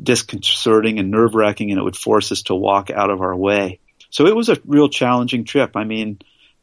disconcerting 0.00 0.98
and 0.98 1.10
nerve 1.10 1.34
wracking, 1.34 1.70
and 1.70 1.78
it 1.78 1.82
would 1.82 1.96
force 1.96 2.32
us 2.32 2.42
to 2.42 2.54
walk 2.54 2.90
out 2.90 3.10
of 3.10 3.20
our 3.20 3.36
way. 3.36 3.80
So 4.10 4.26
it 4.26 4.36
was 4.36 4.48
a 4.48 4.58
real 4.64 4.88
challenging 4.88 5.44
trip. 5.44 5.76
I 5.76 5.84
mean, 5.84 6.18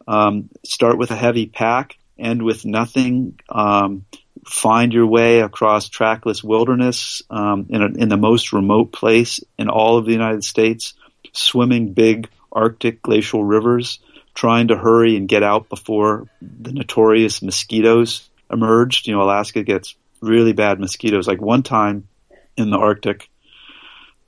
um, 0.08 0.50
start 0.64 0.98
with 0.98 1.12
a 1.12 1.16
heavy 1.16 1.46
pack, 1.46 1.98
end 2.18 2.44
with 2.44 2.66
nothing. 2.66 3.40
Um, 3.50 4.06
find 4.46 4.94
your 4.94 5.08
way 5.08 5.40
across 5.40 5.90
trackless 5.90 6.44
wilderness 6.44 7.22
um, 7.30 7.68
in, 7.70 7.82
a, 7.82 7.86
in 7.86 8.10
the 8.10 8.18
most 8.18 8.54
remote 8.54 8.92
place 8.92 9.40
in 9.58 9.70
all 9.70 9.98
of 9.98 10.06
the 10.06 10.12
United 10.12 10.44
States, 10.44 10.94
swimming 11.32 11.94
big 11.94 12.30
Arctic 12.52 13.02
glacial 13.02 13.44
rivers, 13.44 14.00
trying 14.34 14.68
to 14.68 14.78
hurry 14.78 15.16
and 15.16 15.28
get 15.28 15.44
out 15.44 15.70
before 15.70 16.28
the 16.42 16.72
notorious 16.72 17.42
mosquitoes 17.42 18.30
emerged. 18.52 19.08
You 19.08 19.16
know, 19.16 19.22
Alaska 19.24 19.64
gets 19.64 19.96
really 20.22 20.54
bad 20.54 20.80
mosquitoes. 20.80 21.28
Like 21.28 21.42
one 21.42 21.64
time 21.64 22.08
in 22.56 22.70
the 22.70 22.78
Arctic, 22.78 23.30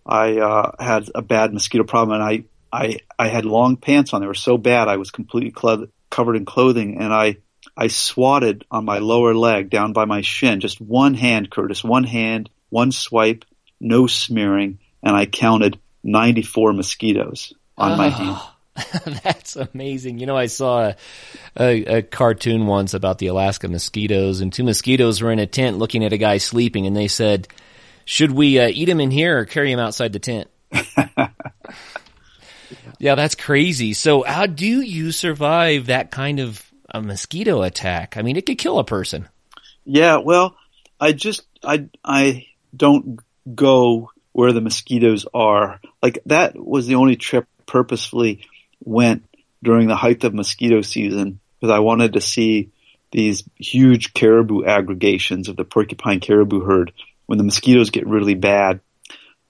I 0.05 0.39
uh, 0.39 0.71
had 0.79 1.09
a 1.13 1.21
bad 1.21 1.53
mosquito 1.53 1.83
problem, 1.83 2.19
and 2.19 2.23
I, 2.23 2.43
I 2.71 2.99
I 3.17 3.27
had 3.27 3.45
long 3.45 3.77
pants 3.77 4.13
on. 4.13 4.21
They 4.21 4.27
were 4.27 4.33
so 4.33 4.57
bad, 4.57 4.87
I 4.87 4.97
was 4.97 5.11
completely 5.11 5.51
covered 6.09 6.35
in 6.35 6.45
clothing, 6.45 6.97
and 6.99 7.13
I 7.13 7.37
I 7.77 7.87
swatted 7.87 8.65
on 8.71 8.85
my 8.85 8.99
lower 8.99 9.33
leg 9.33 9.69
down 9.69 9.93
by 9.93 10.05
my 10.05 10.21
shin, 10.21 10.61
just 10.61 10.79
one 10.79 11.13
hand, 11.13 11.51
Curtis, 11.51 11.83
one 11.83 12.05
hand, 12.05 12.49
one 12.69 12.91
swipe, 12.91 13.43
no 13.79 14.07
smearing, 14.07 14.79
and 15.03 15.15
I 15.15 15.25
counted 15.25 15.79
94 16.03 16.73
mosquitoes 16.73 17.53
on 17.77 17.93
oh. 17.93 17.97
my 17.97 18.09
hand. 18.09 18.37
That's 19.23 19.55
amazing. 19.55 20.19
You 20.19 20.25
know, 20.25 20.35
I 20.37 20.47
saw 20.47 20.87
a, 20.89 20.95
a, 21.57 21.97
a, 21.97 22.01
cartoon 22.01 22.67
once 22.67 22.93
about 22.93 23.19
the 23.19 23.27
Alaska 23.27 23.69
mosquitoes, 23.69 24.41
and 24.41 24.51
two 24.51 24.65
mosquitoes 24.65 25.21
were 25.21 25.31
in 25.31 25.39
a 25.39 25.47
tent 25.47 25.77
looking 25.77 26.03
at 26.03 26.11
a 26.11 26.17
guy 26.17 26.39
sleeping, 26.39 26.85
and 26.85 26.95
they 26.95 27.07
said, 27.07 27.47
"Should 28.03 28.31
we 28.31 28.59
uh, 28.59 28.67
eat 28.67 28.89
him 28.89 28.99
in 28.99 29.11
here 29.11 29.39
or 29.39 29.45
carry 29.45 29.71
him 29.71 29.79
outside 29.79 30.11
the 30.11 30.19
tent?" 30.19 30.49
yeah, 32.99 33.15
that's 33.15 33.35
crazy. 33.35 33.93
So, 33.93 34.23
how 34.23 34.45
do 34.45 34.81
you 34.81 35.13
survive 35.13 35.85
that 35.85 36.11
kind 36.11 36.41
of 36.41 36.64
a 36.89 37.01
mosquito 37.01 37.61
attack? 37.61 38.17
I 38.17 38.21
mean, 38.21 38.37
it 38.37 38.45
could 38.45 38.57
kill 38.57 38.79
a 38.79 38.83
person. 38.83 39.27
Yeah, 39.85 40.17
well, 40.17 40.57
I 40.99 41.11
just 41.11 41.45
I 41.63 41.89
I 42.03 42.47
don't 42.75 43.19
go 43.53 44.11
where 44.31 44.51
the 44.51 44.61
mosquitoes 44.61 45.25
are. 45.33 45.79
Like 46.01 46.19
that 46.25 46.55
was 46.55 46.87
the 46.87 46.95
only 46.95 47.15
trip 47.15 47.47
purposefully 47.65 48.47
went 48.83 49.23
during 49.63 49.87
the 49.87 49.95
height 49.95 50.23
of 50.23 50.33
mosquito 50.33 50.81
season 50.81 51.39
because 51.59 51.73
I 51.73 51.79
wanted 51.79 52.13
to 52.13 52.21
see 52.21 52.71
these 53.11 53.43
huge 53.57 54.13
caribou 54.13 54.65
aggregations 54.65 55.47
of 55.47 55.55
the 55.55 55.63
porcupine 55.63 56.19
caribou 56.19 56.65
herd. 56.65 56.91
When 57.27 57.37
the 57.37 57.43
mosquitoes 57.43 57.89
get 57.89 58.07
really 58.07 58.35
bad, 58.35 58.81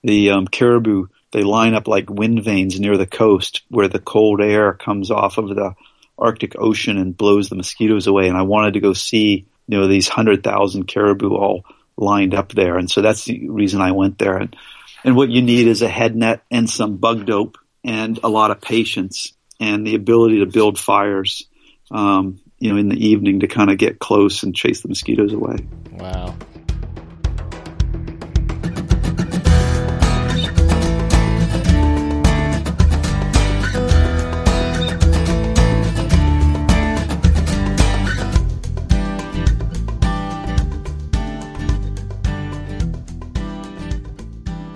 the 0.04 0.32
um, 0.32 0.48
caribou 0.48 1.08
they 1.32 1.44
line 1.44 1.74
up 1.74 1.88
like 1.88 2.10
wind 2.10 2.44
vanes 2.44 2.80
near 2.80 2.96
the 2.96 3.06
coast 3.06 3.64
where 3.70 3.90
the 3.90 4.00
cold 4.00 4.40
air 4.40 4.72
comes 4.74 5.12
off 5.12 5.38
of 5.38 5.50
the 5.50 5.76
Arctic 6.18 6.55
Ocean 6.57 6.97
and 6.97 7.18
blows 7.18 7.49
the 7.49 7.55
mosquitoes 7.55 8.07
away. 8.07 8.28
And 8.28 8.38
I 8.38 8.43
wanted 8.43 8.76
to 8.76 8.80
go 8.80 8.93
see 8.93 9.47
you 9.68 9.80
know 9.80 9.88
these 9.88 10.07
hundred 10.07 10.43
thousand 10.43 10.86
caribou 10.86 11.36
all 11.36 11.66
lined 11.97 12.34
up 12.34 12.51
there, 12.51 12.78
and 12.78 12.89
so 12.89 13.01
that's 13.01 13.26
the 13.26 13.49
reason 13.49 13.82
I 13.82 13.91
went 13.91 14.18
there. 14.18 14.38
And 14.38 14.55
and 15.03 15.16
what 15.16 15.30
you 15.30 15.41
need 15.41 15.68
is 15.68 15.82
a 15.82 15.89
head 15.89 16.16
net 16.16 16.41
and 16.51 16.70
some 16.70 16.97
bug 16.97 17.26
dope 17.26 17.57
and 17.84 18.20
a 18.24 18.30
lot 18.30 18.51
of 18.51 18.61
patience 18.61 19.34
and 19.59 19.86
the 19.86 19.95
ability 19.95 20.39
to 20.39 20.45
build 20.45 20.80
fires, 20.80 21.47
um, 21.91 22.39
you 22.59 22.72
know, 22.72 22.78
in 22.78 22.89
the 22.89 23.07
evening 23.07 23.41
to 23.41 23.47
kind 23.47 23.70
of 23.70 23.78
get 23.78 23.99
close 23.99 24.43
and 24.43 24.55
chase 24.55 24.82
the 24.82 24.88
mosquitoes 24.88 25.34
away. 25.34 25.57
Wow. 25.93 26.36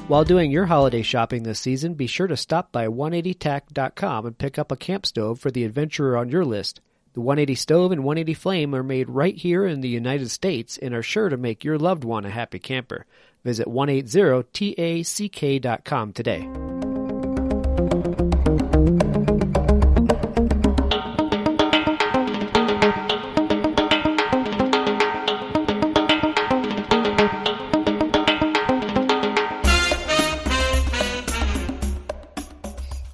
While 0.10 0.24
doing 0.24 0.50
your 0.50 0.66
holiday 0.66 1.04
shopping 1.04 1.44
this 1.44 1.60
season, 1.60 1.94
be 1.94 2.08
sure 2.08 2.26
to 2.26 2.36
stop 2.36 2.72
by 2.72 2.88
180tack.com 2.88 4.26
and 4.26 4.36
pick 4.36 4.58
up 4.58 4.72
a 4.72 4.76
camp 4.76 5.06
stove 5.06 5.40
for 5.40 5.52
the 5.52 5.64
adventurer 5.64 6.18
on 6.18 6.30
your 6.30 6.44
list. 6.44 6.82
The 7.14 7.22
180 7.22 7.54
stove 7.54 7.92
and 7.92 8.04
180 8.04 8.34
flame 8.34 8.74
are 8.74 8.82
made 8.82 9.08
right 9.08 9.36
here 9.36 9.68
in 9.68 9.82
the 9.82 9.88
United 9.88 10.32
States 10.32 10.80
and 10.80 10.96
are 10.96 11.04
sure 11.04 11.30
to 11.30 11.38
make 11.38 11.64
your 11.64 11.78
loved 11.78 12.04
one 12.04 12.26
a 12.26 12.32
happy 12.32 12.58
camper. 12.58 13.06
Visit 13.44 13.68
180tack.com 13.68 16.14
today. 16.14 16.69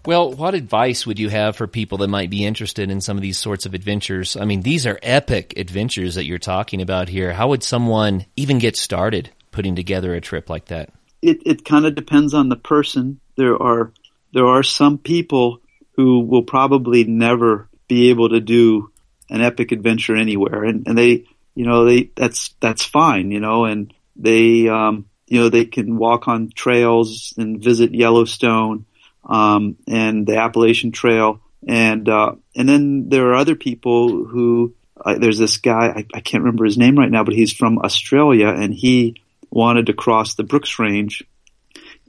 Well, 0.05 0.31
what 0.33 0.53
advice 0.53 1.07
would 1.07 1.17
you 1.17 1.29
have 1.29 1.55
for 1.55 1.65
people 1.65 1.97
that 1.99 2.09
might 2.09 2.29
be 2.29 2.45
interested 2.45 2.91
in 2.91 3.01
some 3.01 3.17
of 3.17 3.23
these 3.23 3.39
sorts 3.39 3.65
of 3.65 3.73
adventures? 3.73 4.37
I 4.37 4.45
mean, 4.45 4.61
these 4.61 4.85
are 4.85 4.99
epic 5.01 5.55
adventures 5.57 6.15
that 6.15 6.25
you're 6.25 6.37
talking 6.37 6.81
about 6.81 7.09
here. 7.09 7.33
How 7.33 7.49
would 7.49 7.63
someone 7.63 8.25
even 8.35 8.59
get 8.59 8.77
started 8.77 9.31
putting 9.51 9.75
together 9.75 10.13
a 10.13 10.21
trip 10.21 10.49
like 10.49 10.65
that? 10.65 10.91
It 11.21 11.39
it 11.45 11.65
kind 11.65 11.85
of 11.85 11.95
depends 11.95 12.33
on 12.35 12.49
the 12.49 12.55
person. 12.55 13.19
There 13.35 13.61
are 13.61 13.91
there 14.31 14.45
are 14.45 14.63
some 14.63 14.99
people 14.99 15.61
who 15.95 16.19
will 16.19 16.43
probably 16.43 17.03
never 17.05 17.67
be 17.87 18.09
able 18.09 18.29
to 18.29 18.39
do 18.39 18.91
an 19.29 19.41
epic 19.41 19.71
adventure 19.71 20.15
anywhere, 20.15 20.63
and 20.65 20.87
and 20.87 20.95
they 20.95 21.25
you 21.55 21.65
know 21.65 21.85
they 21.85 22.11
that's 22.15 22.53
that's 22.59 22.85
fine, 22.85 23.31
you 23.31 23.39
know, 23.39 23.65
and 23.65 23.91
they 24.15 24.67
um 24.67 25.05
you 25.25 25.39
know 25.39 25.49
they 25.49 25.65
can 25.65 25.97
walk 25.97 26.27
on 26.27 26.51
trails 26.53 27.33
and 27.37 27.63
visit 27.63 27.95
Yellowstone 27.95 28.85
um, 29.25 29.77
and 29.87 30.25
the 30.27 30.37
Appalachian 30.37 30.91
Trail, 30.91 31.41
and 31.67 32.07
uh, 32.07 32.33
and 32.55 32.69
then 32.69 33.09
there 33.09 33.27
are 33.29 33.35
other 33.35 33.55
people 33.55 34.25
who 34.25 34.75
uh, 35.03 35.17
there's 35.17 35.39
this 35.39 35.57
guy 35.57 35.87
I, 35.87 36.05
I, 36.13 36.19
can't 36.21 36.43
remember 36.43 36.65
his 36.65 36.77
name 36.77 36.97
right 36.97 37.11
now, 37.11 37.23
but 37.23 37.33
he's 37.33 37.53
from 37.53 37.79
Australia, 37.79 38.47
and 38.49 38.73
he 38.73 39.21
wanted 39.49 39.87
to 39.87 39.93
cross 39.93 40.35
the 40.35 40.43
Brooks 40.43 40.79
Range. 40.79 41.23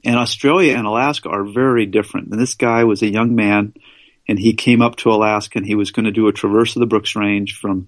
And 0.05 0.15
Australia 0.15 0.75
and 0.77 0.85
Alaska 0.85 1.29
are 1.29 1.43
very 1.43 1.85
different. 1.85 2.29
And 2.31 2.39
this 2.39 2.53
guy 2.53 2.83
was 2.83 3.01
a 3.01 3.11
young 3.11 3.35
man, 3.35 3.73
and 4.27 4.37
he 4.37 4.53
came 4.53 4.81
up 4.81 4.97
to 4.97 5.09
Alaska, 5.09 5.57
and 5.57 5.65
he 5.65 5.75
was 5.75 5.91
going 5.91 6.05
to 6.05 6.11
do 6.11 6.27
a 6.27 6.33
traverse 6.33 6.75
of 6.75 6.81
the 6.81 6.85
Brooks 6.85 7.15
Range 7.15 7.53
from 7.53 7.87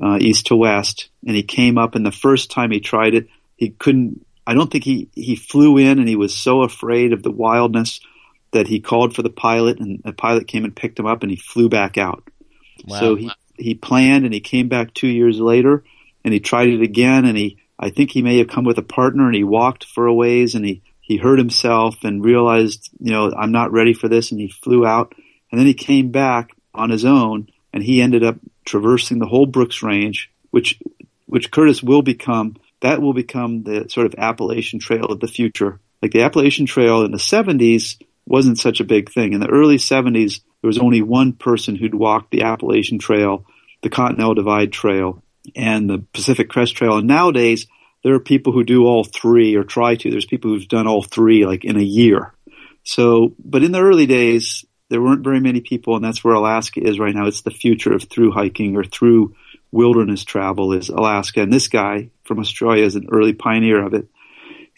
uh, 0.00 0.18
east 0.20 0.48
to 0.48 0.56
west. 0.56 1.08
And 1.26 1.34
he 1.34 1.42
came 1.42 1.78
up, 1.78 1.94
and 1.94 2.04
the 2.04 2.12
first 2.12 2.50
time 2.50 2.70
he 2.70 2.80
tried 2.80 3.14
it, 3.14 3.28
he 3.56 3.70
couldn't. 3.70 4.26
I 4.46 4.54
don't 4.54 4.70
think 4.70 4.84
he 4.84 5.08
he 5.14 5.34
flew 5.34 5.78
in, 5.78 5.98
and 5.98 6.08
he 6.08 6.16
was 6.16 6.34
so 6.34 6.62
afraid 6.62 7.12
of 7.12 7.22
the 7.22 7.32
wildness 7.32 8.00
that 8.56 8.66
he 8.66 8.80
called 8.80 9.14
for 9.14 9.22
the 9.22 9.30
pilot 9.30 9.78
and 9.80 10.02
the 10.02 10.12
pilot 10.12 10.46
came 10.46 10.64
and 10.64 10.74
picked 10.74 10.98
him 10.98 11.06
up 11.06 11.22
and 11.22 11.30
he 11.30 11.36
flew 11.36 11.68
back 11.68 11.98
out. 11.98 12.24
Wow. 12.86 13.00
So 13.00 13.14
he, 13.16 13.30
he 13.58 13.74
planned 13.74 14.24
and 14.24 14.32
he 14.32 14.40
came 14.40 14.68
back 14.68 14.94
two 14.94 15.08
years 15.08 15.38
later 15.38 15.84
and 16.24 16.32
he 16.32 16.40
tried 16.40 16.68
it 16.68 16.82
again 16.82 17.24
and 17.26 17.36
he, 17.36 17.58
I 17.78 17.90
think 17.90 18.10
he 18.10 18.22
may 18.22 18.38
have 18.38 18.48
come 18.48 18.64
with 18.64 18.78
a 18.78 18.82
partner 18.82 19.26
and 19.26 19.34
he 19.34 19.44
walked 19.44 19.84
for 19.84 20.06
a 20.06 20.14
ways 20.14 20.54
and 20.54 20.64
he, 20.64 20.82
he 21.00 21.18
hurt 21.18 21.38
himself 21.38 22.02
and 22.02 22.24
realized, 22.24 22.88
you 22.98 23.12
know, 23.12 23.30
I'm 23.30 23.52
not 23.52 23.72
ready 23.72 23.92
for 23.92 24.08
this 24.08 24.32
and 24.32 24.40
he 24.40 24.48
flew 24.48 24.86
out 24.86 25.14
and 25.50 25.60
then 25.60 25.66
he 25.66 25.74
came 25.74 26.10
back 26.10 26.50
on 26.74 26.90
his 26.90 27.04
own 27.04 27.48
and 27.72 27.82
he 27.82 28.00
ended 28.00 28.24
up 28.24 28.36
traversing 28.64 29.18
the 29.18 29.26
whole 29.26 29.46
Brooks 29.46 29.82
Range, 29.82 30.30
which, 30.50 30.80
which 31.26 31.50
Curtis 31.50 31.82
will 31.82 32.02
become, 32.02 32.56
that 32.80 33.02
will 33.02 33.14
become 33.14 33.62
the 33.62 33.88
sort 33.90 34.06
of 34.06 34.14
Appalachian 34.16 34.80
Trail 34.80 35.04
of 35.04 35.20
the 35.20 35.28
future. 35.28 35.78
Like 36.02 36.12
the 36.12 36.22
Appalachian 36.22 36.66
Trail 36.66 37.04
in 37.04 37.10
the 37.10 37.18
70s 37.18 37.98
wasn't 38.26 38.58
such 38.58 38.80
a 38.80 38.84
big 38.84 39.10
thing. 39.10 39.32
In 39.32 39.40
the 39.40 39.48
early 39.48 39.76
70s, 39.76 40.40
there 40.60 40.68
was 40.68 40.78
only 40.78 41.02
one 41.02 41.32
person 41.32 41.76
who'd 41.76 41.94
walked 41.94 42.30
the 42.30 42.42
Appalachian 42.42 42.98
Trail, 42.98 43.46
the 43.82 43.90
Continental 43.90 44.34
Divide 44.34 44.72
Trail, 44.72 45.22
and 45.54 45.88
the 45.88 46.04
Pacific 46.12 46.48
Crest 46.48 46.74
Trail. 46.74 46.98
And 46.98 47.06
nowadays, 47.06 47.66
there 48.02 48.14
are 48.14 48.20
people 48.20 48.52
who 48.52 48.64
do 48.64 48.84
all 48.84 49.04
three 49.04 49.54
or 49.54 49.64
try 49.64 49.94
to. 49.94 50.10
There's 50.10 50.26
people 50.26 50.50
who've 50.50 50.68
done 50.68 50.86
all 50.86 51.02
three 51.02 51.46
like 51.46 51.64
in 51.64 51.76
a 51.76 51.82
year. 51.82 52.34
So, 52.82 53.34
but 53.44 53.62
in 53.62 53.72
the 53.72 53.80
early 53.80 54.06
days, 54.06 54.64
there 54.88 55.02
weren't 55.02 55.24
very 55.24 55.40
many 55.40 55.60
people, 55.60 55.96
and 55.96 56.04
that's 56.04 56.22
where 56.22 56.34
Alaska 56.34 56.80
is 56.80 56.98
right 56.98 57.14
now. 57.14 57.26
It's 57.26 57.42
the 57.42 57.50
future 57.50 57.92
of 57.92 58.04
through 58.04 58.32
hiking 58.32 58.76
or 58.76 58.84
through 58.84 59.34
wilderness 59.72 60.24
travel 60.24 60.72
is 60.72 60.88
Alaska. 60.88 61.42
And 61.42 61.52
this 61.52 61.68
guy 61.68 62.10
from 62.24 62.38
Australia 62.38 62.84
is 62.84 62.96
an 62.96 63.08
early 63.10 63.32
pioneer 63.32 63.84
of 63.84 63.94
it. 63.94 64.06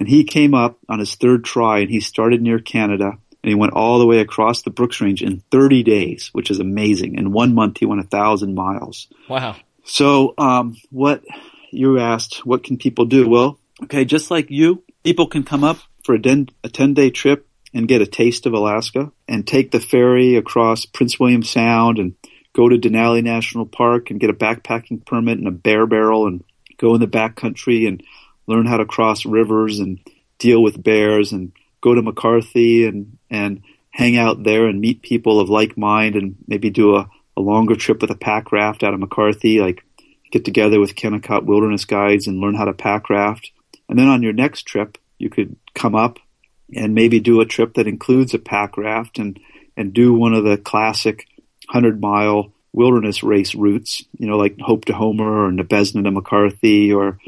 And 0.01 0.09
he 0.09 0.24
came 0.24 0.55
up 0.55 0.78
on 0.88 0.99
his 0.99 1.14
third 1.14 1.44
try 1.44 1.80
and 1.80 1.90
he 1.90 2.01
started 2.01 2.40
near 2.40 2.59
Canada 2.59 3.18
and 3.43 3.51
he 3.51 3.55
went 3.55 3.72
all 3.72 3.99
the 3.99 4.07
way 4.07 4.18
across 4.18 4.62
the 4.62 4.70
Brooks 4.70 5.01
Range 5.01 5.22
in 5.22 5.43
30 5.51 5.82
days, 5.82 6.30
which 6.32 6.51
is 6.51 6.59
amazing. 6.59 7.16
In 7.16 7.32
one 7.32 7.55
month, 7.55 7.78
he 7.78 7.86
went 7.86 8.01
a 8.01 8.07
thousand 8.07 8.55
miles. 8.55 9.09
Wow. 9.28 9.57
So, 9.84 10.34
um, 10.36 10.76
what 10.91 11.22
you 11.70 11.99
asked, 11.99 12.45
what 12.45 12.64
can 12.64 12.78
people 12.78 13.07
do? 13.07 13.28
Well, 13.28 13.59
okay, 13.84 14.05
just 14.05 14.30
like 14.30 14.51
you, 14.51 14.82
people 15.05 15.28
can 15.28 15.45
come 15.45 15.64
up 15.64 15.78
for 16.05 16.14
a 16.14 16.20
10 16.20 16.95
day 16.95 17.11
trip 17.11 17.47
and 17.74 17.89
get 17.89 18.03
a 18.03 18.07
taste 18.07 18.47
of 18.47 18.55
Alaska 18.55 19.12
and 19.26 19.47
take 19.47 19.70
the 19.70 19.80
ferry 19.80 20.36
across 20.36 20.86
Prince 20.86 21.20
William 21.20 21.43
Sound 21.43 21.99
and 21.99 22.14
go 22.55 22.68
to 22.68 22.76
Denali 22.76 23.22
National 23.22 23.66
Park 23.66 24.11
and 24.11 24.18
get 24.18 24.30
a 24.30 24.34
backpacking 24.34 25.05
permit 25.05 25.39
and 25.39 25.47
a 25.47 25.53
bear 25.53 25.86
barrel 25.86 26.26
and 26.26 26.43
go 26.78 26.95
in 26.95 27.01
the 27.01 27.07
backcountry 27.07 27.86
and 27.86 28.03
learn 28.47 28.66
how 28.66 28.78
to 28.78 28.84
cross 28.84 29.26
rivers 29.26 29.78
and 29.78 30.01
deal 30.39 30.62
with 30.62 30.82
bears 30.82 31.32
and 31.32 31.53
go 31.81 31.95
to 31.95 32.03
McCarthy 32.03 32.87
and, 32.87 33.18
and 33.31 33.62
hang 33.91 34.16
out 34.16 34.43
there 34.43 34.66
and 34.66 34.81
meet 34.81 35.03
people 35.03 35.41
of 35.41 35.49
like 35.49 35.76
mind 35.76 36.14
and 36.16 36.37
maybe 36.47 36.70
do 36.70 36.97
a, 36.97 37.09
a 37.37 37.41
longer 37.41 37.74
trip 37.74 38.01
with 38.01 38.11
a 38.11 38.16
pack 38.16 38.53
raft 38.53 38.83
out 38.83 38.95
of 38.95 39.01
McCarthy, 39.01 39.61
like 39.61 39.85
get 40.31 40.45
together 40.45 40.81
with 40.81 40.95
Kennicott 40.95 41.45
Wilderness 41.45 41.85
Guides 41.85 42.26
and 42.26 42.41
learn 42.41 42.55
how 42.55 42.64
to 42.64 42.72
pack 42.72 43.11
raft. 43.11 43.51
And 43.89 43.99
then 43.99 44.09
on 44.09 44.22
your 44.22 44.33
next 44.33 44.62
trip, 44.62 44.99
you 45.18 45.31
could 45.31 45.57
come 45.74 45.95
up 45.95 46.18
and 46.74 46.95
maybe 46.95 47.20
do 47.20 47.41
a 47.41 47.47
trip 47.47 47.74
that 47.74 47.87
includes 47.87 48.35
a 48.35 48.39
pack 48.39 48.76
raft 48.76 49.18
and, 49.18 49.39
and 49.76 49.93
do 49.93 50.12
one 50.12 50.35
of 50.35 50.45
the 50.45 50.59
classic 50.59 51.26
100 51.70 52.01
mile 52.01 52.53
wilderness 52.72 53.22
race 53.22 53.55
routes, 53.55 54.05
you 54.18 54.26
know, 54.26 54.37
like 54.37 54.59
Hope 54.61 54.85
to 54.87 54.93
Homer 54.93 55.47
or 55.47 55.51
Nabesna 55.51 56.05
to 56.05 56.11
McCarthy 56.11 56.93
or, 56.93 57.18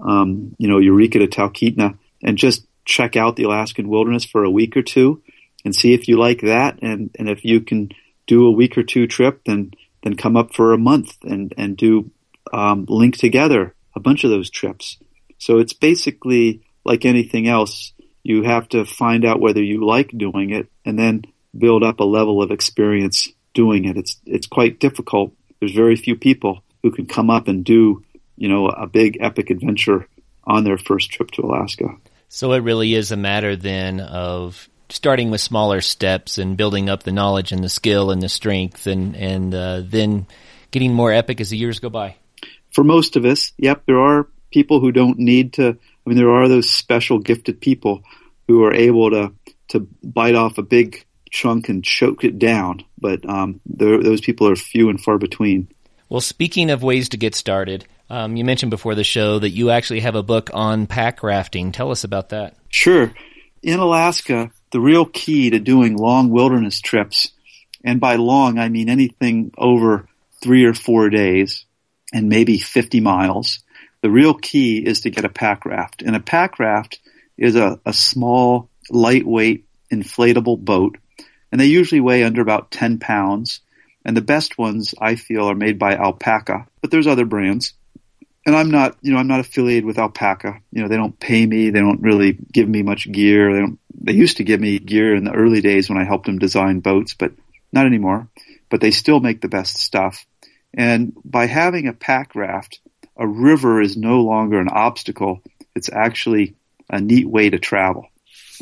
um, 0.00 0.54
you 0.58 0.68
know, 0.68 0.78
Eureka 0.78 1.20
to 1.20 1.26
Talkeetna 1.26 1.98
and 2.22 2.36
just 2.36 2.66
check 2.90 3.16
out 3.16 3.36
the 3.36 3.44
Alaskan 3.44 3.88
wilderness 3.88 4.24
for 4.24 4.44
a 4.44 4.50
week 4.50 4.76
or 4.76 4.82
two 4.82 5.22
and 5.64 5.74
see 5.74 5.94
if 5.94 6.08
you 6.08 6.18
like 6.18 6.40
that. 6.40 6.82
And, 6.82 7.10
and 7.18 7.28
if 7.28 7.44
you 7.44 7.60
can 7.60 7.90
do 8.26 8.46
a 8.46 8.50
week 8.50 8.76
or 8.76 8.82
two 8.82 9.06
trip, 9.06 9.42
then, 9.46 9.70
then 10.02 10.16
come 10.16 10.36
up 10.36 10.54
for 10.54 10.72
a 10.72 10.78
month 10.78 11.16
and, 11.22 11.54
and 11.56 11.76
do, 11.76 12.10
um, 12.52 12.86
link 12.88 13.16
together 13.16 13.74
a 13.94 14.00
bunch 14.00 14.24
of 14.24 14.30
those 14.30 14.50
trips. 14.50 14.98
So 15.38 15.58
it's 15.58 15.72
basically 15.72 16.62
like 16.84 17.04
anything 17.04 17.46
else. 17.46 17.92
You 18.24 18.42
have 18.42 18.68
to 18.70 18.84
find 18.84 19.24
out 19.24 19.40
whether 19.40 19.62
you 19.62 19.86
like 19.86 20.10
doing 20.10 20.50
it 20.50 20.68
and 20.84 20.98
then 20.98 21.24
build 21.56 21.84
up 21.84 22.00
a 22.00 22.04
level 22.04 22.42
of 22.42 22.50
experience 22.50 23.28
doing 23.54 23.84
it. 23.84 23.96
It's, 23.96 24.20
it's 24.26 24.46
quite 24.46 24.80
difficult. 24.80 25.32
There's 25.60 25.72
very 25.72 25.96
few 25.96 26.16
people 26.16 26.62
who 26.82 26.90
can 26.90 27.06
come 27.06 27.30
up 27.30 27.46
and 27.46 27.64
do, 27.64 28.04
you 28.36 28.48
know, 28.48 28.66
a 28.66 28.86
big 28.86 29.18
epic 29.20 29.50
adventure 29.50 30.08
on 30.44 30.64
their 30.64 30.78
first 30.78 31.10
trip 31.10 31.30
to 31.32 31.42
Alaska. 31.42 31.86
So 32.32 32.52
it 32.52 32.62
really 32.62 32.94
is 32.94 33.10
a 33.10 33.16
matter 33.16 33.56
then 33.56 33.98
of 33.98 34.68
starting 34.88 35.32
with 35.32 35.40
smaller 35.40 35.80
steps 35.80 36.38
and 36.38 36.56
building 36.56 36.88
up 36.88 37.02
the 37.02 37.10
knowledge 37.10 37.50
and 37.50 37.62
the 37.62 37.68
skill 37.68 38.12
and 38.12 38.22
the 38.22 38.28
strength 38.28 38.86
and, 38.86 39.16
and 39.16 39.52
uh, 39.52 39.82
then 39.84 40.28
getting 40.70 40.94
more 40.94 41.12
epic 41.12 41.40
as 41.40 41.50
the 41.50 41.58
years 41.58 41.80
go 41.80 41.90
by. 41.90 42.14
For 42.70 42.84
most 42.84 43.16
of 43.16 43.24
us, 43.24 43.50
yep, 43.58 43.82
there 43.84 43.98
are 43.98 44.28
people 44.52 44.78
who 44.78 44.92
don't 44.92 45.18
need 45.18 45.54
to, 45.54 45.70
I 45.70 46.08
mean, 46.08 46.16
there 46.16 46.30
are 46.30 46.46
those 46.46 46.70
special 46.70 47.18
gifted 47.18 47.60
people 47.60 48.04
who 48.46 48.62
are 48.64 48.72
able 48.72 49.10
to, 49.10 49.32
to 49.70 49.88
bite 50.04 50.36
off 50.36 50.56
a 50.56 50.62
big 50.62 51.04
chunk 51.32 51.68
and 51.68 51.82
choke 51.82 52.22
it 52.22 52.38
down, 52.38 52.84
but 52.96 53.28
um, 53.28 53.60
those 53.66 54.20
people 54.20 54.48
are 54.48 54.54
few 54.54 54.88
and 54.88 55.00
far 55.00 55.18
between. 55.18 55.66
Well, 56.08 56.20
speaking 56.20 56.70
of 56.70 56.84
ways 56.84 57.08
to 57.08 57.16
get 57.16 57.34
started, 57.34 57.86
um, 58.10 58.36
you 58.36 58.44
mentioned 58.44 58.70
before 58.70 58.94
the 58.94 59.04
show 59.04 59.38
that 59.38 59.50
you 59.50 59.70
actually 59.70 60.00
have 60.00 60.14
a 60.14 60.22
book 60.22 60.50
on 60.52 60.86
pack 60.86 61.22
rafting. 61.22 61.72
Tell 61.72 61.90
us 61.90 62.04
about 62.04 62.30
that. 62.30 62.56
Sure. 62.68 63.12
In 63.62 63.78
Alaska, 63.78 64.50
the 64.72 64.80
real 64.80 65.06
key 65.06 65.50
to 65.50 65.58
doing 65.58 65.96
long 65.96 66.30
wilderness 66.30 66.80
trips, 66.80 67.32
and 67.84 68.00
by 68.00 68.16
long 68.16 68.58
I 68.58 68.68
mean 68.68 68.88
anything 68.88 69.52
over 69.56 70.08
three 70.42 70.64
or 70.64 70.74
four 70.74 71.08
days 71.10 71.64
and 72.12 72.28
maybe 72.28 72.58
50 72.58 73.00
miles, 73.00 73.60
the 74.02 74.10
real 74.10 74.34
key 74.34 74.78
is 74.78 75.02
to 75.02 75.10
get 75.10 75.24
a 75.24 75.30
pack 75.30 75.64
raft. 75.64 76.02
And 76.02 76.16
a 76.16 76.20
pack 76.20 76.58
raft 76.58 76.98
is 77.38 77.56
a, 77.56 77.80
a 77.86 77.92
small, 77.92 78.68
lightweight, 78.90 79.64
inflatable 79.92 80.58
boat 80.58 80.96
and 81.52 81.60
they 81.60 81.66
usually 81.66 82.00
weigh 82.00 82.22
under 82.22 82.40
about 82.40 82.70
10 82.70 82.98
pounds. 82.98 83.60
And 84.04 84.16
the 84.16 84.22
best 84.22 84.56
ones 84.56 84.94
I 84.98 85.16
feel 85.16 85.50
are 85.50 85.54
made 85.54 85.78
by 85.78 85.94
Alpacka, 85.94 86.66
but 86.80 86.90
there's 86.90 87.06
other 87.06 87.26
brands. 87.26 87.74
And 88.46 88.56
I'm 88.56 88.70
not, 88.70 88.96
you 89.02 89.12
know, 89.12 89.18
I'm 89.18 89.26
not 89.26 89.40
affiliated 89.40 89.84
with 89.84 89.98
Alpacka. 89.98 90.60
You 90.72 90.82
know, 90.82 90.88
they 90.88 90.96
don't 90.96 91.18
pay 91.18 91.44
me. 91.44 91.70
They 91.70 91.80
don't 91.80 92.00
really 92.00 92.32
give 92.32 92.68
me 92.68 92.82
much 92.82 93.10
gear. 93.10 93.52
They 93.52 93.60
don't, 93.60 93.78
they 94.00 94.12
used 94.12 94.38
to 94.38 94.44
give 94.44 94.60
me 94.60 94.78
gear 94.78 95.14
in 95.14 95.24
the 95.24 95.32
early 95.32 95.60
days 95.60 95.88
when 95.88 95.98
I 95.98 96.04
helped 96.04 96.26
them 96.26 96.38
design 96.38 96.80
boats, 96.80 97.14
but 97.14 97.32
not 97.72 97.86
anymore. 97.86 98.28
But 98.70 98.80
they 98.80 98.90
still 98.90 99.20
make 99.20 99.40
the 99.40 99.48
best 99.48 99.76
stuff. 99.78 100.24
And 100.72 101.12
by 101.24 101.46
having 101.46 101.86
a 101.86 101.92
pack 101.92 102.34
raft, 102.34 102.80
a 103.16 103.26
river 103.26 103.80
is 103.80 103.96
no 103.96 104.20
longer 104.22 104.58
an 104.58 104.68
obstacle. 104.68 105.42
It's 105.74 105.90
actually 105.92 106.54
a 106.88 107.00
neat 107.00 107.28
way 107.28 107.50
to 107.50 107.58
travel. 107.58 108.06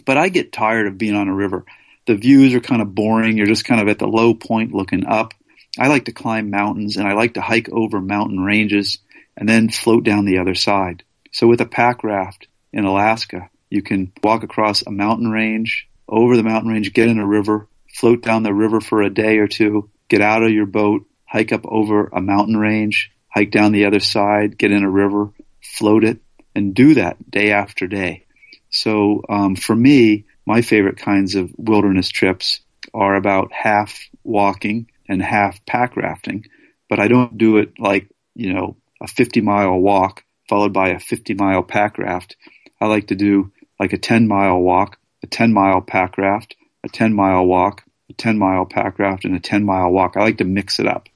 But 0.05 0.17
I 0.17 0.29
get 0.29 0.53
tired 0.53 0.87
of 0.87 0.99
being 0.99 1.15
on 1.15 1.29
a 1.29 1.35
river 1.35 1.65
the 2.09 2.17
views 2.17 2.55
are 2.55 2.61
kind 2.61 2.83
of 2.83 2.95
boring. 2.95 3.37
You're 3.37 3.47
just 3.47 3.67
kind 3.67 3.81
of 3.81 3.89
at 3.89 3.99
the 3.99 4.09
low 4.09 4.35
point 4.35 4.73
looking 4.73 5.07
up. 5.07 5.35
I 5.79 5.89
like 5.89 6.07
to 6.07 6.13
climb 6.13 6.51
mountains 6.51 6.97
and 6.97 7.07
I 7.07 7.13
like 7.13 7.35
to 7.35 7.43
hike 7.43 7.69
over 7.69 8.01
mountain 8.01 8.41
ranges 8.41 8.99
and 9.39 9.49
then 9.49 9.71
float 9.71 10.05
down 10.05 10.25
the 10.25 10.39
other 10.39 10.55
side. 10.55 11.05
So 11.33 11.47
with 11.47 11.61
a 11.61 11.67
pack 11.67 12.03
raft 12.05 12.49
in 12.73 12.85
Alaska, 12.85 13.49
you 13.71 13.83
can 13.83 14.13
walk 14.23 14.43
across 14.43 14.83
a 14.83 14.91
mountain 14.91 15.31
range, 15.31 15.89
over 16.09 16.37
the 16.37 16.43
mountain 16.43 16.71
range, 16.71 16.93
get 16.93 17.09
in 17.09 17.19
a 17.19 17.27
river, 17.27 17.69
float 17.95 18.23
down 18.23 18.43
the 18.43 18.53
river 18.53 18.81
for 18.81 19.01
a 19.01 19.11
day 19.11 19.39
or 19.39 19.47
two, 19.47 19.89
get 20.09 20.21
out 20.21 20.43
of 20.43 20.51
your 20.51 20.67
boat, 20.67 21.07
hike 21.25 21.53
up 21.53 21.65
over 21.67 22.09
a 22.09 22.21
mountain 22.21 22.57
range, 22.57 23.13
hike 23.29 23.51
down 23.51 23.73
the 23.73 23.85
other 23.87 24.01
side, 24.01 24.59
get 24.59 24.73
in 24.73 24.83
a 24.83 24.91
river, 24.91 25.31
float 25.63 26.03
it, 26.03 26.19
and 26.55 26.75
do 26.75 26.95
that 26.95 27.31
day 27.31 27.53
after 27.53 27.87
day. 27.87 28.25
So 28.71 29.23
um, 29.29 29.55
for 29.55 29.77
me, 29.77 30.25
my 30.47 30.63
favorite 30.63 30.97
kinds 30.97 31.37
of 31.37 31.53
wilderness 31.57 32.09
trips 32.09 32.61
are 32.93 33.15
about 33.15 33.53
half 33.53 34.09
walking 34.25 34.91
and 35.09 35.23
half 35.23 35.65
pack 35.67 35.97
rafting, 35.97 36.47
but 36.89 36.99
I 36.99 37.07
don't 37.09 37.39
do 37.39 37.59
it 37.59 37.79
like, 37.79 38.09
you 38.35 38.53
know, 38.53 38.77
a 39.01 39.07
50 39.07 39.41
mile 39.41 39.79
walk 39.79 40.25
followed 40.49 40.73
by 40.73 40.91
a 40.91 41.01
50 41.01 41.35
mile 41.35 41.63
pack 41.63 41.99
raft. 41.99 42.37
I 42.81 42.87
like 42.87 43.09
to 43.09 43.15
do 43.15 43.53
like 43.79 43.93
a 43.93 43.99
10 43.99 44.29
mile 44.29 44.59
walk, 44.59 44.99
a 45.23 45.27
10 45.27 45.53
mile 45.53 45.81
pack 45.81 46.19
raft, 46.19 46.57
a 46.85 46.89
10 46.89 47.13
mile 47.13 47.45
walk, 47.45 47.85
a 48.09 48.13
10 48.15 48.39
mile 48.39 48.65
pack 48.65 48.99
raft, 48.99 49.25
and 49.25 49.35
a 49.37 49.41
10 49.41 49.65
mile 49.65 49.91
walk. 49.91 50.17
I 50.17 50.21
like 50.21 50.39
to 50.39 50.45
mix 50.45 50.79
it 50.79 50.87
up. 50.87 51.09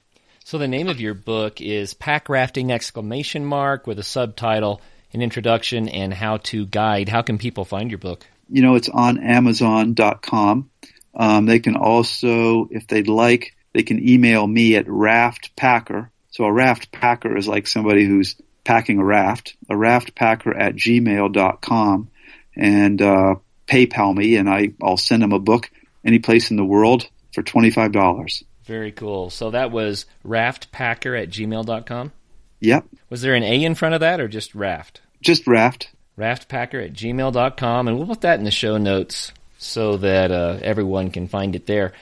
So 0.45 0.57
the 0.57 0.67
name 0.67 0.89
of 0.89 0.99
your 0.99 1.13
book 1.13 1.61
is 1.61 1.93
Pack 1.93 2.27
Rafting 2.27 2.71
exclamation 2.71 3.45
mark 3.45 3.87
with 3.87 3.97
a 3.97 4.03
subtitle, 4.03 4.81
an 5.13 5.21
introduction, 5.21 5.87
and 5.87 6.13
how 6.13 6.37
to 6.37 6.65
guide. 6.65 7.07
How 7.07 7.21
can 7.21 7.37
people 7.37 7.63
find 7.63 7.89
your 7.89 7.97
book? 7.97 8.25
you 8.49 8.61
know, 8.61 8.75
it's 8.75 8.89
on 8.89 9.17
Amazon.com. 9.17 10.69
Um, 11.15 11.45
they 11.45 11.59
can 11.59 11.75
also, 11.75 12.67
if 12.71 12.87
they'd 12.87 13.07
like, 13.07 13.55
they 13.73 13.83
can 13.83 14.07
email 14.07 14.45
me 14.45 14.75
at 14.75 14.87
Raft 14.87 15.55
Packer. 15.55 16.11
So 16.33 16.43
a 16.43 16.51
raft 16.51 16.91
packer 16.91 17.37
is 17.37 17.47
like 17.47 17.65
somebody 17.65 18.05
who's 18.05 18.35
packing 18.63 18.99
a 18.99 19.03
raft, 19.03 19.55
a 19.69 19.77
raft 19.77 20.13
packer 20.13 20.55
at 20.55 20.75
gmail.com 20.75 22.09
and, 22.55 23.01
uh, 23.01 23.35
PayPal 23.65 24.13
me 24.13 24.35
and 24.35 24.49
I, 24.49 24.73
I'll 24.83 24.97
send 24.97 25.23
them 25.23 25.31
a 25.31 25.39
book 25.39 25.71
any 26.03 26.19
place 26.19 26.51
in 26.51 26.57
the 26.57 26.65
world 26.65 27.07
for 27.31 27.41
$25. 27.41 28.43
Very 28.65 28.91
cool. 28.91 29.29
So 29.29 29.51
that 29.51 29.71
was 29.71 30.05
raftpacker 30.25 31.19
at 31.19 31.29
gmail.com? 31.29 32.11
Yep. 32.59 32.85
Was 33.09 33.21
there 33.21 33.35
an 33.35 33.43
A 33.43 33.63
in 33.63 33.75
front 33.75 33.95
of 33.95 34.01
that 34.01 34.19
or 34.19 34.27
just 34.27 34.53
raft? 34.53 34.99
Just 35.21 35.47
raft 35.47 35.89
raftpacker 36.17 36.83
at 36.85 36.93
gmail.com, 36.93 37.87
and 37.87 37.97
we'll 37.97 38.07
put 38.07 38.21
that 38.21 38.39
in 38.39 38.45
the 38.45 38.51
show 38.51 38.77
notes 38.77 39.31
so 39.57 39.97
that 39.97 40.31
uh, 40.31 40.59
everyone 40.61 41.11
can 41.11 41.27
find 41.27 41.55
it 41.55 41.65
there. 41.65 41.93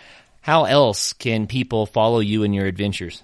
How 0.42 0.66
else 0.66 1.14
can 1.14 1.48
people 1.48 1.86
follow 1.86 2.20
you 2.20 2.44
in 2.44 2.54
your 2.54 2.66
adventures? 2.66 3.22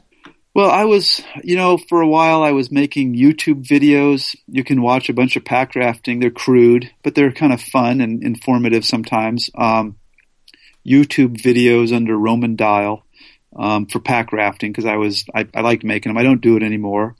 Well, 0.57 0.71
I 0.71 0.85
was, 0.85 1.21
you 1.43 1.55
know, 1.55 1.77
for 1.77 2.01
a 2.01 2.07
while 2.07 2.41
I 2.41 2.49
was 2.49 2.71
making 2.71 3.13
YouTube 3.13 3.63
videos. 3.63 4.35
You 4.47 4.63
can 4.63 4.81
watch 4.81 5.07
a 5.07 5.13
bunch 5.13 5.35
of 5.35 5.45
pack 5.45 5.75
rafting. 5.75 6.19
They're 6.19 6.31
crude, 6.31 6.89
but 7.03 7.13
they're 7.13 7.31
kind 7.31 7.53
of 7.53 7.61
fun 7.61 8.01
and 8.01 8.23
informative 8.23 8.83
sometimes. 8.83 9.51
Um, 9.53 9.97
YouTube 10.83 11.37
videos 11.37 11.95
under 11.95 12.17
Roman 12.17 12.55
Dial 12.55 13.05
um, 13.55 13.85
for 13.85 13.99
pack 13.99 14.33
rafting 14.33 14.71
because 14.71 14.85
I 14.85 14.95
was 14.95 15.25
I, 15.31 15.47
I 15.53 15.61
liked 15.61 15.83
making 15.83 16.09
them. 16.09 16.17
I 16.17 16.23
don't 16.23 16.41
do 16.41 16.57
it 16.57 16.63
anymore 16.63 17.15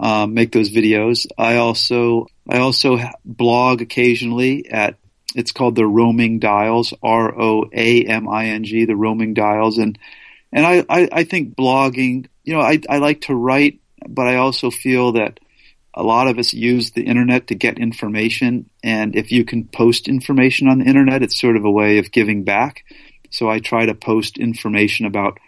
um, 0.00 0.34
make 0.34 0.50
those 0.50 0.70
videos. 0.70 1.28
I 1.38 1.58
also 1.58 2.26
I 2.50 2.58
also 2.58 2.98
blog 3.24 3.80
occasionally 3.80 4.68
at 4.68 4.96
it's 5.36 5.52
called 5.52 5.76
the 5.76 5.86
Roaming 5.86 6.40
Dials 6.40 6.92
R 7.00 7.32
O 7.40 7.66
A 7.72 8.02
M 8.02 8.28
I 8.28 8.46
N 8.46 8.64
G 8.64 8.86
the 8.86 8.96
Roaming 8.96 9.34
Dials 9.34 9.78
and 9.78 9.96
and 10.52 10.66
I, 10.66 10.84
I, 10.88 11.08
I 11.12 11.24
think 11.24 11.56
blogging 11.56 12.26
you 12.44 12.54
know 12.54 12.60
I 12.60 12.80
I 12.88 12.98
like 12.98 13.22
to 13.22 13.34
write 13.34 13.80
but 14.08 14.26
I 14.26 14.36
also 14.36 14.70
feel 14.70 15.12
that 15.12 15.40
a 15.94 16.02
lot 16.02 16.28
of 16.28 16.38
us 16.38 16.52
use 16.52 16.92
the 16.92 17.02
internet 17.02 17.48
to 17.48 17.54
get 17.54 17.78
information, 17.78 18.70
and 18.82 19.14
if 19.14 19.30
you 19.30 19.44
can 19.44 19.64
post 19.64 20.08
information 20.08 20.68
on 20.68 20.78
the 20.78 20.86
internet, 20.86 21.22
it's 21.22 21.38
sort 21.38 21.56
of 21.56 21.64
a 21.64 21.70
way 21.70 21.98
of 21.98 22.10
giving 22.10 22.44
back. 22.44 22.84
So 23.30 23.48
I 23.48 23.58
try 23.58 23.86
to 23.86 23.94
post 23.94 24.38
information 24.38 25.06
about 25.06 25.38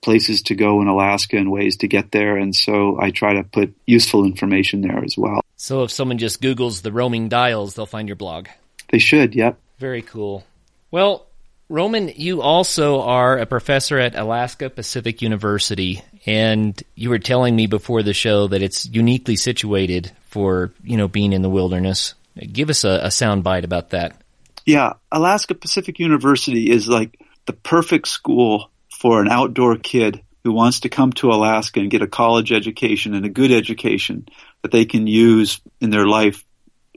places 0.00 0.42
to 0.42 0.54
go 0.54 0.80
in 0.80 0.86
Alaska 0.86 1.36
and 1.36 1.50
ways 1.50 1.78
to 1.78 1.88
get 1.88 2.12
there, 2.12 2.36
and 2.36 2.54
so 2.54 2.96
I 3.00 3.10
try 3.10 3.34
to 3.34 3.44
put 3.44 3.74
useful 3.86 4.24
information 4.24 4.82
there 4.82 5.04
as 5.04 5.16
well. 5.18 5.40
So 5.56 5.82
if 5.82 5.90
someone 5.90 6.18
just 6.18 6.40
Googles 6.40 6.82
the 6.82 6.92
roaming 6.92 7.28
dials, 7.28 7.74
they'll 7.74 7.86
find 7.86 8.08
your 8.08 8.16
blog. 8.16 8.46
They 8.90 9.00
should, 9.00 9.34
yep. 9.34 9.58
Very 9.78 10.02
cool. 10.02 10.44
Well, 10.92 11.26
Roman, 11.68 12.08
you 12.08 12.40
also 12.40 13.02
are 13.02 13.38
a 13.38 13.46
professor 13.46 13.98
at 13.98 14.16
Alaska 14.16 14.70
Pacific 14.70 15.20
University, 15.20 16.02
and 16.24 16.80
you 16.94 17.10
were 17.10 17.18
telling 17.18 17.54
me 17.54 17.66
before 17.66 18.02
the 18.02 18.14
show 18.14 18.48
that 18.48 18.62
it's 18.62 18.86
uniquely 18.86 19.36
situated 19.36 20.12
for 20.28 20.72
you 20.82 20.96
know 20.96 21.08
being 21.08 21.32
in 21.32 21.42
the 21.42 21.50
wilderness. 21.50 22.14
Give 22.52 22.70
us 22.70 22.84
a, 22.84 23.00
a 23.04 23.10
sound 23.10 23.44
bite 23.44 23.64
about 23.64 23.90
that. 23.90 24.20
Yeah, 24.64 24.94
Alaska 25.12 25.54
Pacific 25.54 25.98
University 25.98 26.70
is 26.70 26.88
like 26.88 27.20
the 27.46 27.52
perfect 27.52 28.08
school 28.08 28.70
for 28.90 29.20
an 29.20 29.28
outdoor 29.28 29.76
kid 29.76 30.22
who 30.44 30.52
wants 30.52 30.80
to 30.80 30.88
come 30.88 31.12
to 31.14 31.32
Alaska 31.32 31.80
and 31.80 31.90
get 31.90 32.02
a 32.02 32.06
college 32.06 32.52
education 32.52 33.14
and 33.14 33.26
a 33.26 33.30
good 33.30 33.52
education 33.52 34.26
that 34.62 34.70
they 34.70 34.84
can 34.84 35.06
use 35.06 35.60
in 35.80 35.90
their 35.90 36.06
life 36.06 36.44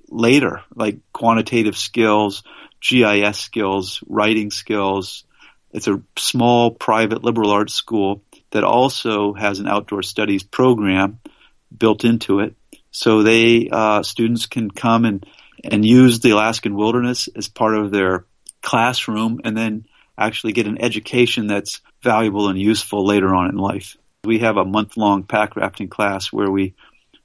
later, 0.09 0.61
like 0.75 0.99
quantitative 1.11 1.77
skills, 1.77 2.43
GIS 2.81 3.37
skills, 3.37 4.03
writing 4.07 4.51
skills. 4.51 5.23
It's 5.71 5.87
a 5.87 6.01
small 6.17 6.71
private 6.71 7.23
liberal 7.23 7.51
arts 7.51 7.73
school 7.73 8.23
that 8.51 8.63
also 8.63 9.33
has 9.33 9.59
an 9.59 9.67
outdoor 9.67 10.03
studies 10.03 10.43
program 10.43 11.19
built 11.75 12.03
into 12.03 12.39
it. 12.39 12.55
So 12.91 13.23
they 13.23 13.69
uh, 13.71 14.03
students 14.03 14.47
can 14.47 14.69
come 14.69 15.05
and 15.05 15.25
and 15.63 15.85
use 15.85 16.19
the 16.19 16.31
Alaskan 16.31 16.75
wilderness 16.75 17.29
as 17.35 17.47
part 17.47 17.75
of 17.75 17.91
their 17.91 18.25
classroom, 18.61 19.41
and 19.43 19.55
then 19.55 19.85
actually 20.17 20.53
get 20.53 20.67
an 20.67 20.81
education 20.81 21.47
that's 21.47 21.81
valuable 22.01 22.49
and 22.49 22.59
useful 22.59 23.05
later 23.05 23.33
on 23.33 23.49
in 23.49 23.57
life. 23.57 23.95
We 24.23 24.39
have 24.39 24.57
a 24.57 24.65
month 24.65 24.97
long 24.97 25.23
pack 25.23 25.55
rafting 25.55 25.87
class 25.87 26.33
where 26.33 26.51
we 26.51 26.73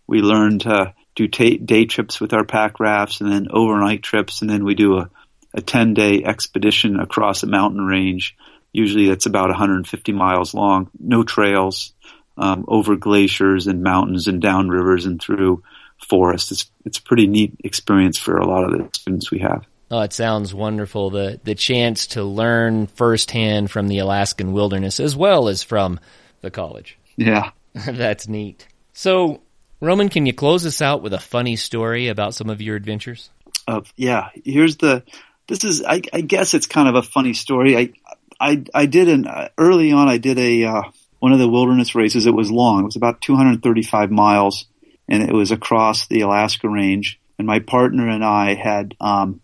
we 0.06 0.20
learn 0.20 0.60
to 0.60 0.94
do 1.14 1.26
day 1.26 1.86
trips 1.86 2.20
with 2.20 2.32
our 2.32 2.44
pack 2.44 2.78
rafts 2.78 3.20
and 3.20 3.32
then 3.32 3.48
overnight 3.50 4.02
trips, 4.02 4.42
and 4.42 4.50
then 4.50 4.64
we 4.64 4.74
do 4.74 4.98
a, 4.98 5.10
a 5.56 5.62
10 5.62 5.94
day 5.94 6.22
expedition 6.22 7.00
across 7.00 7.42
a 7.42 7.46
mountain 7.46 7.84
range. 7.84 8.36
Usually 8.72 9.08
that's 9.08 9.26
about 9.26 9.48
150 9.48 10.12
miles 10.12 10.54
long, 10.54 10.90
no 11.00 11.24
trails, 11.24 11.94
um, 12.36 12.64
over 12.68 12.96
glaciers 12.96 13.66
and 13.66 13.82
mountains 13.82 14.28
and 14.28 14.40
down 14.40 14.68
rivers 14.68 15.06
and 15.06 15.20
through 15.20 15.62
forests. 16.08 16.52
It's, 16.52 16.70
it's 16.84 16.98
a 16.98 17.02
pretty 17.02 17.26
neat 17.26 17.54
experience 17.64 18.18
for 18.18 18.36
a 18.36 18.46
lot 18.46 18.64
of 18.64 18.72
the 18.72 18.88
students 18.92 19.30
we 19.30 19.38
have. 19.38 19.66
Oh, 19.90 20.00
it 20.00 20.12
sounds 20.12 20.52
wonderful. 20.52 21.10
The 21.10 21.40
the 21.44 21.54
chance 21.54 22.08
to 22.08 22.24
learn 22.24 22.88
firsthand 22.88 23.70
from 23.70 23.86
the 23.86 23.98
Alaskan 23.98 24.52
wilderness 24.52 24.98
as 24.98 25.14
well 25.14 25.48
as 25.48 25.62
from 25.62 26.00
the 26.40 26.50
college. 26.50 26.98
Yeah. 27.16 27.50
That's 27.74 28.26
neat. 28.26 28.66
So, 28.94 29.42
Roman, 29.80 30.08
can 30.08 30.26
you 30.26 30.32
close 30.32 30.66
us 30.66 30.82
out 30.82 31.02
with 31.02 31.12
a 31.12 31.20
funny 31.20 31.54
story 31.54 32.08
about 32.08 32.34
some 32.34 32.50
of 32.50 32.60
your 32.60 32.74
adventures? 32.74 33.30
Uh, 33.68 33.82
yeah. 33.96 34.30
Here's 34.44 34.76
the. 34.76 35.04
This 35.48 35.64
is. 35.64 35.82
I, 35.82 36.02
I, 36.12 36.20
guess 36.20 36.54
it's 36.54 36.66
kind 36.66 36.88
of 36.88 36.94
a 36.94 37.02
funny 37.02 37.34
story. 37.34 37.76
I. 37.76 37.92
I. 38.40 38.64
I 38.74 38.86
did 38.86 39.08
an 39.08 39.26
uh, 39.26 39.48
early 39.56 39.92
on. 39.92 40.08
I 40.08 40.18
did 40.18 40.38
a 40.38 40.64
uh, 40.64 40.82
one 41.20 41.32
of 41.32 41.38
the 41.38 41.48
wilderness 41.48 41.94
races. 41.94 42.26
It 42.26 42.34
was 42.34 42.50
long. 42.50 42.82
It 42.82 42.86
was 42.86 42.96
about 42.96 43.20
235 43.20 44.10
miles, 44.10 44.66
and 45.08 45.22
it 45.22 45.32
was 45.32 45.50
across 45.50 46.06
the 46.06 46.22
Alaska 46.22 46.68
range. 46.68 47.20
And 47.38 47.46
my 47.46 47.58
partner 47.60 48.08
and 48.08 48.24
I 48.24 48.54
had 48.54 48.94
um, 49.00 49.40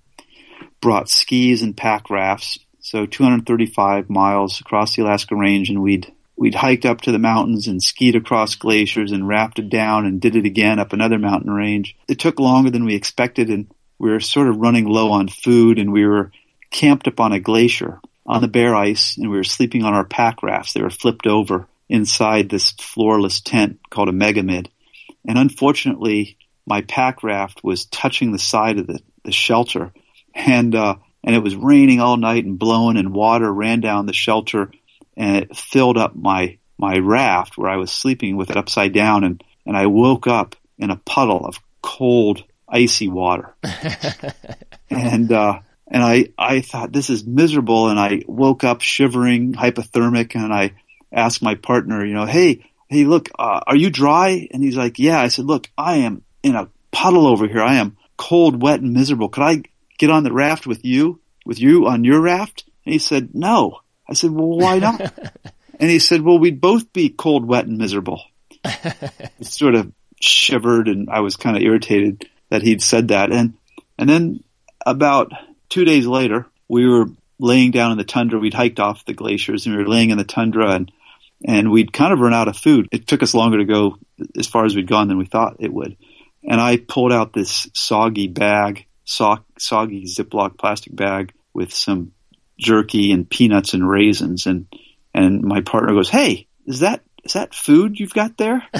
brought 0.81 1.09
skis 1.09 1.63
and 1.63 1.77
pack 1.77 2.11
rafts. 2.11 2.59
So 2.81 3.07
235 3.07 4.11
miles 4.11 4.61
across 4.61 4.97
the 4.97 5.03
Alaska 5.03 5.37
range 5.37 5.71
and 5.71 5.81
we'd, 5.81 6.13
we'd 6.37 6.55
hiked 6.55 6.85
up 6.85 7.03
to 7.03 7.13
the 7.13 7.19
mountains 7.19 7.69
and 7.69 7.83
skied 7.83 8.17
across 8.17 8.57
glaciers 8.57 9.13
and 9.13 9.27
rafted 9.27 9.71
down 9.71 10.05
and 10.05 10.21
did 10.21 10.37
it 10.37 10.45
again 10.45 10.81
up 10.81 10.93
another 10.93 11.19
mountain 11.19 11.53
range. 11.53 11.97
It 12.09 12.19
took 12.19 12.41
longer 12.41 12.71
than 12.71 12.85
we 12.85 12.97
expected 12.97 13.49
and 13.49 13.73
we 14.03 14.11
were 14.11 14.19
sort 14.19 14.49
of 14.49 14.57
running 14.57 14.85
low 14.85 15.13
on 15.13 15.29
food 15.29 15.79
and 15.79 15.93
we 15.93 16.05
were 16.05 16.33
camped 16.71 17.07
up 17.07 17.21
on 17.21 17.31
a 17.31 17.39
glacier 17.39 18.01
on 18.27 18.43
the 18.43 18.49
bare 18.49 18.75
ice 18.75 19.17
and 19.17 19.31
we 19.31 19.37
were 19.37 19.45
sleeping 19.45 19.85
on 19.85 19.95
our 19.95 20.05
pack 20.05 20.43
rafts. 20.43 20.73
They 20.73 20.83
were 20.83 20.91
flipped 20.91 21.29
over 21.29 21.69
inside 21.89 22.49
this 22.49 22.73
floorless 22.73 23.41
tent 23.41 23.79
called 23.91 24.09
a 24.09 24.13
megamid. 24.13 24.67
And 25.25 25.39
unfortunately, 25.39 26.37
my 26.67 26.81
pack 26.83 27.23
raft 27.23 27.63
was 27.63 27.85
touching 27.85 28.33
the 28.33 28.41
side 28.41 28.81
of 28.81 28.89
the, 28.89 28.99
the 29.25 29.31
shelter 29.31 29.93
and 30.35 30.75
uh, 30.75 30.97
and 31.23 31.37
it 31.37 31.43
was 31.43 31.55
raining 31.55 32.01
all 32.01 32.17
night 32.17 32.45
and 32.45 32.59
blowing, 32.59 32.97
and 32.97 33.15
water 33.15 33.53
ran 33.53 33.81
down 33.81 34.07
the 34.07 34.13
shelter, 34.13 34.73
and 35.17 35.37
it 35.37 35.57
filled 35.57 35.97
up 35.97 36.17
my 36.17 36.59
my 36.77 36.99
raft 36.99 37.57
where 37.57 37.71
I 37.71 37.77
was 37.77 37.93
sleeping 37.93 38.37
with 38.37 38.51
it 38.51 38.57
upside 38.57 38.93
down, 38.93 39.23
and 39.23 39.45
and 39.65 39.77
I 39.77 39.87
woke 39.87 40.27
up 40.27 40.57
in 40.79 40.91
a 40.91 40.97
puddle 40.97 41.47
of 41.47 41.61
cold, 41.83 42.43
icy 42.73 43.09
water, 43.09 43.55
and 44.91 45.31
uh, 45.31 45.61
and 45.87 46.03
I 46.03 46.29
I 46.37 46.63
thought 46.63 46.93
this 46.93 47.11
is 47.11 47.25
miserable, 47.25 47.89
and 47.89 48.01
I 48.01 48.23
woke 48.27 48.65
up 48.65 48.81
shivering, 48.81 49.53
hypothermic, 49.53 50.35
and 50.35 50.53
I 50.53 50.73
asked 51.13 51.43
my 51.43 51.55
partner, 51.55 52.05
you 52.05 52.15
know, 52.15 52.27
hey 52.27 52.65
hey 52.93 53.05
look, 53.05 53.31
uh, 53.39 53.61
are 53.67 53.77
you 53.77 53.91
dry? 53.91 54.47
And 54.51 54.63
he's 54.63 54.77
like, 54.77 54.99
yeah. 54.99 55.21
I 55.21 55.29
said, 55.29 55.47
look, 55.47 55.69
I 55.77 55.97
am 55.99 56.23
in 56.43 56.55
a 56.55 56.69
puddle 56.91 57.27
over 57.27 57.49
here. 57.49 57.63
I 57.63 57.77
am 57.77 57.97
cold, 58.17 58.63
wet, 58.63 58.81
and 58.81 58.93
miserable. 58.93 59.31
Could 59.31 59.43
I 59.43 59.63
get 59.99 60.11
on 60.11 60.25
the 60.25 60.33
raft 60.33 60.67
with 60.67 60.85
you, 60.85 61.19
with 61.47 61.59
you 61.59 61.87
on 61.87 62.05
your 62.05 62.21
raft? 62.21 62.65
And 62.85 62.93
he 62.93 62.99
said, 62.99 63.35
no. 63.35 63.81
I 64.07 64.13
said, 64.13 64.31
well, 64.31 64.59
why 64.59 64.79
not? 64.79 65.01
and 65.81 65.91
he 65.91 65.99
said, 65.99 66.21
well, 66.21 66.39
we'd 66.39 66.61
both 66.61 66.93
be 66.93 67.09
cold, 67.09 67.47
wet, 67.47 67.67
and 67.67 67.79
miserable. 67.79 68.23
I 68.65 69.31
sort 69.41 69.75
of 69.75 69.91
shivered 70.21 70.89
and 70.89 71.09
I 71.09 71.21
was 71.21 71.37
kind 71.37 71.57
of 71.57 71.63
irritated 71.63 72.29
that 72.53 72.61
he'd 72.61 72.83
said 72.83 73.09
that. 73.09 73.33
And, 73.33 73.55
and 73.97 74.11
then 74.11 74.45
about 74.85 75.33
two 75.71 75.87
days 75.87 76.07
later, 76.07 76.47
we 76.69 76.87
were 76.87 77.07
laying 77.39 77.71
down 77.71 77.93
in 77.93 77.97
the 77.97 78.05
tundra. 78.05 78.39
We'd 78.39 78.53
hiked 78.53 78.79
off 78.79 79.07
the 79.07 79.15
glaciers 79.15 79.65
and 79.65 79.75
we 79.75 79.83
were 79.83 79.89
laying 79.89 80.11
in 80.11 80.19
the 80.19 80.25
tundra 80.25 80.73
and, 80.73 80.93
and 81.43 81.73
we'd 81.73 81.95
kind 81.95 82.13
of 82.13 82.21
run 82.21 82.35
out 82.35 82.49
of 82.49 82.57
food. 82.59 82.89
It 82.93 83.07
took 83.07 83.23
us 83.23 83.33
longer 83.33 83.57
to 83.57 83.65
go 83.65 83.97
as 84.39 84.47
far 84.47 84.67
as 84.67 84.77
we'd 84.77 84.87
gone 84.87 85.09
than 85.09 85.17
we 85.17 85.25
thought 85.25 85.57
it 85.61 85.73
would. 85.73 85.97
And 86.45 86.61
I 86.61 86.77
pulled 86.77 87.11
out 87.11 87.33
this 87.33 87.71
soggy 87.73 88.29
bag 88.29 88.85
soggy 89.05 90.05
Ziploc 90.05 90.59
plastic 90.59 90.95
bag 90.95 91.33
with 91.55 91.73
some 91.73 92.13
jerky 92.59 93.13
and 93.13 93.29
peanuts 93.29 93.73
and 93.73 93.89
raisins. 93.89 94.45
And, 94.45 94.67
and 95.15 95.43
my 95.43 95.63
partner 95.63 95.95
goes, 95.95 96.11
Hey, 96.11 96.49
is 96.67 96.81
that, 96.81 97.03
is 97.25 97.33
that 97.33 97.55
food 97.55 97.99
you've 97.99 98.13
got 98.13 98.37
there? 98.37 98.63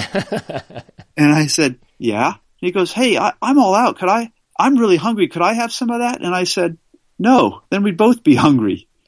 and 1.17 1.33
I 1.33 1.47
said, 1.47 1.79
yeah. 1.97 2.35
He 2.63 2.71
goes, 2.71 2.91
Hey, 2.91 3.17
I, 3.17 3.33
I'm 3.41 3.59
all 3.59 3.75
out. 3.75 3.97
Could 3.97 4.09
I, 4.09 4.31
I'm 4.57 4.77
really 4.77 4.97
hungry. 4.97 5.27
Could 5.27 5.41
I 5.41 5.53
have 5.53 5.71
some 5.71 5.89
of 5.89 5.99
that? 5.99 6.21
And 6.21 6.33
I 6.33 6.43
said, 6.43 6.77
no, 7.19 7.63
then 7.69 7.83
we'd 7.83 7.97
both 7.97 8.23
be 8.23 8.35
hungry. 8.35 8.87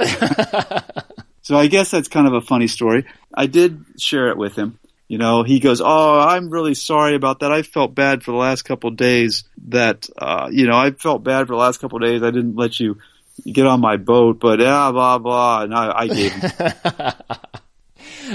so 1.41 1.57
I 1.57 1.67
guess 1.67 1.91
that's 1.91 2.07
kind 2.07 2.27
of 2.27 2.33
a 2.33 2.41
funny 2.41 2.67
story. 2.67 3.05
I 3.33 3.47
did 3.47 3.83
share 3.97 4.29
it 4.29 4.37
with 4.37 4.55
him 4.55 4.79
you 5.07 5.19
know, 5.19 5.43
he 5.43 5.59
goes, 5.59 5.81
"Oh, 5.81 6.19
I'm 6.19 6.49
really 6.49 6.73
sorry 6.73 7.15
about 7.15 7.41
that. 7.41 7.51
I 7.51 7.61
felt 7.61 7.93
bad 7.93 8.23
for 8.23 8.31
the 8.31 8.37
last 8.37 8.63
couple 8.63 8.89
of 8.89 8.97
days. 8.97 9.43
That 9.67 10.09
uh, 10.17 10.49
you 10.51 10.65
know, 10.65 10.77
I 10.77 10.91
felt 10.91 11.23
bad 11.23 11.45
for 11.45 11.53
the 11.53 11.59
last 11.59 11.79
couple 11.79 11.97
of 11.97 12.09
days. 12.09 12.23
I 12.23 12.31
didn't 12.31 12.55
let 12.55 12.79
you 12.79 12.97
get 13.45 13.67
on 13.67 13.81
my 13.81 13.97
boat, 13.97 14.39
but 14.39 14.59
yeah, 14.59 14.91
blah 14.91 15.19
blah." 15.19 15.61
And 15.61 15.75
I, 15.75 15.91
I 15.95 16.07
gave 16.07 16.31
him. 16.31 16.51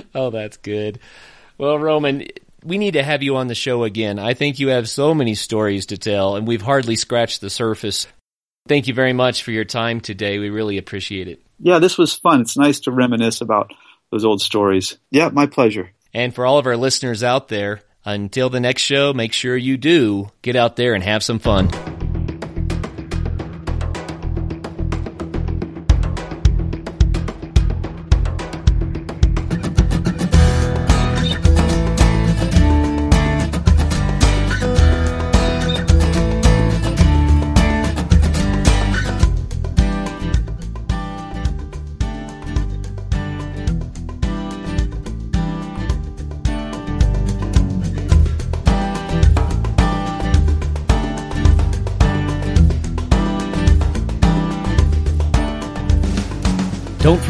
oh, 0.14 0.30
that's 0.30 0.58
good. 0.58 1.00
Well, 1.58 1.78
Roman, 1.78 2.28
we 2.64 2.78
need 2.78 2.94
to 2.94 3.02
have 3.02 3.22
you 3.22 3.36
on 3.36 3.46
the 3.46 3.54
show 3.54 3.84
again. 3.84 4.18
I 4.18 4.34
think 4.34 4.58
you 4.58 4.68
have 4.68 4.88
so 4.88 5.14
many 5.14 5.34
stories 5.34 5.86
to 5.86 5.98
tell, 5.98 6.36
and 6.36 6.46
we've 6.46 6.62
hardly 6.62 6.96
scratched 6.96 7.40
the 7.40 7.50
surface. 7.50 8.06
Thank 8.68 8.86
you 8.86 8.94
very 8.94 9.12
much 9.12 9.42
for 9.42 9.50
your 9.50 9.64
time 9.64 10.00
today. 10.00 10.38
We 10.38 10.50
really 10.50 10.78
appreciate 10.78 11.28
it. 11.28 11.42
Yeah, 11.58 11.78
this 11.78 11.98
was 11.98 12.14
fun. 12.14 12.40
It's 12.40 12.56
nice 12.56 12.80
to 12.80 12.92
reminisce 12.92 13.40
about 13.40 13.72
those 14.11 14.24
old 14.24 14.40
stories. 14.40 14.98
Yeah, 15.11 15.28
my 15.30 15.46
pleasure. 15.46 15.90
And 16.12 16.34
for 16.34 16.44
all 16.46 16.58
of 16.58 16.66
our 16.66 16.76
listeners 16.76 17.22
out 17.22 17.48
there, 17.48 17.82
until 18.04 18.50
the 18.50 18.61
next 18.61 18.82
show, 18.82 19.12
make 19.12 19.32
sure 19.32 19.56
you 19.56 19.76
do 19.76 20.30
get 20.42 20.56
out 20.56 20.76
there 20.76 20.94
and 20.94 21.04
have 21.04 21.22
some 21.22 21.38
fun. 21.38 21.68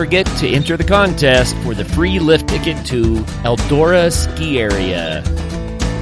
Forget 0.01 0.25
to 0.25 0.49
enter 0.49 0.79
the 0.79 0.85
contest 0.85 1.55
for 1.59 1.75
the 1.75 1.85
free 1.85 2.19
lift 2.19 2.49
ticket 2.49 2.87
to 2.87 3.17
Eldora 3.45 4.11
Ski 4.11 4.59
Area. 4.59 5.23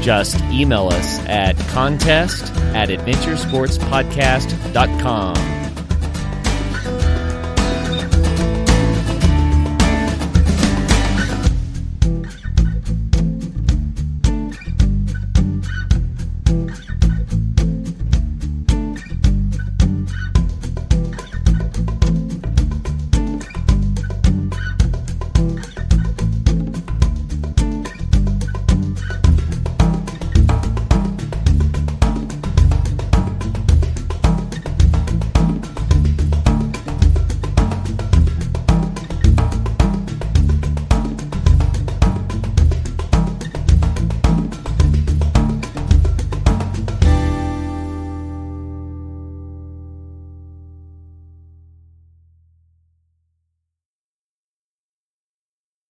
Just 0.00 0.40
email 0.52 0.86
us 0.86 1.18
at 1.26 1.58
contest 1.70 2.44
at 2.76 2.90
adventuresportspodcast.com. 2.90 5.57